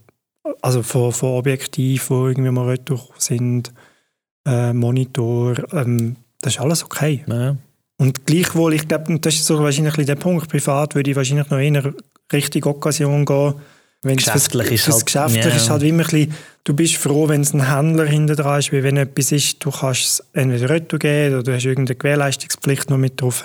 also 0.63 0.83
von, 0.83 1.13
von 1.13 1.31
Objektiven, 1.31 2.25
die 2.25 2.31
irgendwie 2.31 2.51
mal 2.51 2.69
retour 2.69 3.07
sind, 3.19 3.71
äh, 4.47 4.73
Monitor, 4.73 5.57
ähm, 5.75 6.17
das 6.41 6.55
ist 6.55 6.61
alles 6.61 6.85
okay. 6.85 7.23
Ja. 7.27 7.57
Und 7.99 8.25
gleichwohl, 8.25 8.73
ich 8.73 8.89
glaube, 8.89 9.19
das 9.21 9.35
ist 9.35 9.47
so 9.47 9.59
wahrscheinlich 9.63 9.95
der 10.07 10.15
Punkt, 10.15 10.49
privat 10.49 10.95
würde 10.95 11.11
ich 11.11 11.17
wahrscheinlich 11.17 11.51
noch 11.51 11.59
eher 11.59 11.95
Richtung 12.33 12.65
Occasion 12.65 13.27
gehen, 13.27 13.55
wenn 14.03 14.17
geschäftlich 14.17 14.71
ist 14.73 14.89
halt, 14.89 15.07
geschäftlich 15.07 15.45
yeah. 15.45 15.57
ist 15.57 15.71
halt 15.71 15.83
immer 15.83 16.03
ein 16.03 16.11
bisschen, 16.11 16.35
du 16.65 16.75
bist 16.75 16.97
froh, 16.97 17.29
wenn 17.29 17.41
es 17.41 17.53
ein 17.55 17.69
Händler 17.69 18.07
hinter 18.07 18.37
dran 18.37 18.59
ist, 18.59 18.73
weil 18.73 18.83
wenn 18.83 18.97
etwas 18.97 19.33
ist, 19.33 19.65
du 19.65 19.71
kannst 19.71 20.01
es 20.01 20.25
entweder 20.33 20.71
retour 20.71 20.99
geben 20.99 21.35
oder 21.35 21.43
du 21.43 21.55
hast 21.55 21.65
irgendeine 21.65 21.97
Gewährleistungspflicht 21.97 22.91
noch 22.91 22.99
mit 22.99 23.21
drauf. 23.21 23.45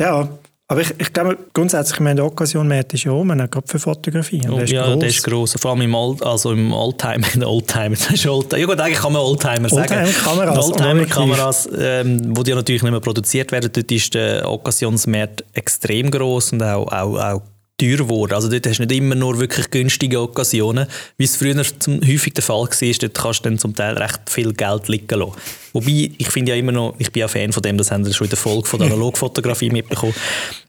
Ja, 0.00 0.28
aber 0.70 0.82
ich, 0.82 0.94
ich 0.98 1.12
glaube 1.14 1.38
grundsätzlich, 1.54 1.98
meine 2.00 2.22
Occasion 2.22 2.68
Markt 2.68 2.92
ist 2.92 3.04
ja 3.04 3.12
um, 3.12 3.28
gerade 3.28 3.62
für 3.66 3.78
Fotografie. 3.78 4.46
Oh, 4.50 4.60
ja, 4.60 4.84
gross. 4.84 4.98
der 4.98 5.08
ist 5.08 5.24
gross. 5.24 5.54
Vor 5.58 5.70
allem 5.70 5.80
im, 5.80 5.94
Old, 5.94 6.22
also 6.22 6.52
im 6.52 6.72
Oldtimer, 6.74 7.26
in 7.34 7.42
Oldtimer, 7.44 7.96
das 7.96 8.10
ist 8.10 8.26
Oldtimer. 8.26 8.60
Ja 8.60 8.66
gut, 8.66 8.78
eigentlich 8.78 8.98
kann 8.98 9.14
man 9.14 9.22
Oldtimer 9.22 9.68
sagen. 9.70 9.94
Oldtimer-Kameras. 9.94 10.66
Oldtimer-Kameras, 10.66 11.68
ähm, 11.78 12.34
die 12.34 12.50
ja 12.50 12.56
natürlich 12.56 12.82
nicht 12.82 12.90
mehr 12.90 13.00
produziert 13.00 13.50
werden, 13.50 13.70
dort 13.72 13.90
ist 13.90 14.12
der 14.12 14.46
Occasionsmarkt 14.46 15.42
extrem 15.54 16.10
gross 16.10 16.52
und 16.52 16.62
auch, 16.62 16.86
auch, 16.92 17.18
auch 17.18 17.42
teuer 17.78 17.96
geworden. 17.96 18.34
Also 18.34 18.48
dort 18.48 18.66
hast 18.66 18.78
du 18.78 18.82
nicht 18.84 18.96
immer 18.96 19.14
nur 19.14 19.38
wirklich 19.38 19.70
günstige 19.70 20.20
Occasionen, 20.20 20.86
wie 21.16 21.24
es 21.24 21.36
früher 21.36 21.62
zum, 21.78 22.00
häufig 22.00 22.34
der 22.34 22.42
Fall 22.42 22.62
war. 22.62 22.98
Dort 23.00 23.14
kannst 23.14 23.40
du 23.40 23.48
dann 23.48 23.58
zum 23.58 23.74
Teil 23.74 23.96
recht 23.96 24.20
viel 24.28 24.52
Geld 24.52 24.88
liegen 24.88 25.18
lassen. 25.18 25.32
Wobei, 25.72 26.10
ich 26.18 26.28
finde 26.28 26.52
ja 26.52 26.58
immer 26.58 26.72
noch, 26.72 26.94
ich 26.98 27.12
bin 27.12 27.20
ja 27.20 27.28
Fan 27.28 27.52
von 27.52 27.62
dem, 27.62 27.78
das 27.78 27.90
haben 27.90 28.04
wir 28.04 28.12
schon 28.12 28.26
in 28.26 28.30
der 28.30 28.38
Folge 28.38 28.68
von 28.68 28.80
der 28.80 28.88
Analogfotografie 28.92 29.70
mitbekommen. 29.70 30.14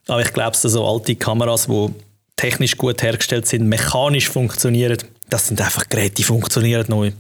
Aber 0.08 0.22
ich 0.22 0.32
glaube, 0.32 0.56
so 0.56 0.88
alte 0.88 1.16
Kameras, 1.16 1.68
die 1.68 1.90
technisch 2.36 2.78
gut 2.78 3.02
hergestellt 3.02 3.48
sind, 3.48 3.68
mechanisch 3.68 4.30
funktionieren, 4.30 4.98
das 5.30 5.48
sind 5.48 5.60
einfach 5.62 5.90
Geräte, 5.90 6.16
die 6.16 6.24
funktionieren 6.24 6.86
neu. 6.88 7.12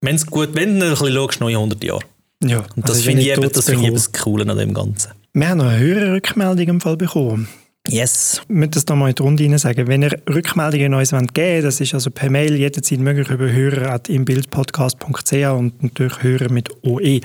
Wenn 0.00 0.16
es 0.16 0.26
gut, 0.26 0.50
wenn 0.54 0.80
du 0.80 0.86
ein 0.86 0.90
bisschen 0.90 1.12
schaust, 1.12 1.40
neue 1.40 1.56
100 1.56 1.84
Jahre. 1.84 2.00
Ja, 2.42 2.58
Und 2.76 2.88
das 2.88 2.96
also 2.96 3.02
finde 3.02 3.22
ich, 3.22 3.28
eben, 3.28 3.50
das 3.50 3.64
find 3.64 3.80
ich 3.80 3.86
eben 3.86 3.94
das 3.94 4.12
Coole 4.12 4.50
an 4.50 4.58
dem 4.58 4.74
Ganzen. 4.74 5.12
Wir 5.32 5.48
haben 5.48 5.58
noch 5.58 5.66
eine 5.66 5.78
höhere 5.78 6.12
Rückmeldung 6.12 6.68
im 6.68 6.80
Fall 6.80 6.96
bekommen. 6.96 7.48
Yes. 7.88 8.42
Ich 8.48 8.54
möchte 8.54 8.74
das 8.74 8.86
nochmal 8.86 9.10
in 9.10 9.14
die 9.14 9.22
Runde 9.22 9.58
sagen. 9.58 9.86
Wenn 9.86 10.02
ihr 10.02 10.18
Rückmeldungen 10.28 10.94
an 10.94 11.00
uns 11.00 11.10
geben 11.10 11.28
wollt, 11.36 11.64
das 11.64 11.80
ist 11.80 11.94
also 11.94 12.10
per 12.10 12.30
Mail 12.30 12.54
jederzeit 12.56 12.98
möglich 12.98 13.28
über 13.30 13.50
hörer.imbildpodcast.ch 13.50 15.32
und 15.32 15.82
natürlich 15.82 16.22
Hörer 16.22 16.50
mit 16.50 16.70
OE. 16.84 17.20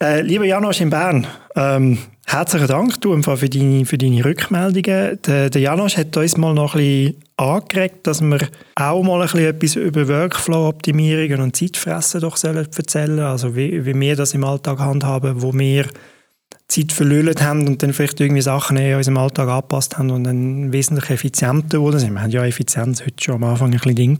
Äh, 0.00 0.20
lieber 0.22 0.44
Janosch 0.44 0.80
in 0.80 0.90
Bern, 0.90 1.26
ähm, 1.56 1.98
herzlichen 2.24 2.68
Dank 2.68 3.00
du, 3.00 3.20
für, 3.20 3.48
deine, 3.48 3.84
für 3.84 3.98
deine 3.98 4.24
Rückmeldungen. 4.24 5.18
Der, 5.26 5.50
der 5.50 5.60
Janosch 5.60 5.96
hat 5.96 6.16
uns 6.16 6.36
mal 6.36 6.54
noch 6.54 6.76
ein 6.76 6.80
bisschen 6.80 7.16
angeregt, 7.36 8.06
dass 8.06 8.20
wir 8.20 8.38
auch 8.76 9.02
mal 9.02 9.22
ein 9.22 9.28
bisschen 9.28 9.40
etwas 9.46 9.76
über 9.76 10.06
Workflow-Optimierungen 10.06 11.40
und 11.40 11.56
Zeitfressen 11.56 12.20
doch 12.20 12.36
erzählen 12.42 12.86
sollen. 12.86 13.18
Also 13.18 13.56
wie, 13.56 13.84
wie 13.86 13.98
wir 13.98 14.14
das 14.14 14.34
im 14.34 14.44
Alltag 14.44 14.78
handhaben, 14.78 15.42
wo 15.42 15.52
wir 15.52 15.86
Zeit 16.68 16.92
verlüllt 16.92 17.42
haben 17.42 17.66
und 17.66 17.82
dann 17.82 17.94
vielleicht 17.94 18.20
irgendwie 18.20 18.42
Sachen 18.42 18.76
in 18.76 18.94
unserem 18.94 19.16
Alltag 19.16 19.48
angepasst 19.48 19.98
haben 19.98 20.10
und 20.10 20.24
dann 20.24 20.72
wesentlich 20.72 21.10
effizienter 21.10 21.80
wurden. 21.80 22.14
Wir 22.14 22.20
haben 22.20 22.30
ja 22.30 22.44
Effizienz 22.44 23.00
heute 23.00 23.24
schon 23.24 23.36
am 23.36 23.44
Anfang 23.44 23.68
ein 23.68 23.78
bisschen 23.78 23.96
Ding. 23.96 24.18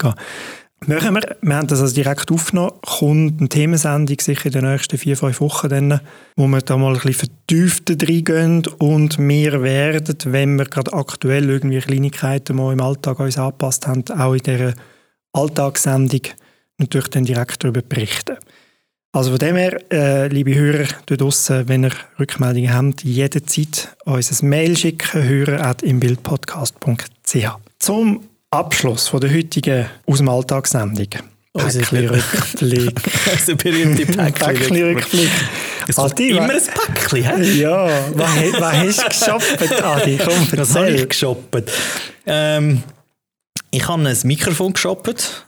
Machen 0.87 1.15
wir, 1.15 1.37
wir 1.43 1.57
haben 1.57 1.67
das 1.67 1.81
also 1.81 1.93
direkt 1.93 2.31
aufgenommen, 2.31 2.73
kommt 2.87 3.41
eine 3.41 3.49
Themensendung 3.49 4.17
sicher 4.21 4.47
in 4.47 4.53
den 4.53 4.65
nächsten 4.65 4.97
vier, 4.97 5.17
fünf 5.17 5.41
Wochen, 5.41 5.69
dann, 5.69 6.01
wo 6.37 6.47
wir 6.47 6.61
da 6.61 6.77
mal 6.77 6.95
ein 6.95 7.01
bisschen 7.01 7.15
vertiefter 7.49 7.95
reingehen 8.01 8.63
und 8.79 9.19
wir 9.19 9.63
werden, 9.63 10.17
wenn 10.27 10.57
wir 10.57 10.67
gerade 10.67 10.93
aktuell 10.93 11.51
irgendwie 11.51 11.81
Kleinigkeiten 11.81 12.57
mal 12.57 12.73
im 12.73 12.81
Alltag 12.81 13.19
uns 13.19 13.39
angepasst 13.39 13.89
haben, 13.89 14.05
auch 14.17 14.35
in 14.35 14.43
dieser 14.43 14.75
Alltagssendung 15.33 16.23
natürlich 16.79 17.09
dann 17.09 17.25
direkt 17.25 17.63
darüber 17.65 17.83
berichten. 17.83 18.37
Also 19.13 19.31
von 19.31 19.39
dem 19.39 19.57
her, 19.57 19.81
äh, 19.91 20.29
liebe 20.29 20.55
Hörer 20.55 20.87
dort 21.07 21.23
draussen, 21.23 21.67
wenn 21.69 21.85
ihr 21.85 21.93
Rückmeldungen 22.19 22.73
habt, 22.73 23.05
jederzeit 23.05 23.95
uns 24.05 24.43
ein 24.43 24.49
Mail 24.49 24.75
schicken, 24.77 25.23
hörer.imbildpodcast.ch. 25.23 27.47
Zum 27.79 28.25
Abschluss 28.51 29.09
von 29.09 29.21
der 29.21 29.33
heutigen 29.35 29.87
aus 30.07 30.19
dem 30.19 30.29
Alltagssendung. 30.29 31.09
Päckchen-Rückblick. 31.55 33.01
Also 33.31 33.57
berühmte 33.57 34.05
Päckchen-Rückblick. 34.07 35.31
Es 35.89 35.97
kommt 35.97 36.21
immer 36.21 36.43
ein 36.43 36.61
Päckchen, 36.61 37.25
hä? 37.25 37.61
Ja, 37.63 37.89
was, 38.13 38.29
was 38.61 38.75
hast 38.75 39.03
du 39.03 39.09
geshoppt, 39.09 39.83
Adi? 39.83 40.19
Komm. 40.23 40.47
Was 40.53 40.75
habe 40.75 40.91
ich 40.91 41.09
geshoppt? 41.09 41.73
Ähm, 42.27 42.83
ich 43.71 43.89
habe 43.89 44.07
ein 44.07 44.19
Mikrofon 44.25 44.75
geshoppt 44.75 45.48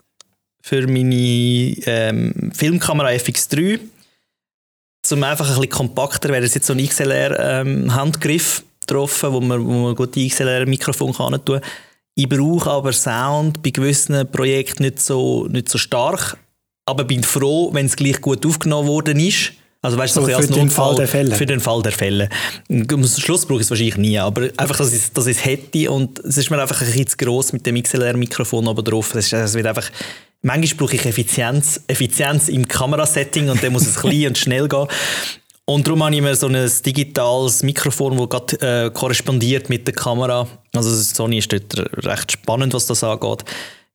für 0.61 0.87
meine 0.87 1.75
ähm, 1.85 2.51
Filmkamera 2.53 3.09
FX3, 3.09 3.79
um 5.11 5.23
einfach 5.23 5.47
ein 5.47 5.55
bisschen 5.55 5.69
kompakter 5.69 6.29
werden. 6.29 6.43
Es 6.43 6.51
ist 6.51 6.55
jetzt 6.55 6.67
so 6.67 6.73
ein 6.73 6.87
XLR-Handgriff 6.87 8.59
ähm, 8.59 8.65
drauf, 8.87 9.23
wo 9.23 9.41
man, 9.41 9.65
wo 9.65 9.71
man 9.71 9.95
gut 9.95 10.15
XLR-Mikrofon 10.15 11.13
kann 11.13 11.43
tun 11.43 11.61
Ich 12.15 12.29
brauche 12.29 12.69
aber 12.69 12.93
Sound 12.93 13.63
bei 13.63 13.71
gewissen 13.71 14.29
Projekten 14.31 14.83
nicht 14.83 14.99
so, 14.99 15.47
nicht 15.47 15.69
so 15.69 15.77
stark, 15.77 16.37
aber 16.85 17.03
bin 17.03 17.23
froh, 17.23 17.73
wenn 17.73 17.85
es 17.85 17.95
gleich 17.95 18.21
gut 18.21 18.45
aufgenommen 18.45 18.87
worden 18.87 19.19
ist. 19.19 19.53
Also 19.83 19.97
weißt 19.97 20.15
du, 20.15 20.21
so, 20.21 20.27
so 20.27 20.41
für 20.41 20.47
den 20.47 20.69
Fall 20.69 20.95
der 20.95 21.07
Fälle. 21.07 21.35
Für 21.35 21.47
den 21.47 21.59
Fall 21.59 21.81
der 21.81 21.91
Fälle. 21.91 22.29
Am 22.69 23.07
Schluss 23.07 23.47
brauche 23.47 23.59
ich 23.59 23.63
es 23.63 23.71
wahrscheinlich 23.71 23.97
nie, 23.97 24.19
aber 24.19 24.49
einfach, 24.57 24.77
dass 24.77 24.93
ich, 24.93 25.11
dass 25.11 25.25
ich 25.25 25.37
es 25.37 25.45
hätte 25.45 25.89
und 25.89 26.19
es 26.19 26.37
ist 26.37 26.51
mir 26.51 26.61
einfach 26.61 26.81
ein 26.81 26.87
bisschen 26.87 27.07
zu 27.07 27.17
gross 27.17 27.51
mit 27.51 27.65
dem 27.65 27.81
XLR-Mikrofon 27.81 28.67
oben 28.67 28.85
drauf. 28.85 29.15
Es, 29.15 29.31
wird 29.31 29.65
einfach 29.65 29.89
Manchmal 30.43 30.77
brauche 30.77 30.95
ich 30.95 31.05
Effizienz, 31.05 31.81
Effizienz 31.87 32.49
im 32.49 32.67
Kamerasetting 32.67 33.49
und 33.49 33.61
dann 33.63 33.73
muss 33.73 33.85
es 33.85 33.95
klein 33.95 34.27
und 34.27 34.37
schnell 34.37 34.67
gehen. 34.67 34.87
Und 35.65 35.87
darum 35.87 36.03
habe 36.03 36.15
ich 36.15 36.21
mir 36.21 36.35
so 36.35 36.47
ein 36.47 36.71
digitales 36.85 37.63
Mikrofon, 37.63 38.17
das 38.17 38.29
gerade 38.29 38.85
äh, 38.85 38.89
korrespondiert 38.89 39.69
mit 39.69 39.87
der 39.87 39.93
Kamera. 39.93 40.47
Also 40.73 40.89
Sony 40.89 41.37
ist 41.37 41.53
dort 41.53 41.77
recht 42.05 42.31
spannend, 42.31 42.73
was 42.73 42.87
das 42.87 43.03
angeht. 43.03 43.45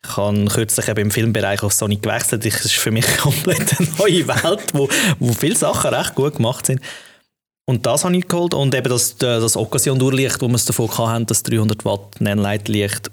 Ich 0.05 0.17
habe 0.17 0.45
kürzlich 0.45 0.89
eben 0.89 1.01
im 1.01 1.11
Filmbereich 1.11 1.63
auf 1.65 1.73
Sony 1.73 1.97
gewechselt. 1.97 2.45
Das 2.47 2.65
ist 2.65 2.75
für 2.75 2.93
mich 2.93 3.05
komplett 3.19 3.79
eine 3.79 3.89
neue 3.99 4.29
Welt, 4.29 4.63
wo, 4.73 4.89
wo 5.19 5.33
viele 5.33 5.57
Sachen 5.57 5.93
recht 5.93 6.15
gut 6.15 6.37
gemacht 6.37 6.67
sind. 6.67 6.81
Und 7.69 7.85
das 7.85 8.05
habe 8.05 8.17
ich 8.17 8.29
geholt. 8.29 8.55
Und 8.55 8.73
eben 8.75 8.89
das, 8.89 9.17
das 9.17 9.57
Occasion-Durchlicht, 9.57 10.41
wo 10.41 10.47
wir 10.47 10.55
es 10.55 10.65
davon 10.65 10.89
hatten, 10.97 11.27
das 11.27 11.43
300 11.43 11.85
Watt 11.85 12.21
Nanolight-Licht, 12.21 13.11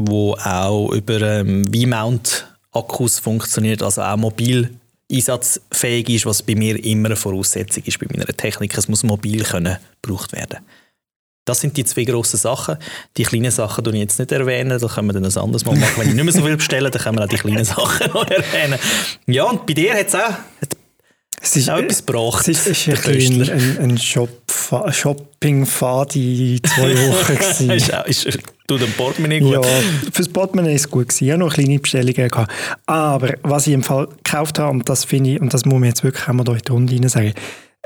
wo 0.00 0.34
auch 0.34 0.92
über 0.92 1.20
ähm, 1.20 1.70
V-Mount-Akkus 2.72 3.18
funktioniert, 3.18 3.82
also 3.82 4.02
auch 4.02 4.16
mobil 4.16 4.70
einsatzfähig 5.10 6.08
ist, 6.10 6.26
was 6.26 6.42
bei 6.42 6.54
mir 6.54 6.82
immer 6.84 7.06
eine 7.06 7.16
Voraussetzung 7.16 7.82
ist 7.84 7.98
bei 7.98 8.06
meiner 8.10 8.26
Technik. 8.26 8.76
Es 8.76 8.88
muss 8.88 9.02
mobil 9.02 9.42
können 9.42 9.78
gebraucht 10.02 10.32
werden. 10.32 10.58
Das 11.46 11.60
sind 11.60 11.78
die 11.78 11.84
zwei 11.84 12.04
grossen 12.04 12.36
Sachen. 12.36 12.76
Die 13.16 13.22
kleinen 13.22 13.50
Sachen 13.50 13.82
erwähne 13.82 13.94
ich 13.94 14.02
jetzt 14.02 14.18
nicht 14.18 14.32
erwähnen, 14.32 14.78
da 14.78 14.86
können 14.86 15.08
wir 15.08 15.14
dann 15.14 15.24
ein 15.24 15.36
anderes 15.36 15.64
Mal 15.64 15.76
machen. 15.76 15.94
Wenn 15.96 16.08
ich 16.10 16.14
nicht 16.14 16.24
mehr 16.24 16.34
so 16.34 16.42
viel 16.42 16.56
bestelle, 16.56 16.90
dann 16.90 17.00
können 17.00 17.18
wir 17.18 17.24
auch 17.24 17.28
die 17.28 17.36
kleinen 17.36 17.64
Sachen 17.64 18.10
noch 18.12 18.28
erwähnen. 18.28 18.78
Ja, 19.26 19.44
und 19.44 19.64
bei 19.64 19.72
dir 19.72 19.94
hat 19.94 20.08
es 20.08 20.14
auch 20.14 20.34
es 21.40 21.54
ist 21.54 21.70
auch 21.70 21.78
etwas 21.78 22.04
gebracht. 22.04 22.48
Es 22.48 22.66
ist, 22.66 22.88
ein, 22.88 23.50
ein, 23.50 23.78
ein 23.78 23.98
Shop, 23.98 24.28
Shopping-Fadi 24.90 26.56
in 26.56 26.64
zwei 26.64 26.96
Wochen. 26.96 27.70
ist, 28.06 28.26
ist, 28.26 28.38
tut 28.68 28.82
dem 28.82 28.92
Portemonnaie 28.92 29.40
gut. 29.40 29.54
Ja, 29.54 29.62
fürs 30.12 30.28
Portemonnaie 30.28 30.74
ist 30.74 30.82
es 30.82 30.90
gut 30.90 31.08
gewesen. 31.08 31.24
Ich 31.24 31.30
habe 31.32 31.40
noch 31.40 31.52
kleine 31.52 31.80
Bestellungen 31.80 32.28
gehabt. 32.28 32.52
Aber 32.86 33.34
was 33.42 33.66
ich 33.66 33.72
im 33.72 33.82
Fall 33.82 34.06
gekauft 34.06 34.60
habe, 34.60 34.70
und 34.70 34.88
das 34.88 35.04
finde 35.04 35.30
ich, 35.30 35.40
und 35.40 35.52
das 35.52 35.64
muss 35.64 35.74
man 35.74 35.88
jetzt 35.88 36.04
wirklich 36.04 36.28
einmal 36.28 36.44
durch 36.44 36.62
die 36.62 36.72
Runde 36.72 36.94
rein 36.94 37.08
sagen, 37.08 37.34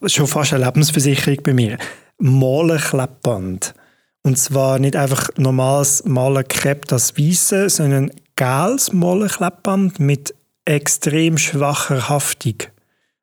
schon 0.04 0.26
fast 0.26 0.52
eine 0.52 0.66
Lebensversicherung 0.66 1.38
bei 1.42 1.54
mir. 1.54 1.78
Malenklebband. 2.18 3.74
Und 4.24 4.38
zwar 4.38 4.78
nicht 4.78 4.96
einfach 4.96 5.30
normales 5.36 6.04
Malenkrepp, 6.04 6.86
das 6.86 7.16
Weiße, 7.16 7.70
sondern 7.70 8.10
gelbes 8.36 8.92
Malenklebband 8.92 9.98
mit 9.98 10.34
extrem 10.64 11.38
schwacher 11.38 12.08
Haftung. 12.08 12.56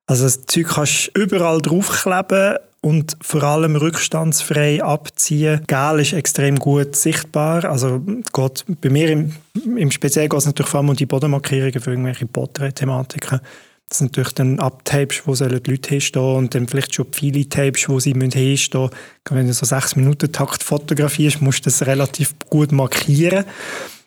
Also 0.08 0.24
das 0.24 0.46
Zeug 0.46 0.68
kannst 0.68 1.12
du 1.14 1.22
überall 1.22 1.62
draufkleben 1.62 2.58
und 2.82 3.18
vor 3.22 3.44
allem 3.44 3.76
rückstandsfrei 3.76 4.82
abziehen. 4.82 5.62
Gel 5.68 6.00
ist 6.00 6.14
extrem 6.14 6.58
gut 6.58 6.96
sichtbar. 6.96 7.66
Also 7.66 8.00
geht, 8.00 8.66
bei 8.82 8.90
mir 8.90 9.10
im, 9.10 9.34
im 9.76 9.92
Speziell 9.92 10.30
geht 10.30 10.40
es 10.40 10.46
natürlich 10.46 10.70
vor 10.70 10.80
allem 10.80 10.90
um 10.90 10.96
die 10.96 11.06
Bodenmarkierungen 11.06 11.82
für 11.82 11.92
irgendwelche 11.92 12.26
Portrait-Thematiken. 12.26 13.42
Das 13.90 13.98
sind 13.98 14.12
natürlich 14.12 14.34
dann 14.34 14.60
Abtapes, 14.60 15.24
wo 15.26 15.34
die 15.34 15.44
Leute 15.46 15.90
hinstehen 15.90 16.36
und 16.36 16.54
dann 16.54 16.68
vielleicht 16.68 16.94
schon 16.94 17.08
viele 17.12 17.50
Tapes, 17.50 17.90
wo 17.90 18.00
sie 18.00 18.14
hinstehen 18.14 18.82
müssen. 18.82 18.96
Wenn 19.30 19.48
du 19.48 19.54
so 19.54 19.66
sechs 19.66 19.96
Minuten 19.96 20.32
Takt 20.32 20.64
fotografierst, 20.64 21.42
musst 21.42 21.66
du 21.66 21.70
das 21.72 21.86
relativ 21.86 22.36
gut 22.50 22.72
markieren. 22.72 23.46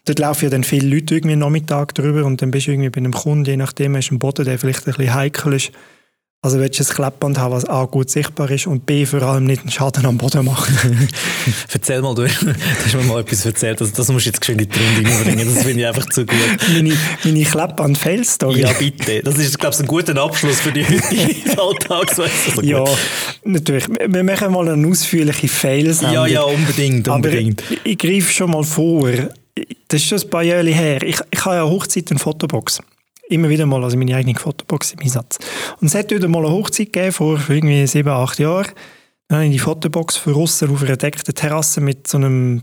Dort 0.05 0.19
laufen 0.19 0.45
ja 0.45 0.51
dann 0.51 0.65
viele 0.65 0.89
Leute 0.89 1.17
irgendwie 1.17 1.37
Nachmittag 1.37 1.95
drüber 1.95 2.25
und 2.25 2.41
dann 2.43 2.51
bist 2.53 2.69
du 2.69 2.73
irgendwie 2.73 2.91
bei 2.91 2.99
einem 2.99 3.13
Kunden, 3.13 3.45
je 3.45 3.57
nachdem, 3.57 3.97
hast 3.97 4.09
du 4.09 4.13
einen 4.13 4.19
Boden, 4.19 4.45
der 4.45 4.59
vielleicht 4.59 4.87
ein 4.87 4.95
bisschen 4.95 5.15
heikel 5.15 5.53
ist. 5.53 5.73
Also 6.45 6.59
willst 6.59 6.81
du 6.81 6.83
ein 6.83 6.97
Klebband 6.97 7.39
haben, 7.39 7.53
was 7.53 7.65
A 7.67 7.85
gut 7.85 8.11
sichtbar 8.11 8.51
ist 8.51 8.67
und 8.67 8.85
B 8.85 9.07
vor 9.07 9.23
allem 9.23 9.45
nicht 9.45 9.61
einen 9.61 9.71
Schaden 9.71 10.05
am 10.07 10.19
Boden 10.19 10.45
macht. 10.45 10.73
Erzähl 11.73 12.03
mal, 12.03 12.17
du, 12.17 12.23
du 12.23 12.29
hast 12.29 12.95
mir 12.97 13.05
mal 13.05 13.21
etwas 13.21 13.47
erzählt, 13.47 13.81
also 13.81 13.93
das 13.95 14.09
musst 14.09 14.27
du 14.27 14.31
jetzt 14.31 14.41
geschwind 14.41 14.63
in 14.63 14.69
die 14.69 14.77
Runde 14.77 15.09
reinbringen, 15.09 15.55
das 15.55 15.63
finde 15.63 15.81
ich 15.83 15.87
einfach 15.87 16.09
zu 16.11 16.27
gut. 16.27 16.37
meine, 16.75 16.97
meine 17.23 17.45
Klebband-Fail-Story? 17.45 18.61
Ja, 18.61 18.73
bitte. 18.73 19.23
Das 19.23 19.39
ist, 19.39 19.57
glaube 19.57 19.77
ich, 19.77 19.81
ein 19.83 19.87
guter 19.87 20.21
Abschluss 20.21 20.59
für 20.59 20.73
die 20.73 20.85
heutige 20.85 21.63
Alltagsweise. 21.63 22.33
Also 22.49 22.63
ja, 22.63 22.85
natürlich. 23.45 23.87
Wir 23.89 24.25
machen 24.25 24.53
mal 24.53 24.69
eine 24.69 24.89
ausführliche 24.89 25.47
fail 25.47 25.97
Ja, 26.01 26.27
ja, 26.27 26.43
unbedingt, 26.43 27.07
unbedingt. 27.07 27.63
Aber 27.63 27.73
ich, 27.85 27.93
ich 27.93 27.99
greife 27.99 28.33
schon 28.33 28.51
mal 28.51 28.65
vor, 28.65 29.13
das 29.87 30.01
ist 30.01 30.09
schon 30.09 30.19
ein 30.19 30.29
paar 30.29 30.43
Jahre 30.43 30.71
her. 30.71 31.05
Ich, 31.05 31.21
ich 31.31 31.45
habe 31.45 31.55
ja 31.55 31.65
Hochzeit 31.65 32.11
in 32.11 32.19
Fotobox. 32.19 32.81
Immer 33.29 33.49
wieder 33.49 33.67
mal, 33.67 33.83
also 33.83 33.97
meine 33.97 34.17
eigene 34.17 34.39
Fotobox 34.39 34.93
im 34.93 35.01
Einsatz. 35.01 35.39
Und 35.81 35.87
es 35.87 35.95
hat 35.95 36.11
wieder 36.11 36.29
mal 36.29 36.45
eine 36.45 36.51
Hochzeit 36.53 36.93
gegeben, 36.93 37.13
vor 37.13 37.41
irgendwie 37.49 37.87
sieben, 37.87 38.09
acht 38.09 38.39
Jahren. 38.39 38.73
Dann 39.29 39.39
habe 39.39 39.47
ich 39.47 39.53
die 39.53 39.59
Fotobox 39.59 40.17
für 40.17 40.33
Russen 40.33 40.71
auf 40.71 40.83
einer 40.83 40.97
deckten 40.97 41.35
Terrasse 41.35 41.81
mit 41.81 42.07
so 42.09 42.19
einem 42.19 42.63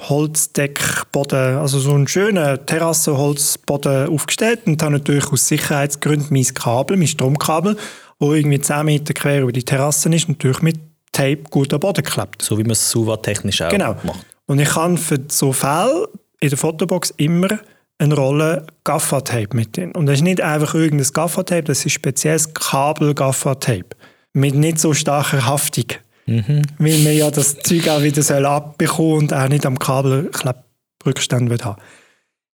Holzdeckboden, 0.00 1.56
also 1.56 1.78
so 1.78 1.94
einen 1.94 2.06
schönen 2.06 2.64
Terrassenholzboden 2.66 4.08
aufgestellt 4.08 4.60
und 4.66 4.82
habe 4.82 4.92
natürlich 4.92 5.26
aus 5.32 5.48
Sicherheitsgründen 5.48 6.28
mein 6.30 6.44
Kabel, 6.54 6.96
mein 6.96 7.06
Stromkabel, 7.08 7.76
wo 8.18 8.34
irgendwie 8.34 8.60
10 8.60 8.84
Meter 8.84 9.14
quer 9.14 9.42
über 9.42 9.52
die 9.52 9.64
Terrasse 9.64 10.08
ist, 10.14 10.28
natürlich 10.28 10.62
mit 10.62 10.78
Tape 11.12 11.44
gut 11.50 11.72
am 11.72 11.80
Boden 11.80 12.04
geklebt. 12.04 12.42
So 12.42 12.58
wie 12.58 12.62
man 12.62 12.72
es 12.72 12.90
Suva-technisch 12.90 13.62
auch 13.62 13.70
genau. 13.70 13.96
macht. 14.04 14.26
Und 14.46 14.58
ich 14.58 14.68
kann 14.68 14.98
für 14.98 15.18
so 15.28 15.52
Fälle 15.52 16.08
in 16.40 16.50
der 16.50 16.58
Fotobox 16.58 17.14
immer 17.16 17.58
eine 17.98 18.14
Rolle 18.14 18.66
Gaffertape 18.84 19.56
mit 19.56 19.76
drin. 19.76 19.92
Und 19.92 20.06
das 20.06 20.16
ist 20.16 20.22
nicht 20.22 20.40
einfach 20.40 20.74
irgendein 20.74 21.08
Gaffertape, 21.12 21.64
das 21.64 21.84
ist 21.84 21.92
spezielles 21.92 22.52
Kabel-Gaffertape. 22.52 23.96
Mit 24.32 24.54
nicht 24.54 24.78
so 24.78 24.92
starker 24.92 25.46
Haftung. 25.46 25.86
Mhm. 26.26 26.62
Weil 26.78 26.98
man 26.98 27.16
ja 27.16 27.30
das 27.30 27.58
Zeug 27.58 27.88
auch 27.88 28.02
wieder 28.02 28.22
soll 28.22 28.44
abbekommen 28.44 29.18
und 29.18 29.34
auch 29.34 29.48
nicht 29.48 29.64
am 29.64 29.78
Kabelrückstand 29.78 31.48
wird 31.50 31.64
haben. 31.64 31.80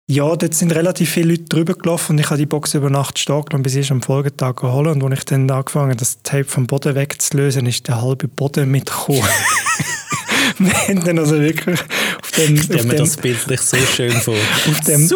Ja, 0.08 0.36
dort 0.36 0.56
sind 0.56 0.73
relativ 0.73 1.12
viele 1.12 1.34
Leute 1.34 1.43
drüber 1.43 1.75
gelaufen 1.75 2.13
und 2.13 2.19
ich 2.19 2.25
habe 2.25 2.39
die 2.39 2.47
Box 2.47 2.73
über 2.73 2.89
Nacht 2.89 3.19
stark 3.19 3.52
gelassen, 3.52 3.62
bis 3.62 3.75
ich 3.75 3.91
am 3.91 4.02
Folgetag 4.02 4.56
geholt 4.56 4.88
und 4.88 5.04
als 5.04 5.19
ich 5.19 5.25
dann 5.25 5.49
angefangen 5.52 5.89
habe, 5.91 5.97
das 5.97 6.23
Tape 6.23 6.45
vom 6.45 6.65
Boden 6.65 6.95
wegzulösen, 6.95 7.67
ist 7.67 7.88
der 7.88 8.02
halbe 8.02 8.28
Boden 8.28 8.71
mitgekommen. 8.71 9.21
wir 10.60 10.73
haben 10.73 11.04
dann 11.04 11.19
also 11.19 11.39
wirklich 11.39 11.80
dem... 12.47 12.56
Ich 12.56 12.63
stelle 12.63 12.84
mir 12.84 12.95
das 12.95 13.17
bildlich 13.17 13.62
so 13.62 13.78
schön 13.78 14.12
vor. 14.12 14.36
Auf 14.69 14.80
dem... 14.82 15.10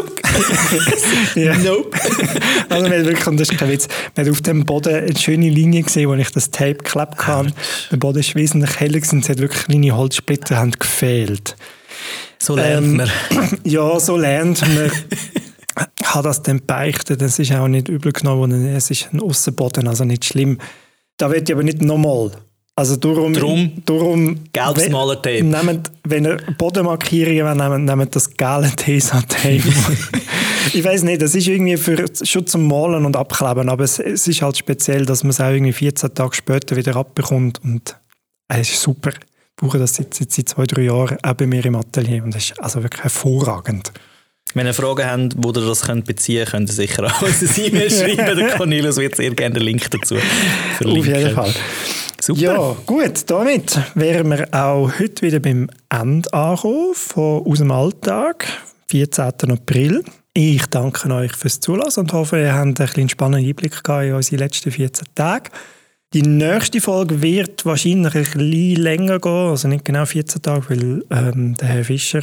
ja. 1.35 1.57
Nope. 1.57 1.97
also 2.69 2.85
wir 2.85 2.97
haben 2.97 3.05
wirklich, 3.05 3.27
und 3.27 3.39
das 3.39 3.49
ist 3.49 3.57
kein 3.57 3.69
Witz, 3.69 3.87
haben 4.17 4.29
auf 4.29 4.41
dem 4.41 4.65
Boden 4.65 4.95
eine 4.95 5.17
schöne 5.17 5.49
Linie 5.49 5.83
gesehen, 5.83 6.09
wo 6.09 6.13
ich 6.15 6.31
das 6.31 6.51
Tape 6.51 6.75
geklebt 6.75 7.27
habe. 7.27 7.51
Der 7.91 7.97
Boden 7.97 8.19
ist 8.19 8.35
wesentlich 8.35 8.79
heller 8.79 8.99
und 9.11 9.23
es 9.23 9.29
hat 9.29 9.39
wirklich 9.39 9.65
kleine 9.65 9.95
Holzsplitter 9.95 10.57
haben 10.57 10.71
gefehlt. 10.71 11.55
So 12.39 12.55
lernt 12.55 12.85
ähm, 12.85 12.97
man. 12.97 13.09
Ja, 13.63 13.99
so 13.99 14.17
lernt 14.17 14.61
man. 14.61 14.91
Habe 16.03 16.27
das 16.27 16.43
dann 16.43 16.61
beichtet, 16.65 17.21
das 17.21 17.39
ist 17.39 17.51
auch 17.53 17.67
nicht 17.67 17.87
übel 17.87 18.11
genommen, 18.11 18.67
es 18.67 18.91
ist 18.91 19.09
ein 19.11 19.19
Aussenboden, 19.19 19.87
also 19.87 20.03
nicht 20.03 20.25
schlimm. 20.25 20.59
Da 21.17 21.31
wird 21.31 21.49
ich 21.49 21.55
aber 21.55 21.63
nicht 21.63 21.81
nochmal 21.81 22.31
also 22.75 22.95
darum, 22.95 23.33
Drum, 23.33 23.71
darum 23.85 24.39
gelbes 24.51 24.89
Malertape. 24.89 25.43
Nehmt, 25.43 25.91
wenn 26.03 26.25
ihr 26.25 26.37
Bodenmarkierungen 26.57 27.55
nehmt, 27.57 27.85
nehmt 27.85 28.15
das 28.15 28.35
gelbe 28.35 28.75
Tesa-Tape. 28.75 29.61
ich 30.73 30.83
weiß 30.83 31.03
nicht, 31.03 31.21
das 31.21 31.35
ist 31.35 31.47
irgendwie 31.47 31.77
für, 31.77 32.05
schon 32.23 32.47
zum 32.47 32.67
Malen 32.67 33.05
und 33.05 33.15
Abkleben, 33.15 33.69
aber 33.69 33.83
es, 33.83 33.99
es 33.99 34.27
ist 34.27 34.41
halt 34.41 34.57
speziell, 34.57 35.05
dass 35.05 35.23
man 35.23 35.29
es 35.29 35.39
auch 35.39 35.51
irgendwie 35.51 35.73
14 35.73 36.15
Tage 36.15 36.35
später 36.35 36.75
wieder 36.75 36.95
abbekommt 36.95 37.63
und 37.63 37.95
äh, 38.51 38.61
es 38.61 38.71
ist 38.71 38.81
super. 38.81 39.11
Ich 39.11 39.55
brauche 39.55 39.77
das 39.77 39.93
seit, 39.93 40.13
seit, 40.15 40.31
seit 40.31 40.49
zwei, 40.49 40.65
drei 40.65 40.81
Jahren 40.81 41.17
auch 41.21 41.33
bei 41.33 41.45
mir 41.45 41.63
im 41.63 41.75
Atelier 41.75 42.23
und 42.23 42.35
es 42.35 42.49
ist 42.49 42.59
also 42.59 42.81
wirklich 42.81 43.03
hervorragend. 43.03 43.91
Wenn 44.53 44.67
ihr 44.67 44.73
Fragen 44.73 45.05
habt, 45.05 45.33
wo 45.37 45.49
ihr 45.49 45.65
das 45.65 45.81
könnt 45.81 46.05
beziehen 46.05 46.45
könnt, 46.45 46.51
könnt 46.51 46.69
ihr 46.69 46.73
sicher 46.73 47.05
auch 47.05 47.21
uns 47.21 47.57
E-Mail 47.57 47.89
schreiben. 47.91 48.37
Der 48.37 48.49
Cornelius 48.55 48.97
wird 48.97 49.15
sehr 49.15 49.31
gerne 49.31 49.55
den 49.55 49.63
Link 49.63 49.89
dazu 49.89 50.15
verlinken. 50.77 51.13
Auf 51.13 51.19
jeden 51.19 51.35
Fall. 51.35 51.53
Super. 52.21 52.39
Ja, 52.39 52.75
gut, 52.85 53.29
damit 53.29 53.79
wären 53.95 54.29
wir 54.29 54.47
auch 54.53 54.91
heute 54.97 55.21
wieder 55.23 55.39
beim 55.39 55.69
Ende 55.89 56.31
angekommen 56.33 56.93
von 56.93 57.45
«Aus 57.45 57.57
dem 57.57 57.71
Alltag», 57.71 58.47
14. 58.91 59.51
April. 59.51 60.03
Ich 60.33 60.65
danke 60.67 61.13
euch 61.13 61.35
fürs 61.35 61.59
Zulassen 61.59 62.01
und 62.01 62.13
hoffe, 62.13 62.39
ihr 62.39 62.53
habt 62.53 62.79
einen 62.79 63.09
spannenden 63.09 63.49
Einblick 63.49 63.73
in 63.87 64.13
unsere 64.13 64.37
letzten 64.37 64.71
14 64.71 65.07
Tage. 65.15 65.49
Die 66.13 66.21
nächste 66.21 66.79
Folge 66.79 67.21
wird 67.21 67.65
wahrscheinlich 67.65 68.15
ein 68.15 68.23
bisschen 68.23 68.75
länger 68.81 69.19
gehen, 69.19 69.49
also 69.49 69.67
nicht 69.67 69.83
genau 69.83 70.05
14 70.05 70.41
Tage, 70.41 70.69
weil 70.69 71.03
ähm, 71.09 71.55
der 71.55 71.67
Herr 71.67 71.83
Fischer 71.83 72.21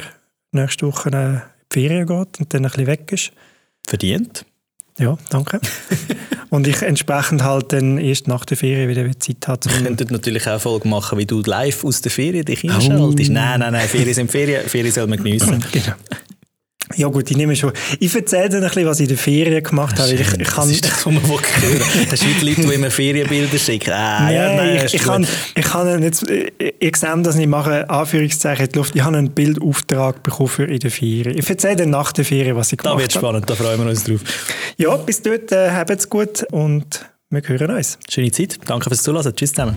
nächste 0.52 0.86
Woche 0.86 1.08
in 1.10 1.42
die 1.72 1.80
Ferien 1.80 2.06
geht 2.06 2.40
und 2.40 2.54
dann 2.54 2.64
ein 2.64 2.70
bisschen 2.70 2.86
weg 2.86 3.12
ist. 3.12 3.32
Verdient. 3.86 4.44
Ja, 4.98 5.16
danke. 5.30 5.60
und 6.50 6.66
ich 6.66 6.82
entsprechend 6.82 7.42
halt 7.42 7.72
dann 7.72 7.96
erst 7.96 8.28
nach 8.28 8.44
der 8.44 8.56
Ferien 8.56 8.88
wieder 8.88 9.18
Zeit 9.18 9.48
habe. 9.48 9.60
Wir 9.70 9.82
könnten 9.84 10.12
natürlich 10.12 10.46
auch 10.46 10.60
Folge 10.60 10.88
machen, 10.88 11.18
wie 11.18 11.26
du 11.26 11.40
live 11.40 11.84
aus 11.84 12.02
der 12.02 12.10
Ferien 12.10 12.44
dich 12.44 12.64
einschaltest. 12.64 13.30
Oh. 13.30 13.32
Nein, 13.32 13.60
nein, 13.60 13.72
nein, 13.72 13.88
Ferien 13.88 14.14
sind 14.14 14.30
Ferien, 14.30 14.68
Ferien 14.68 14.92
soll 14.92 15.06
man 15.06 15.22
geniessen. 15.22 15.64
genau. 15.72 15.94
Ja 16.96 17.08
gut, 17.08 17.30
ich 17.30 17.36
nehme 17.36 17.54
schon. 17.54 17.72
Ich 18.00 18.14
erzähle 18.14 18.48
dir 18.48 18.56
ein 18.56 18.62
bisschen, 18.62 18.86
was 18.86 18.98
ich 18.98 19.04
in 19.04 19.08
den 19.08 19.18
Ferien 19.18 19.62
gemacht 19.62 19.98
habe. 19.98 20.12
Ich, 20.12 20.20
ich 20.20 20.26
kann, 20.26 20.66
das 20.66 20.70
ist 20.70 20.84
das, 20.84 21.06
was 21.06 21.12
man 21.12 21.26
hören 21.26 21.42
Das 22.10 22.20
sind 22.20 22.40
die 22.40 22.48
Leute, 22.48 22.62
die 22.62 22.74
immer 22.74 22.90
Ferienbilder 22.90 23.58
schicken. 23.58 23.92
Ah, 23.92 24.24
nein, 24.24 24.34
ja, 24.34 24.54
nein, 24.56 24.86
ich, 24.86 24.94
ich, 24.94 25.02
kann, 25.02 25.26
ich 25.54 25.64
kann 25.64 26.02
jetzt, 26.02 26.24
ich 26.28 26.96
sehe 26.96 27.22
das 27.22 27.36
nicht, 27.36 27.48
mache 27.48 27.88
Anführungszeichen 27.88 28.66
in 28.66 28.72
die 28.72 28.78
Luft. 28.78 28.96
Ich 28.96 29.02
habe 29.02 29.16
einen 29.16 29.30
Bildauftrag 29.30 30.22
bekommen 30.22 30.48
für 30.48 30.64
in 30.64 30.80
der 30.80 30.90
Ferien. 30.90 31.38
Ich 31.38 31.48
erzähle 31.48 31.76
dir 31.76 31.86
nach 31.86 32.12
der 32.12 32.24
Ferien, 32.24 32.56
was 32.56 32.72
ich 32.72 32.78
gemacht 32.78 32.92
habe. 32.92 33.02
Da 33.02 33.02
wird 33.02 33.12
spannend, 33.12 33.48
da 33.48 33.54
freuen 33.54 33.78
wir 33.78 33.88
uns 33.88 34.04
drauf. 34.04 34.20
Ja, 34.76 34.96
bis 34.96 35.22
dort, 35.22 35.52
äh, 35.52 35.70
habt's 35.70 36.08
gut 36.08 36.44
und 36.50 37.04
wir 37.30 37.42
hören 37.46 37.70
uns. 37.70 37.98
Schöne 38.08 38.32
Zeit, 38.32 38.58
danke 38.66 38.90
fürs 38.90 39.02
Zuhören. 39.02 39.34
Tschüss 39.34 39.52
zusammen. 39.52 39.76